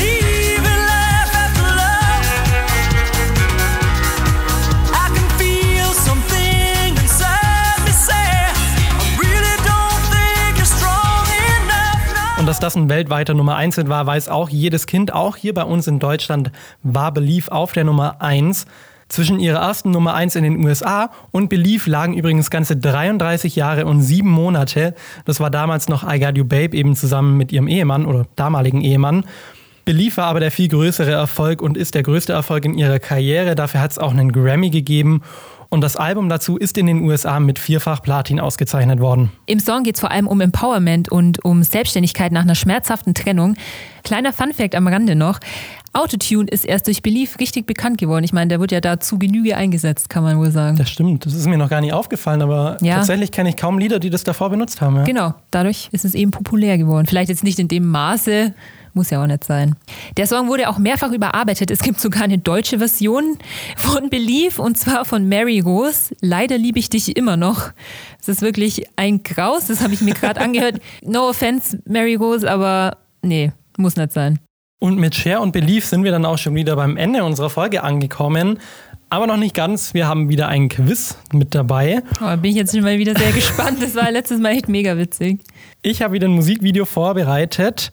Und 12.46 12.50
dass 12.50 12.60
das 12.60 12.76
ein 12.76 12.90
weltweiter 12.90 13.34
Nummer 13.34 13.56
1 13.56 13.74
Hit 13.74 13.90
war, 13.90 14.06
weiß 14.06 14.30
auch 14.30 14.50
jedes 14.50 14.86
Kind. 14.86 15.12
Auch 15.12 15.36
hier 15.36 15.56
bei 15.56 15.64
uns 15.64 15.88
in 15.88 15.98
Deutschland 15.98 16.52
war 16.84 17.12
Believe 17.12 17.52
auf 17.52 17.72
der 17.72 17.86
Nummer 17.86 18.22
1. 18.22 18.68
Zwischen 19.10 19.40
ihrer 19.40 19.62
ersten 19.62 19.90
Nummer 19.90 20.14
1 20.14 20.36
in 20.36 20.44
den 20.44 20.64
USA 20.64 21.10
und 21.32 21.50
Believe 21.50 21.90
lagen 21.90 22.14
übrigens 22.14 22.52
ganze 22.52 22.78
33 22.78 23.56
Jahre 23.56 23.88
und 23.88 24.04
sieben 24.04 24.30
Monate. 24.30 24.94
Das 25.26 25.40
war 25.40 25.50
damals 25.50 25.90
noch 25.90 26.08
I 26.08 26.20
Got 26.20 26.38
You 26.38 26.46
Babe 26.46 26.78
eben 26.78 26.96
zusammen 26.96 27.36
mit 27.36 27.52
ihrem 27.52 27.68
Ehemann 27.68 28.06
oder 28.06 28.28
damaligen 28.36 28.82
Ehemann. 28.82 29.26
Believe 29.84 30.18
war 30.18 30.26
aber 30.26 30.40
der 30.40 30.52
viel 30.52 30.68
größere 30.68 31.14
Erfolg 31.14 31.64
und 31.64 31.78
ist 31.78 31.96
der 31.96 32.04
größte 32.04 32.34
Erfolg 32.34 32.66
in 32.66 32.78
ihrer 32.78 33.00
Karriere. 33.00 33.56
Dafür 33.56 33.82
hat 33.82 33.90
es 33.90 33.98
auch 33.98 34.12
einen 34.12 34.32
Grammy 34.32 34.70
gegeben. 34.70 35.24
Und 35.76 35.82
das 35.82 35.98
Album 35.98 36.30
dazu 36.30 36.56
ist 36.56 36.78
in 36.78 36.86
den 36.86 37.02
USA 37.02 37.38
mit 37.42 37.60
vierfach 37.60 38.02
Platin 38.02 38.40
ausgezeichnet 38.40 39.02
worden. 39.02 39.30
Im 39.46 39.60
Song 39.60 39.84
geht 39.84 39.96
es 39.96 40.00
vor 40.00 40.10
allem 40.10 40.26
um 40.26 40.40
Empowerment 40.40 41.10
und 41.12 41.44
um 41.44 41.64
Selbstständigkeit 41.64 42.32
nach 42.32 42.44
einer 42.44 42.56
schmerzhaften 42.56 43.14
Trennung. 43.14 43.58
Kleiner 44.06 44.32
Funfact 44.32 44.74
am 44.74 44.88
Rande 44.88 45.18
noch. 45.18 45.38
Autotune 45.92 46.48
ist 46.50 46.64
erst 46.64 46.88
durch 46.88 47.02
Belief 47.02 47.40
richtig 47.40 47.66
bekannt 47.66 47.98
geworden. 47.98 48.24
Ich 48.24 48.32
meine, 48.32 48.48
der 48.48 48.62
wird 48.62 48.72
ja 48.72 48.80
da 48.80 49.02
zu 49.02 49.20
Genüge 49.20 49.58
eingesetzt, 49.58 50.10
kann 50.10 50.24
man 50.24 50.38
wohl 50.38 50.52
sagen. 50.52 50.78
Das 50.78 50.90
stimmt, 50.90 51.26
das 51.26 51.34
ist 51.34 51.46
mir 51.46 51.58
noch 51.58 51.70
gar 51.70 51.82
nicht 51.82 51.92
aufgefallen, 51.92 52.42
aber 52.42 52.78
Ja. 52.80 52.96
tatsächlich 52.96 53.34
kenne 53.34 53.50
ich 53.50 53.58
kaum 53.58 53.78
Lieder, 53.78 54.00
die 54.00 54.10
das 54.10 54.24
davor 54.24 54.50
benutzt 54.52 54.80
haben. 54.80 54.96
Ja. 54.96 55.04
Genau, 55.04 55.34
dadurch 55.52 55.90
ist 55.92 56.06
es 56.06 56.16
eben 56.16 56.32
populär 56.32 56.78
geworden. 56.78 57.06
Vielleicht 57.06 57.28
jetzt 57.28 57.44
nicht 57.44 57.60
in 57.60 57.68
dem 57.68 57.86
Maße, 57.90 58.54
muss 58.96 59.10
ja 59.10 59.22
auch 59.22 59.28
nicht 59.28 59.44
sein. 59.44 59.76
Der 60.18 60.26
Song 60.26 60.48
wurde 60.48 60.70
auch 60.70 60.78
mehrfach 60.78 61.12
überarbeitet. 61.12 61.70
Es 61.70 61.82
gibt 61.82 62.00
sogar 62.00 62.24
eine 62.24 62.38
deutsche 62.38 62.80
Version 62.80 63.38
von 63.76 64.10
Believe 64.10 64.62
und 64.62 64.78
zwar 64.78 65.06
von 65.06 65.28
Mary 65.28 65.60
Rose. 65.60 66.16
Leider 66.22 66.58
liebe 66.58 66.80
ich 66.80 66.90
dich 66.90 67.16
immer 67.16 67.38
noch. 67.38 67.72
Es 68.20 68.30
ist 68.30 68.42
wirklich 68.42 68.88
ein 68.96 69.22
Graus, 69.24 69.68
das 69.68 69.82
habe 69.82 69.94
ich 69.94 70.02
mir 70.02 70.14
gerade 70.14 70.42
angehört. 70.42 70.80
No 71.04 71.30
offense, 71.30 71.80
Mary 71.86 72.16
Rose, 72.16 72.50
aber 72.50 72.98
nee, 73.22 73.52
muss 73.78 73.96
nicht 73.96 74.14
sein. 74.14 74.40
Und 74.80 74.98
mit 74.98 75.16
Share 75.16 75.42
und 75.42 75.52
Belief 75.52 75.86
sind 75.86 76.04
wir 76.04 76.12
dann 76.12 76.26
auch 76.26 76.38
schon 76.38 76.56
wieder 76.56 76.76
beim 76.76 76.98
Ende 76.98 77.24
unserer 77.24 77.50
Folge 77.50 77.84
angekommen. 77.84 78.60
Aber 79.10 79.28
noch 79.28 79.38
nicht 79.38 79.54
ganz. 79.56 79.94
Wir 79.94 80.08
haben 80.08 80.30
wieder 80.30 80.48
ein 80.48 80.70
Quiz 80.70 81.18
mit 81.32 81.54
dabei. 81.54 82.02
Oh, 82.22 82.36
bin 82.38 82.52
ich 82.52 82.58
jetzt 82.58 82.74
schon 82.74 82.84
mal 82.84 82.98
wieder 82.98 83.16
sehr 83.16 83.32
gespannt. 83.32 83.82
Das 83.82 83.96
war 83.96 84.10
letztes 84.12 84.40
Mal 84.40 84.50
echt 84.52 84.68
mega 84.68 84.98
witzig. 84.98 85.42
Ich 85.82 86.02
habe 86.02 86.14
wieder 86.14 86.28
ein 86.28 86.34
Musikvideo 86.34 86.86
vorbereitet 86.86 87.92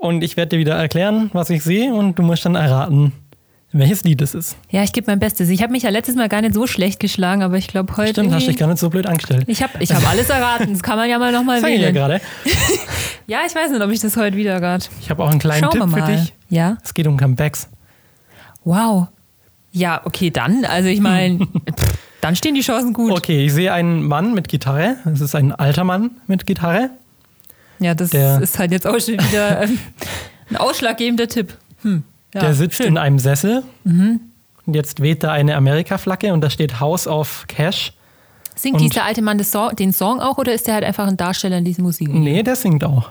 und 0.00 0.22
ich 0.24 0.36
werde 0.36 0.50
dir 0.50 0.58
wieder 0.58 0.74
erklären, 0.74 1.30
was 1.32 1.50
ich 1.50 1.62
sehe 1.62 1.92
und 1.94 2.18
du 2.18 2.22
musst 2.22 2.44
dann 2.44 2.54
erraten, 2.56 3.12
welches 3.72 4.02
Lied 4.02 4.20
es 4.20 4.34
ist. 4.34 4.56
Ja, 4.70 4.82
ich 4.82 4.92
gebe 4.92 5.08
mein 5.08 5.20
Bestes. 5.20 5.48
Ich 5.48 5.62
habe 5.62 5.70
mich 5.70 5.84
ja 5.84 5.90
letztes 5.90 6.16
Mal 6.16 6.28
gar 6.28 6.40
nicht 6.40 6.54
so 6.54 6.66
schlecht 6.66 6.98
geschlagen, 6.98 7.42
aber 7.44 7.56
ich 7.56 7.68
glaube 7.68 7.96
heute. 7.96 8.10
Stimmt, 8.12 8.28
hast 8.32 8.42
irgendwie- 8.42 8.46
dich 8.52 8.56
gar 8.58 8.66
nicht 8.66 8.78
so 8.78 8.90
blöd 8.90 9.06
angestellt. 9.06 9.44
ich 9.46 9.62
habe 9.62 9.74
ich 9.78 9.92
hab 9.94 10.08
alles 10.10 10.28
erraten. 10.28 10.72
Das 10.72 10.82
kann 10.82 10.96
man 10.96 11.08
ja 11.08 11.18
mal 11.20 11.30
nochmal 11.30 11.60
Sag 11.60 11.70
ich 11.70 11.76
ja 11.76 11.82
wählen. 11.82 11.94
gerade. 11.94 12.20
Ja, 13.26 13.42
ich 13.46 13.54
weiß 13.54 13.70
nicht, 13.70 13.80
ob 13.80 13.90
ich 13.92 14.00
das 14.00 14.16
heute 14.16 14.36
wieder 14.36 14.58
gerade. 14.58 14.84
Ich 15.00 15.08
habe 15.08 15.22
auch 15.22 15.30
einen 15.30 15.38
kleinen 15.38 15.62
Schauen 15.62 15.92
Tipp 15.92 16.00
für 16.04 16.10
dich. 16.10 16.32
Ja. 16.48 16.78
Es 16.82 16.94
geht 16.94 17.06
um 17.06 17.16
Comebacks. 17.16 17.68
Wow. 18.64 19.06
Ja, 19.70 20.00
okay, 20.04 20.30
dann. 20.32 20.64
Also 20.64 20.88
ich 20.88 21.00
meine, 21.00 21.46
dann 22.22 22.34
stehen 22.34 22.56
die 22.56 22.60
Chancen 22.62 22.92
gut. 22.92 23.12
Okay, 23.12 23.46
ich 23.46 23.52
sehe 23.52 23.72
einen 23.72 24.02
Mann 24.02 24.34
mit 24.34 24.48
Gitarre. 24.48 24.96
Es 25.12 25.20
ist 25.20 25.36
ein 25.36 25.52
alter 25.52 25.84
Mann 25.84 26.10
mit 26.26 26.44
Gitarre. 26.44 26.90
Ja, 27.80 27.94
das 27.94 28.10
Der- 28.10 28.40
ist 28.40 28.58
halt 28.58 28.70
jetzt 28.72 28.86
auch 28.86 29.00
schon 29.00 29.14
wieder 29.14 29.62
ähm, 29.62 29.78
ein 30.50 30.56
ausschlaggebender 30.56 31.28
Tipp. 31.28 31.56
Hm. 31.82 32.02
Ja, 32.34 32.40
Der 32.42 32.54
sitzt 32.54 32.76
schön. 32.76 32.86
in 32.88 32.98
einem 32.98 33.18
Sessel. 33.18 33.64
Und 33.84 34.20
jetzt 34.74 35.00
weht 35.02 35.22
da 35.24 35.32
eine 35.32 35.56
Amerika-Flagge 35.56 36.32
und 36.32 36.42
da 36.42 36.50
steht 36.50 36.78
House 36.78 37.08
of 37.08 37.44
Cash. 37.48 37.92
Singt 38.54 38.76
und- 38.76 38.82
dieser 38.82 39.04
alte 39.04 39.22
Mann 39.22 39.42
Song, 39.42 39.74
den 39.74 39.92
Song 39.92 40.20
auch 40.20 40.38
oder 40.38 40.52
ist 40.52 40.66
der 40.66 40.74
halt 40.74 40.84
einfach 40.84 41.06
ein 41.08 41.16
Darsteller 41.16 41.58
in 41.58 41.64
diesem 41.64 41.84
Musik? 41.84 42.08
Nee, 42.08 42.42
der 42.42 42.54
singt 42.56 42.84
auch. 42.84 43.10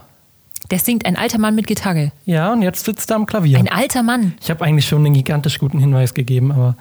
Der 0.72 0.78
singt 0.80 1.06
ein 1.08 1.16
alter 1.18 1.40
Mann 1.40 1.56
mit 1.56 1.66
Gitarre. 1.66 2.12
Ja, 2.26 2.54
und 2.54 2.62
jetzt 2.62 2.86
sitzt 2.86 3.10
er 3.10 3.16
am 3.16 3.26
Klavier. 3.26 3.58
Ein 3.58 3.68
alter 3.70 4.04
Mann. 4.04 4.36
Ich 4.42 4.50
habe 4.52 4.64
eigentlich 4.64 4.88
schon 4.88 5.04
einen 5.04 5.16
gigantisch 5.16 5.58
guten 5.58 5.80
Hinweis 5.80 6.14
gegeben, 6.14 6.52
aber 6.52 6.76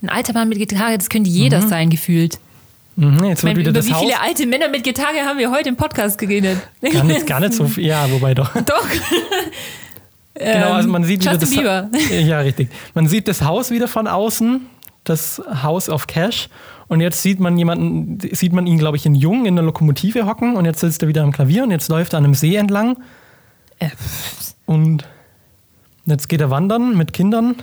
Ein 0.00 0.08
alter 0.08 0.32
Mann 0.32 0.48
mit 0.48 0.58
Gitarre, 0.58 0.96
das 0.96 1.10
könnte 1.10 1.28
jeder 1.28 1.60
sein, 1.60 1.90
gefühlt. 1.90 2.38
Mhm, 2.98 3.24
jetzt 3.24 3.42
wird 3.44 3.56
wieder 3.56 3.70
über 3.70 3.78
das 3.78 3.86
wie 3.86 3.94
Haus. 3.94 4.00
viele 4.02 4.20
alte 4.20 4.46
Männer 4.46 4.68
mit 4.68 4.84
Gitarre 4.84 5.18
haben 5.26 5.38
wir 5.38 5.50
heute 5.50 5.68
im 5.68 5.76
Podcast 5.76 6.18
geredet? 6.18 6.58
Gar 6.80 7.04
nicht, 7.04 7.26
gar 7.26 7.40
nicht 7.40 7.54
so 7.54 7.66
viel. 7.68 7.86
Ja, 7.86 8.10
wobei 8.10 8.34
doch. 8.34 8.52
Doch. 8.62 8.86
genau, 10.34 10.72
also 10.72 10.88
man 10.88 11.04
sieht 11.04 11.22
wieder 11.22 11.36
das 11.38 11.50
Bieber. 11.50 11.88
Ja, 12.10 12.40
richtig. 12.40 12.68
Man 12.94 13.08
sieht 13.08 13.28
das 13.28 13.42
Haus 13.42 13.70
wieder 13.70 13.88
von 13.88 14.06
außen. 14.06 14.66
das 15.04 15.40
House 15.62 15.88
of 15.88 16.06
Cash. 16.06 16.48
Und 16.88 17.00
jetzt 17.00 17.22
sieht 17.22 17.38
man 17.40 17.58
jemanden, 17.58 18.18
sieht 18.32 18.52
man 18.54 18.66
ihn, 18.66 18.78
glaube 18.78 18.96
ich, 18.96 19.04
in 19.04 19.14
Jung 19.14 19.44
in 19.44 19.56
der 19.56 19.64
Lokomotive 19.64 20.24
hocken 20.26 20.56
und 20.56 20.64
jetzt 20.64 20.80
sitzt 20.80 21.02
er 21.02 21.08
wieder 21.08 21.22
am 21.22 21.32
Klavier 21.32 21.62
und 21.64 21.70
jetzt 21.70 21.88
läuft 21.88 22.14
er 22.14 22.18
an 22.18 22.24
einem 22.24 22.34
See 22.34 22.56
entlang. 22.56 22.96
Äh, 23.78 23.90
Und 24.64 25.04
jetzt 26.06 26.28
geht 26.28 26.40
er 26.40 26.50
wandern 26.50 26.96
mit 26.96 27.12
Kindern. 27.12 27.56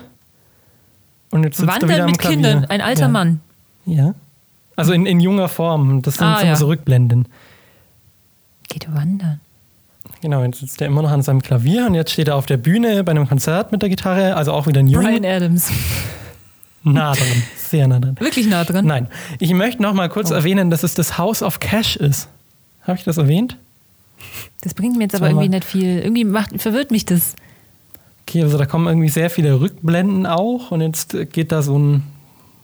Und 1.32 1.44
jetzt 1.44 1.58
sitzt 1.58 1.70
er 1.70 1.76
wieder 1.76 1.88
Wandern 1.90 2.02
am 2.02 2.12
mit 2.12 2.20
Klavier. 2.20 2.36
Kindern, 2.38 2.66
ein 2.66 2.82
alter 2.82 3.02
ja. 3.02 3.08
Mann. 3.08 3.42
Ja. 3.88 4.14
Also 4.76 4.94
in, 4.94 5.06
in 5.06 5.20
junger 5.20 5.48
Form. 5.48 6.02
Das 6.02 6.16
sind 6.16 6.28
Ah, 6.28 6.40
immer 6.42 6.50
ja. 6.52 6.56
so 6.56 6.68
Rückblenden. 6.68 7.28
Geht 8.68 8.94
wandern. 8.94 9.40
Genau, 10.22 10.44
jetzt 10.44 10.60
sitzt 10.60 10.82
er 10.82 10.88
immer 10.88 11.02
noch 11.02 11.12
an 11.12 11.22
seinem 11.22 11.42
Klavier 11.42 11.86
und 11.88 11.94
jetzt 11.94 12.12
steht 12.12 12.28
er 12.28 12.36
auf 12.36 12.46
der 12.46 12.58
Bühne 12.58 13.04
bei 13.04 13.12
einem 13.12 13.28
Konzert 13.28 13.72
mit 13.72 13.82
der 13.82 13.90
Gitarre, 13.90 14.36
also 14.36 14.54
auch 14.54 14.66
wieder 14.68 14.80
in 14.80 14.88
Jung. 14.88 15.04
Brian 15.04 15.26
Adams. 15.26 15.72
Nah 16.88 17.14
dran, 17.16 17.26
sehr 17.58 17.88
nah 17.88 18.00
dran. 18.00 18.16
Wirklich 18.20 18.46
nah 18.46 18.64
dran. 18.64 18.86
Nein, 18.86 19.08
ich 19.40 19.52
möchte 19.56 19.82
noch 19.82 19.96
mal 19.96 20.08
Oh. 20.08 20.14
kurz 20.14 20.30
erwähnen, 20.30 20.70
dass 20.70 20.84
es 20.84 20.94
das 20.94 21.18
House 21.18 21.42
of 21.42 21.60
Cash 21.60 21.96
ist. 21.96 22.28
Habe 22.84 23.00
ich 23.00 23.04
das 23.04 23.18
erwähnt? 23.18 23.58
Das 24.62 24.76
bringt 24.76 24.96
mir 24.96 25.06
jetzt 25.06 25.16
aber 25.16 25.30
irgendwie 25.30 25.50
nicht 25.50 25.64
viel. 25.66 25.98
Irgendwie 25.98 26.26
macht, 26.26 26.62
verwirrt 26.62 26.92
mich 26.92 27.04
das. 27.04 27.34
Okay, 28.28 28.44
also 28.44 28.60
da 28.60 28.68
kommen 28.68 28.86
irgendwie 28.86 29.10
sehr 29.10 29.32
viele 29.32 29.60
Rückblenden 29.60 30.28
auch 30.28 30.70
und 30.70 30.82
jetzt 30.82 31.18
geht 31.34 31.52
da 31.52 31.64
so 31.64 31.76
ein, 31.76 32.04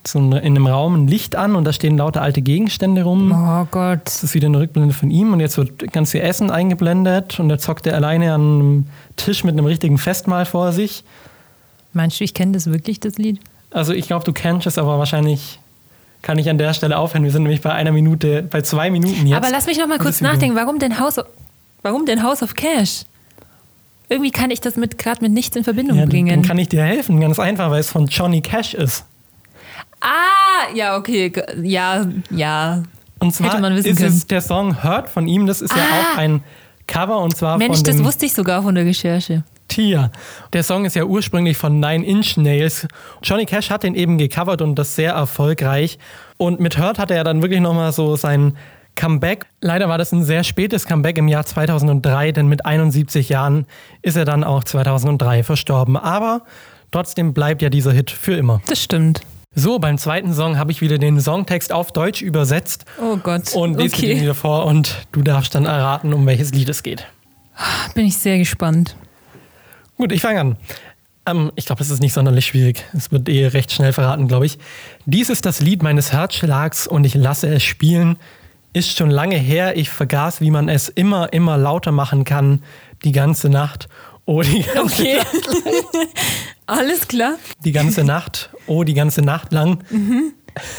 so 0.07 0.19
in 0.19 0.33
einem 0.33 0.67
Raum 0.67 0.95
ein 0.95 1.07
Licht 1.07 1.35
an 1.35 1.55
und 1.55 1.63
da 1.65 1.73
stehen 1.73 1.97
lauter 1.97 2.21
alte 2.21 2.41
Gegenstände 2.41 3.03
rum. 3.03 3.31
Oh 3.31 3.67
Gott. 3.69 3.99
Das 4.05 4.23
ist 4.23 4.33
wieder 4.33 4.47
eine 4.47 4.59
Rückblende 4.59 4.93
von 4.93 5.11
ihm 5.11 5.33
und 5.33 5.39
jetzt 5.39 5.57
wird 5.57 5.91
ganz 5.93 6.11
viel 6.11 6.21
Essen 6.21 6.49
eingeblendet 6.49 7.39
und 7.39 7.49
jetzt 7.49 7.63
zockt 7.63 7.85
er 7.87 7.95
alleine 7.95 8.33
an 8.33 8.41
einem 8.41 8.85
Tisch 9.15 9.43
mit 9.43 9.53
einem 9.53 9.65
richtigen 9.65 9.97
Festmahl 9.97 10.45
vor 10.45 10.71
sich. 10.71 11.03
Meinst 11.93 12.19
du, 12.19 12.23
ich 12.23 12.33
kenne 12.33 12.53
das 12.53 12.67
wirklich, 12.67 12.99
das 12.99 13.17
Lied? 13.17 13.39
Also 13.69 13.93
ich 13.93 14.07
glaube, 14.07 14.25
du 14.25 14.33
kennst 14.33 14.65
es, 14.67 14.77
aber 14.77 14.97
wahrscheinlich 14.97 15.59
kann 16.21 16.37
ich 16.37 16.49
an 16.49 16.57
der 16.57 16.73
Stelle 16.73 16.97
aufhören. 16.97 17.23
Wir 17.23 17.31
sind 17.31 17.43
nämlich 17.43 17.61
bei 17.61 17.71
einer 17.71 17.91
Minute, 17.91 18.43
bei 18.43 18.61
zwei 18.61 18.89
Minuten 18.91 19.27
jetzt. 19.27 19.37
Aber 19.37 19.49
lass 19.51 19.65
mich 19.65 19.77
noch 19.77 19.87
mal 19.87 19.97
kurz 19.97 20.21
nachdenken. 20.21 20.55
Warum 20.55 20.79
denn 20.79 20.99
House 20.99 21.17
of, 21.17 21.25
warum 21.81 22.05
denn 22.05 22.23
House 22.23 22.41
of 22.43 22.53
Cash? 22.53 23.03
Irgendwie 24.09 24.31
kann 24.31 24.51
ich 24.51 24.59
das 24.59 24.75
mit 24.75 24.97
gerade 24.97 25.21
mit 25.21 25.31
nichts 25.31 25.55
in 25.55 25.63
Verbindung 25.63 25.95
Ja, 25.97 26.03
dann 26.03 26.09
bringen. 26.09 26.41
kann 26.41 26.57
ich 26.57 26.67
dir 26.69 26.83
helfen, 26.83 27.19
ganz 27.21 27.39
einfach, 27.39 27.71
weil 27.71 27.79
es 27.79 27.89
von 27.89 28.07
Johnny 28.07 28.41
Cash 28.41 28.73
ist. 28.73 29.05
Ah, 30.01 30.73
ja, 30.75 30.97
okay. 30.97 31.31
Ja, 31.61 32.05
ja. 32.29 32.83
Und 33.19 33.33
zwar 33.35 33.51
Hätte 33.51 33.61
man 33.61 33.75
wissen 33.75 33.89
ist 33.91 33.97
können. 33.97 34.09
es 34.09 34.27
der 34.27 34.41
Song 34.41 34.83
Hurt 34.83 35.07
von 35.09 35.27
ihm. 35.27 35.45
Das 35.45 35.61
ist 35.61 35.75
ja 35.75 35.81
Ah. 35.81 36.13
auch 36.13 36.17
ein 36.17 36.43
Cover 36.87 37.19
und 37.19 37.35
zwar 37.35 37.57
Mensch, 37.57 37.77
von 37.77 37.83
das 37.85 37.95
dem 37.97 38.05
wusste 38.05 38.25
ich 38.25 38.33
sogar 38.33 38.63
von 38.63 38.75
der 38.75 38.85
Recherche. 38.85 39.43
Tia. 39.67 40.11
Der 40.51 40.63
Song 40.63 40.83
ist 40.85 40.95
ja 40.97 41.05
ursprünglich 41.05 41.55
von 41.57 41.79
Nine 41.79 42.03
Inch 42.05 42.35
Nails. 42.35 42.87
Johnny 43.23 43.45
Cash 43.45 43.69
hat 43.69 43.83
den 43.83 43.95
eben 43.95 44.17
gecovert 44.17 44.61
und 44.61 44.75
das 44.75 44.95
sehr 44.95 45.13
erfolgreich. 45.13 45.97
Und 46.37 46.59
mit 46.59 46.77
Hurt 46.77 46.99
hatte 46.99 47.13
er 47.13 47.23
dann 47.23 47.41
wirklich 47.41 47.61
nochmal 47.61 47.93
so 47.93 48.15
sein 48.17 48.57
Comeback. 48.95 49.45
Leider 49.61 49.87
war 49.87 49.97
das 49.97 50.11
ein 50.11 50.23
sehr 50.25 50.43
spätes 50.43 50.85
Comeback 50.85 51.17
im 51.17 51.29
Jahr 51.29 51.45
2003, 51.45 52.33
denn 52.33 52.47
mit 52.47 52.65
71 52.65 53.29
Jahren 53.29 53.65
ist 54.01 54.17
er 54.17 54.25
dann 54.25 54.43
auch 54.43 54.65
2003 54.65 55.43
verstorben. 55.43 55.95
Aber 55.95 56.41
trotzdem 56.91 57.33
bleibt 57.33 57.61
ja 57.61 57.69
dieser 57.69 57.93
Hit 57.93 58.11
für 58.11 58.33
immer. 58.35 58.61
Das 58.67 58.83
stimmt. 58.83 59.21
So, 59.53 59.79
beim 59.79 59.97
zweiten 59.97 60.33
Song 60.33 60.57
habe 60.57 60.71
ich 60.71 60.79
wieder 60.79 60.97
den 60.97 61.19
Songtext 61.19 61.73
auf 61.73 61.91
Deutsch 61.91 62.21
übersetzt 62.21 62.85
Oh 63.01 63.17
Gott. 63.17 63.53
und 63.53 63.77
lese 63.77 63.95
dir 63.97 64.01
den 64.07 64.11
okay. 64.15 64.21
wieder 64.23 64.35
vor 64.35 64.65
und 64.65 65.05
du 65.11 65.21
darfst 65.21 65.53
dann 65.55 65.65
erraten, 65.65 66.13
um 66.13 66.25
welches 66.25 66.53
Lied 66.53 66.69
es 66.69 66.83
geht. 66.83 67.05
Bin 67.93 68.05
ich 68.05 68.15
sehr 68.15 68.37
gespannt. 68.37 68.95
Gut, 69.97 70.13
ich 70.13 70.21
fange 70.21 70.39
an. 70.39 70.57
Ähm, 71.25 71.51
ich 71.57 71.65
glaube, 71.65 71.83
es 71.83 71.89
ist 71.89 71.99
nicht 71.99 72.13
sonderlich 72.13 72.45
schwierig. 72.45 72.85
Es 72.95 73.11
wird 73.11 73.27
eh 73.27 73.45
recht 73.47 73.73
schnell 73.73 73.91
verraten, 73.91 74.29
glaube 74.29 74.45
ich. 74.45 74.57
Dies 75.05 75.29
ist 75.29 75.45
das 75.45 75.59
Lied 75.59 75.83
meines 75.83 76.13
Herzschlags 76.13 76.87
und 76.87 77.03
ich 77.03 77.13
lasse 77.13 77.53
es 77.53 77.61
spielen. 77.61 78.15
Ist 78.71 78.97
schon 78.97 79.11
lange 79.11 79.35
her, 79.35 79.75
ich 79.75 79.89
vergaß, 79.89 80.39
wie 80.39 80.49
man 80.49 80.69
es 80.69 80.87
immer, 80.87 81.33
immer 81.33 81.57
lauter 81.57 81.91
machen 81.91 82.23
kann. 82.23 82.63
Die 83.03 83.11
ganze 83.11 83.49
Nacht. 83.49 83.89
Oh, 84.23 84.41
die 84.43 84.63
ganze, 84.63 84.95
Okay. 85.03 85.19
Alles 86.71 87.07
klar. 87.07 87.35
die 87.65 87.73
ganze 87.73 88.03
Nacht. 88.05 88.49
Oh, 88.65 88.83
die 88.83 88.93
ganze 88.93 89.21
Nacht 89.21 89.51
lang. 89.51 89.83
Mhm. 89.89 90.33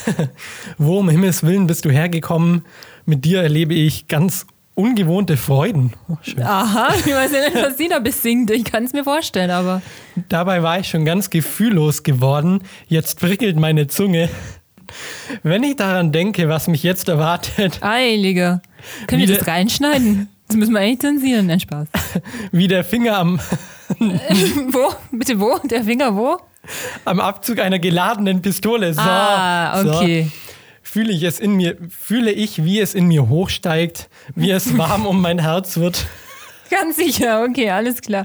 Wo 0.79 0.99
um 0.99 1.09
Himmels 1.09 1.43
Willen 1.43 1.67
bist 1.67 1.85
du 1.85 1.91
hergekommen? 1.91 2.65
Mit 3.05 3.25
dir 3.25 3.43
erlebe 3.43 3.75
ich 3.75 4.09
ganz 4.09 4.47
ungewohnte 4.75 5.37
Freuden. 5.37 5.93
Oh. 6.09 6.17
Aha, 6.41 6.95
ich 6.95 7.13
weiß 7.13 7.33
ja 7.33 7.41
nicht, 7.41 7.63
was 7.63 7.77
sie 7.77 7.89
da 7.89 7.99
besingt. 7.99 8.51
Ich 8.51 8.65
kann 8.65 8.85
es 8.85 8.95
mir 8.95 9.05
vorstellen, 9.05 9.51
aber. 9.51 9.83
Dabei 10.31 10.63
war 10.63 10.79
ich 10.79 10.89
schon 10.89 11.05
ganz 11.05 11.29
gefühllos 11.29 12.03
geworden. 12.03 12.63
Jetzt 12.89 13.21
prickelt 13.21 13.57
meine 13.57 13.87
Zunge. 13.87 14.31
Wenn 15.43 15.63
ich 15.63 15.77
daran 15.77 16.11
denke, 16.11 16.49
was 16.49 16.69
mich 16.69 16.83
jetzt 16.83 17.09
erwartet, 17.09 17.83
Eiliger. 17.83 18.63
Können 19.07 19.27
wir 19.27 19.37
das 19.37 19.47
reinschneiden? 19.47 20.29
Das 20.49 20.57
müssen 20.57 20.73
wir 20.73 20.81
eigentlich 20.81 21.01
zensieren. 21.01 21.47
Nein, 21.47 21.61
Spaß. 21.61 21.89
wie 22.53 22.69
der 22.69 22.85
Finger 22.85 23.19
am, 23.19 23.41
Wo? 24.73 24.93
Bitte 25.11 25.39
wo? 25.41 25.59
Der 25.65 25.85
Finger 25.85 26.15
wo? 26.17 26.39
am 27.05 27.19
Abzug 27.21 27.59
einer 27.59 27.79
geladenen 27.81 28.41
Pistole. 28.41 28.95
So, 28.95 29.01
ah, 29.01 29.81
okay. 29.81 30.25
So, 30.25 30.31
fühle 30.83 31.13
ich 31.13 31.23
es 31.25 31.41
in 31.41 31.55
mir, 31.55 31.77
fühle 31.91 32.31
ich, 32.31 32.65
wie 32.65 32.79
es 32.81 32.95
in 32.95 33.07
mir 33.09 33.29
hochsteigt, 33.29 34.09
wie 34.37 34.51
es 34.51 34.77
warm 34.79 35.07
um 35.07 35.21
mein 35.21 35.41
Herz 35.41 35.77
wird. 35.77 36.07
Ganz 36.71 36.97
sicher. 36.97 37.45
Okay, 37.49 37.71
alles 37.71 38.01
klar. 38.01 38.25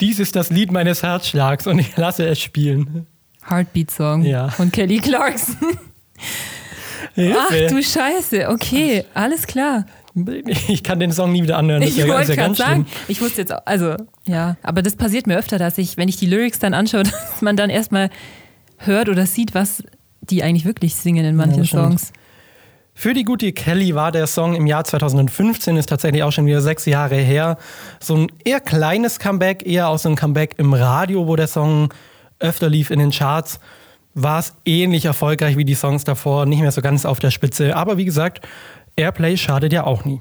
Dies 0.00 0.18
ist 0.18 0.34
das 0.34 0.50
Lied 0.50 0.72
meines 0.72 1.02
Herzschlags 1.02 1.66
und 1.66 1.78
ich 1.78 1.96
lasse 1.96 2.26
es 2.26 2.40
spielen. 2.40 3.06
Heartbeat-Song 3.48 4.22
Ja. 4.24 4.48
von 4.48 4.72
Kelly 4.72 4.98
Clarkson. 4.98 5.56
Ach 7.16 7.50
du 7.50 7.82
Scheiße. 7.82 8.48
Okay, 8.48 9.04
alles 9.14 9.46
klar. 9.46 9.84
Ich 10.14 10.84
kann 10.84 11.00
den 11.00 11.12
Song 11.12 11.32
nie 11.32 11.42
wieder 11.42 11.58
anhören. 11.58 11.82
Das 11.82 11.90
Ich 11.90 11.96
ja, 11.96 12.06
wollte 12.06 12.32
ja 12.32 12.36
gerade 12.36 12.48
ganz 12.48 12.58
sagen, 12.58 12.86
schlimm. 12.86 13.04
ich 13.08 13.20
wusste 13.20 13.40
jetzt 13.40 13.52
auch, 13.52 13.62
also 13.64 13.96
ja, 14.26 14.56
aber 14.62 14.82
das 14.82 14.94
passiert 14.96 15.26
mir 15.26 15.36
öfter, 15.36 15.58
dass 15.58 15.76
ich, 15.76 15.96
wenn 15.96 16.08
ich 16.08 16.16
die 16.16 16.26
Lyrics 16.26 16.60
dann 16.60 16.72
anschaue, 16.72 17.02
dass 17.04 17.42
man 17.42 17.56
dann 17.56 17.68
erstmal 17.68 18.10
hört 18.78 19.08
oder 19.08 19.26
sieht, 19.26 19.54
was 19.54 19.82
die 20.20 20.42
eigentlich 20.42 20.64
wirklich 20.64 20.94
singen 20.94 21.24
in 21.24 21.36
manchen 21.36 21.64
stimmt. 21.64 21.82
Songs. 21.82 22.12
Für 22.96 23.12
die 23.12 23.24
gute 23.24 23.52
Kelly 23.52 23.96
war 23.96 24.12
der 24.12 24.28
Song 24.28 24.54
im 24.54 24.68
Jahr 24.68 24.84
2015, 24.84 25.76
ist 25.76 25.88
tatsächlich 25.88 26.22
auch 26.22 26.30
schon 26.30 26.46
wieder 26.46 26.60
sechs 26.60 26.86
Jahre 26.86 27.16
her. 27.16 27.58
So 27.98 28.14
ein 28.14 28.28
eher 28.44 28.60
kleines 28.60 29.18
Comeback, 29.18 29.66
eher 29.66 29.88
auch 29.88 29.98
so 29.98 30.08
ein 30.08 30.14
Comeback 30.14 30.54
im 30.58 30.72
Radio, 30.72 31.26
wo 31.26 31.34
der 31.34 31.48
Song 31.48 31.92
öfter 32.38 32.68
lief 32.68 32.90
in 32.90 33.00
den 33.00 33.10
Charts. 33.10 33.58
War 34.14 34.38
es 34.38 34.54
ähnlich 34.64 35.06
erfolgreich 35.06 35.56
wie 35.56 35.64
die 35.64 35.74
Songs 35.74 36.04
davor, 36.04 36.46
nicht 36.46 36.60
mehr 36.60 36.70
so 36.70 36.82
ganz 36.82 37.04
auf 37.04 37.18
der 37.18 37.32
Spitze. 37.32 37.74
Aber 37.74 37.98
wie 37.98 38.04
gesagt, 38.04 38.46
Airplay 38.96 39.36
schadet 39.36 39.72
ja 39.72 39.84
auch 39.84 40.04
nie. 40.04 40.20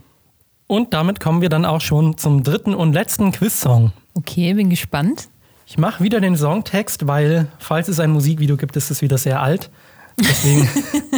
Und 0.67 0.93
damit 0.93 1.19
kommen 1.19 1.41
wir 1.41 1.49
dann 1.49 1.65
auch 1.65 1.81
schon 1.81 2.17
zum 2.17 2.43
dritten 2.43 2.73
und 2.73 2.93
letzten 2.93 3.31
Quiz-Song. 3.31 3.91
Okay, 4.15 4.53
bin 4.53 4.69
gespannt. 4.69 5.27
Ich 5.65 5.77
mache 5.77 6.03
wieder 6.03 6.19
den 6.19 6.35
Songtext, 6.35 7.07
weil 7.07 7.47
falls 7.59 7.87
es 7.87 7.99
ein 7.99 8.11
Musikvideo 8.11 8.57
gibt, 8.57 8.75
ist 8.75 8.89
es 8.91 9.01
wieder 9.01 9.17
sehr 9.17 9.41
alt. 9.41 9.69
Deswegen 10.19 10.67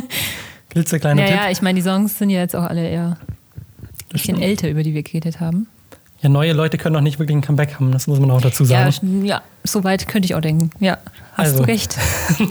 klitzekleiner 0.70 1.22
Ja, 1.22 1.28
Tipp. 1.28 1.36
ja, 1.38 1.50
ich 1.52 1.62
meine, 1.62 1.78
die 1.78 1.84
Songs 1.84 2.18
sind 2.18 2.30
ja 2.30 2.40
jetzt 2.40 2.56
auch 2.56 2.64
alle 2.64 2.88
eher 2.90 3.18
ein 3.56 4.10
bisschen 4.10 4.42
älter, 4.42 4.70
über 4.70 4.84
die 4.84 4.94
wir 4.94 5.04
geredet 5.04 5.40
haben. 5.40 5.68
Ja, 6.22 6.30
neue 6.30 6.54
Leute 6.54 6.78
können 6.78 6.96
auch 6.96 7.02
nicht 7.02 7.20
wirklich 7.20 7.36
ein 7.38 7.42
Comeback 7.42 7.76
haben, 7.76 7.92
das 7.92 8.08
muss 8.08 8.20
man 8.20 8.32
auch 8.32 8.42
dazu 8.42 8.64
Ja, 8.64 8.90
sagen. 8.92 9.22
sch- 9.24 9.26
ja, 9.28 9.42
soweit 9.64 10.08
könnte 10.08 10.26
ich 10.26 10.34
auch 10.36 10.42
denken. 10.42 10.70
Ja, 10.80 10.98
hast 11.34 11.48
Also. 11.52 11.58
du 11.60 11.64
recht. 11.68 11.98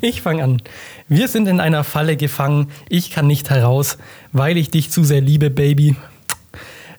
Ich 0.00 0.20
fange 0.22 0.42
an. 0.42 0.62
Wir 1.08 1.28
sind 1.28 1.46
in 1.46 1.60
einer 1.60 1.84
Falle 1.84 2.16
gefangen, 2.16 2.70
ich 2.88 3.10
kann 3.10 3.26
nicht 3.26 3.50
heraus, 3.50 3.98
weil 4.32 4.56
ich 4.56 4.70
dich 4.70 4.90
zu 4.90 5.04
sehr 5.04 5.20
liebe, 5.20 5.48
Baby. 5.50 5.96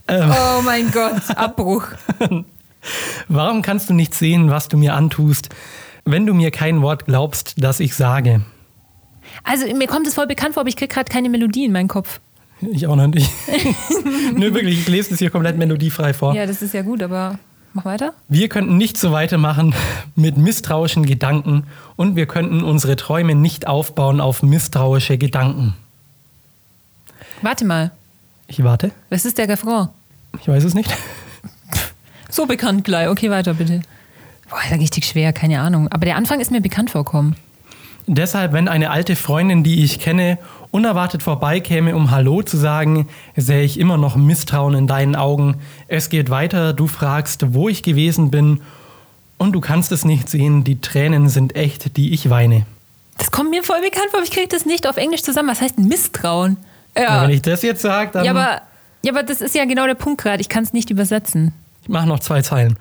Oh 0.10 0.62
mein 0.63 0.89
Gott, 0.91 1.21
Abbruch. 1.36 1.88
Warum 3.28 3.62
kannst 3.62 3.89
du 3.89 3.93
nicht 3.93 4.13
sehen, 4.13 4.50
was 4.50 4.67
du 4.67 4.78
mir 4.78 4.93
antust, 4.95 5.50
wenn 6.06 6.26
du 6.26 6.34
mir 6.34 6.50
kein 6.52 6.82
Wort 6.82 7.06
glaubst, 7.06 7.56
das 7.58 7.80
ich 7.80 7.93
sage? 7.95 8.41
Also 9.43 9.65
mir 9.76 9.88
kommt 9.88 10.08
es 10.08 10.15
voll 10.15 10.28
bekannt 10.28 10.54
vor, 10.56 10.62
aber 10.62 10.69
ich 10.69 10.76
kriege 10.78 10.93
gerade 10.93 11.12
keine 11.12 11.30
Melodie 11.30 11.65
in 11.65 11.71
meinen 11.71 11.88
Kopf. 11.89 12.19
Ich 12.62 12.86
auch 12.88 12.96
noch 12.96 13.08
nicht. 13.08 13.30
Nö, 14.36 14.54
wirklich, 14.54 14.80
ich 14.80 14.88
lese 14.88 15.14
es 15.14 15.20
hier 15.20 15.30
komplett 15.30 15.58
melodiefrei 15.58 16.14
vor. 16.14 16.36
Ja, 16.36 16.46
das 16.46 16.62
ist 16.62 16.74
ja 16.74 16.82
gut, 16.84 17.02
aber 17.02 17.40
mach 17.74 17.86
weiter. 17.86 18.14
Wir 18.28 18.50
könnten 18.50 18.78
nicht 18.78 18.98
so 18.98 19.12
weitermachen 19.12 19.74
mit 20.16 20.38
misstrauischen 20.38 21.06
Gedanken 21.06 21.64
und 21.96 22.16
wir 22.16 22.26
könnten 22.28 22.64
unsere 22.64 22.96
Träume 22.96 23.34
nicht 23.36 23.68
aufbauen 23.68 24.22
auf 24.22 24.44
misstrauische 24.44 25.18
Gedanken. 25.18 25.74
Warte 27.42 27.66
mal, 27.66 27.92
Ich 28.48 28.64
warte, 28.64 28.92
was 29.10 29.26
ist 29.26 29.38
der 29.40 29.50
Refrain? 29.50 29.88
ich 30.40 30.48
weiß 30.48 30.64
es 30.64 30.74
nicht. 30.74 30.92
So 32.30 32.46
bekannt 32.46 32.86
gleich. 32.86 33.10
Okay, 33.10 33.30
weiter 33.30 33.56
bitte. 33.56 33.82
Boah, 34.50 34.60
ist 34.64 34.72
ja 34.72 34.78
richtig 34.78 35.04
schwer, 35.06 35.34
keine 35.34 35.60
Ahnung. 35.60 35.90
Aber 35.90 36.06
der 36.06 36.16
Anfang 36.16 36.40
ist 36.40 36.50
mir 36.50 36.62
bekannt 36.62 36.90
vorkommen. 36.90 37.36
Deshalb, 38.08 38.54
wenn 38.54 38.67
eine 38.67 38.89
alte 38.89 39.15
Freundin, 39.15 39.63
die 39.63 39.83
ich 39.83 39.99
kenne, 39.99 40.37
unerwartet 40.71 41.21
vorbeikäme, 41.21 41.95
um 41.95 42.12
Hallo 42.12 42.41
zu 42.41 42.58
sagen, 42.58 43.08
sähe 43.35 43.63
ich 43.63 43.79
immer 43.79 43.97
noch 43.97 44.15
Misstrauen 44.15 44.73
in 44.73 44.87
deinen 44.87 45.15
Augen. 45.15 45.58
Es 45.87 46.10
geht 46.10 46.29
weiter, 46.29 46.73
du 46.73 46.87
fragst, 46.87 47.54
wo 47.54 47.69
ich 47.69 47.83
gewesen 47.83 48.31
bin 48.31 48.62
und 49.37 49.54
du 49.54 49.62
kannst 49.62 49.91
es 49.91 50.06
nicht 50.06 50.29
sehen, 50.29 50.63
die 50.63 50.81
Tränen 50.81 51.29
sind 51.29 51.56
echt, 51.56 51.97
die 51.97 52.13
ich 52.13 52.29
weine. 52.29 52.65
Das 53.17 53.31
kommt 53.31 53.49
mir 53.49 53.63
voll 53.63 53.81
bekannt 53.81 54.08
vor, 54.10 54.19
aber 54.19 54.23
ich 54.23 54.31
kriege 54.31 54.47
das 54.47 54.65
nicht 54.65 54.87
auf 54.87 54.97
Englisch 54.97 55.23
zusammen. 55.23 55.49
Was 55.49 55.62
heißt 55.62 55.77
Misstrauen? 55.77 56.58
Ja, 56.97 57.23
Wenn 57.23 57.29
ich 57.29 57.41
das 57.41 57.62
jetzt 57.62 57.81
sage, 57.81 58.12
dann 58.13 58.25
Ja, 58.25 58.31
aber, 58.31 58.62
ja, 59.04 59.12
aber 59.12 59.23
das 59.23 59.41
ist 59.41 59.56
ja 59.56 59.65
genau 59.65 59.85
der 59.85 59.95
Punkt 59.95 60.21
gerade. 60.21 60.41
Ich 60.41 60.49
kann 60.49 60.63
es 60.63 60.73
nicht 60.73 60.89
übersetzen. 60.89 61.54
ich 61.83 61.89
mache 61.89 62.08
noch 62.08 62.19
zwei 62.19 62.41
Zeilen. 62.41 62.77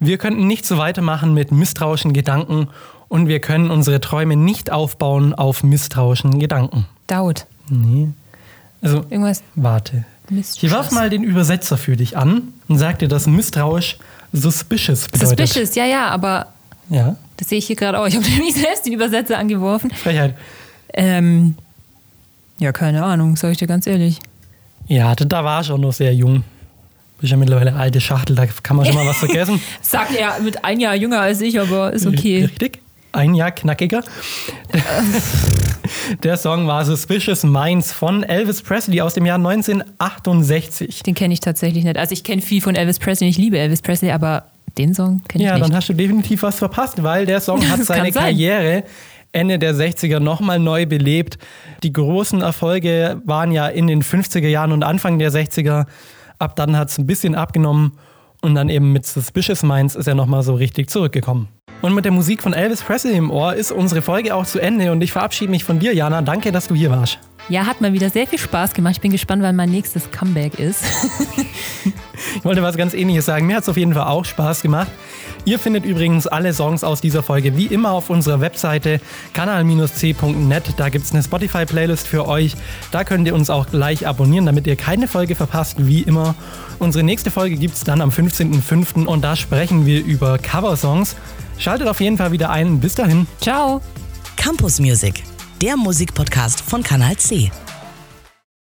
Wir 0.00 0.18
könnten 0.18 0.46
nicht 0.46 0.66
so 0.66 0.78
weitermachen 0.78 1.34
mit 1.34 1.50
misstrauischen 1.50 2.12
Gedanken 2.12 2.68
und 3.08 3.28
wir 3.28 3.40
können 3.40 3.70
unsere 3.70 4.00
Träume 4.00 4.36
nicht 4.36 4.70
aufbauen 4.72 5.34
auf 5.34 5.62
misstrauischen 5.62 6.38
Gedanken. 6.38 6.86
Daut. 7.06 7.46
Also, 8.80 8.98
Irgendwas. 9.10 9.42
warte. 9.54 10.04
Mistrust. 10.30 10.62
Ich 10.62 10.70
werf 10.70 10.90
mal 10.92 11.08
den 11.10 11.22
Übersetzer 11.22 11.76
für 11.78 11.96
dich 11.96 12.16
an 12.16 12.52
und 12.68 12.78
sag 12.78 12.98
dir, 12.98 13.08
dass 13.08 13.26
misstrauisch 13.26 13.98
suspicious 14.32 15.08
bedeutet. 15.08 15.38
Suspicious, 15.48 15.74
ja, 15.74 15.86
ja, 15.86 16.08
aber 16.08 16.48
Ja, 16.90 17.16
das 17.38 17.48
sehe 17.48 17.58
ich 17.58 17.66
hier 17.66 17.76
gerade 17.76 17.98
auch. 17.98 18.06
Ich 18.06 18.14
habe 18.14 18.26
nämlich 18.28 18.54
selbst 18.54 18.84
den 18.86 18.92
Übersetzer 18.92 19.38
angeworfen. 19.38 19.90
Frechheit. 19.90 20.34
Ähm, 20.92 21.54
ja, 22.58 22.72
keine 22.72 23.04
Ahnung, 23.04 23.36
sag 23.36 23.52
ich 23.52 23.58
dir 23.58 23.66
ganz 23.66 23.86
ehrlich. 23.86 24.20
Ja, 24.86 25.14
da- 25.14 25.44
war 25.44 25.62
ich 25.62 25.70
auch 25.70 25.78
noch 25.78 25.92
sehr 25.92 26.14
jung. 26.14 26.44
Bist 27.20 27.30
ja 27.30 27.36
mittlerweile 27.36 27.74
alte 27.74 28.00
Schachtel, 28.00 28.36
da 28.36 28.46
kann 28.46 28.76
man 28.76 28.86
schon 28.86 28.94
mal 28.94 29.06
was 29.06 29.16
vergessen. 29.18 29.60
Sagt 29.80 30.14
er 30.14 30.38
mit 30.40 30.64
ein 30.64 30.78
Jahr 30.78 30.94
jünger 30.94 31.20
als 31.20 31.40
ich, 31.40 31.58
aber 31.58 31.92
ist 31.92 32.06
okay. 32.06 32.44
Richtig. 32.44 32.80
Ein 33.18 33.34
Jahr 33.34 33.50
knackiger. 33.50 34.02
Der 36.22 36.36
Song 36.36 36.68
war 36.68 36.84
Suspicious 36.84 37.42
Minds 37.42 37.92
von 37.92 38.22
Elvis 38.22 38.62
Presley 38.62 39.00
aus 39.00 39.14
dem 39.14 39.26
Jahr 39.26 39.38
1968. 39.38 41.02
Den 41.02 41.14
kenne 41.16 41.34
ich 41.34 41.40
tatsächlich 41.40 41.82
nicht. 41.82 41.96
Also 41.96 42.12
ich 42.12 42.22
kenne 42.22 42.42
viel 42.42 42.60
von 42.60 42.76
Elvis 42.76 43.00
Presley, 43.00 43.28
ich 43.28 43.36
liebe 43.36 43.58
Elvis 43.58 43.82
Presley, 43.82 44.12
aber 44.12 44.44
den 44.76 44.94
Song 44.94 45.22
kenne 45.28 45.42
ich 45.42 45.48
Ja, 45.48 45.56
nicht. 45.56 45.66
dann 45.66 45.74
hast 45.74 45.88
du 45.88 45.94
definitiv 45.94 46.44
was 46.44 46.58
verpasst, 46.58 47.02
weil 47.02 47.26
der 47.26 47.40
Song 47.40 47.60
hat 47.68 47.82
seine. 47.84 48.12
Karriere 48.12 48.84
Ende 49.32 49.58
der 49.58 49.74
60er 49.74 50.20
nochmal 50.20 50.60
neu 50.60 50.86
belebt. 50.86 51.38
Die 51.82 51.92
großen 51.92 52.40
Erfolge 52.40 53.20
waren 53.24 53.50
ja 53.50 53.66
in 53.66 53.88
den 53.88 54.02
50er 54.02 54.46
Jahren 54.46 54.70
und 54.72 54.84
Anfang 54.84 55.18
der 55.18 55.32
60er. 55.32 55.86
Ab 56.38 56.54
dann 56.54 56.76
hat 56.76 56.88
es 56.90 56.98
ein 56.98 57.06
bisschen 57.06 57.34
abgenommen 57.34 57.92
und 58.42 58.54
dann 58.54 58.68
eben 58.68 58.92
mit 58.92 59.04
Suspicious 59.06 59.64
Minds 59.64 59.96
ist 59.96 60.06
er 60.06 60.14
nochmal 60.14 60.44
so 60.44 60.54
richtig 60.54 60.88
zurückgekommen. 60.88 61.48
Und 61.80 61.94
mit 61.94 62.04
der 62.04 62.12
Musik 62.12 62.42
von 62.42 62.52
Elvis 62.54 62.82
Presley 62.82 63.16
im 63.16 63.30
Ohr 63.30 63.54
ist 63.54 63.70
unsere 63.70 64.02
Folge 64.02 64.34
auch 64.34 64.44
zu 64.44 64.58
Ende 64.58 64.90
und 64.90 65.00
ich 65.00 65.12
verabschiede 65.12 65.50
mich 65.50 65.64
von 65.64 65.78
dir, 65.78 65.94
Jana. 65.94 66.22
Danke, 66.22 66.50
dass 66.50 66.66
du 66.66 66.74
hier 66.74 66.90
warst. 66.90 67.18
ja, 67.48 67.66
hat 67.66 67.80
mal 67.80 67.92
wieder 67.92 68.10
sehr 68.10 68.26
viel 68.26 68.38
Spaß 68.38 68.74
gemacht. 68.74 68.94
Ich 68.96 69.00
bin 69.00 69.12
gespannt, 69.12 69.42
wann 69.42 69.54
mein 69.56 69.70
nächstes 69.70 70.10
Comeback 70.10 70.58
ist. 70.58 70.82
Ich 72.36 72.44
wollte 72.44 72.62
was 72.62 72.76
ganz 72.76 72.94
ähnliches 72.94 73.26
sagen. 73.26 73.46
Mir 73.46 73.56
hat 73.56 73.62
es 73.62 73.68
auf 73.68 73.76
jeden 73.76 73.94
Fall 73.94 74.06
auch 74.06 74.24
Spaß 74.24 74.62
gemacht. 74.62 74.88
Ihr 75.44 75.58
findet 75.58 75.84
übrigens 75.84 76.26
alle 76.26 76.52
Songs 76.52 76.84
aus 76.84 77.00
dieser 77.00 77.22
Folge 77.22 77.56
wie 77.56 77.66
immer 77.66 77.92
auf 77.92 78.10
unserer 78.10 78.40
Webseite 78.40 79.00
kanal-c.net. 79.32 80.74
Da 80.76 80.88
gibt 80.88 81.04
es 81.04 81.12
eine 81.12 81.22
Spotify-Playlist 81.22 82.06
für 82.06 82.26
euch. 82.26 82.54
Da 82.90 83.04
könnt 83.04 83.26
ihr 83.26 83.34
uns 83.34 83.50
auch 83.50 83.68
gleich 83.68 84.06
abonnieren, 84.06 84.46
damit 84.46 84.66
ihr 84.66 84.76
keine 84.76 85.08
Folge 85.08 85.34
verpasst, 85.36 85.86
wie 85.86 86.02
immer. 86.02 86.34
Unsere 86.78 87.04
nächste 87.04 87.30
Folge 87.30 87.56
gibt 87.56 87.74
es 87.74 87.84
dann 87.84 88.00
am 88.00 88.10
15.05. 88.10 89.06
und 89.06 89.22
da 89.22 89.36
sprechen 89.36 89.86
wir 89.86 90.04
über 90.04 90.38
Coversongs. 90.38 91.16
Schaltet 91.58 91.88
auf 91.88 92.00
jeden 92.00 92.16
Fall 92.16 92.32
wieder 92.32 92.50
ein. 92.50 92.80
Bis 92.80 92.94
dahin. 92.94 93.26
Ciao. 93.40 93.80
Campus 94.36 94.80
Music, 94.80 95.22
der 95.60 95.76
Musikpodcast 95.76 96.60
von 96.60 96.82
Kanal 96.82 97.16
C. 97.16 97.50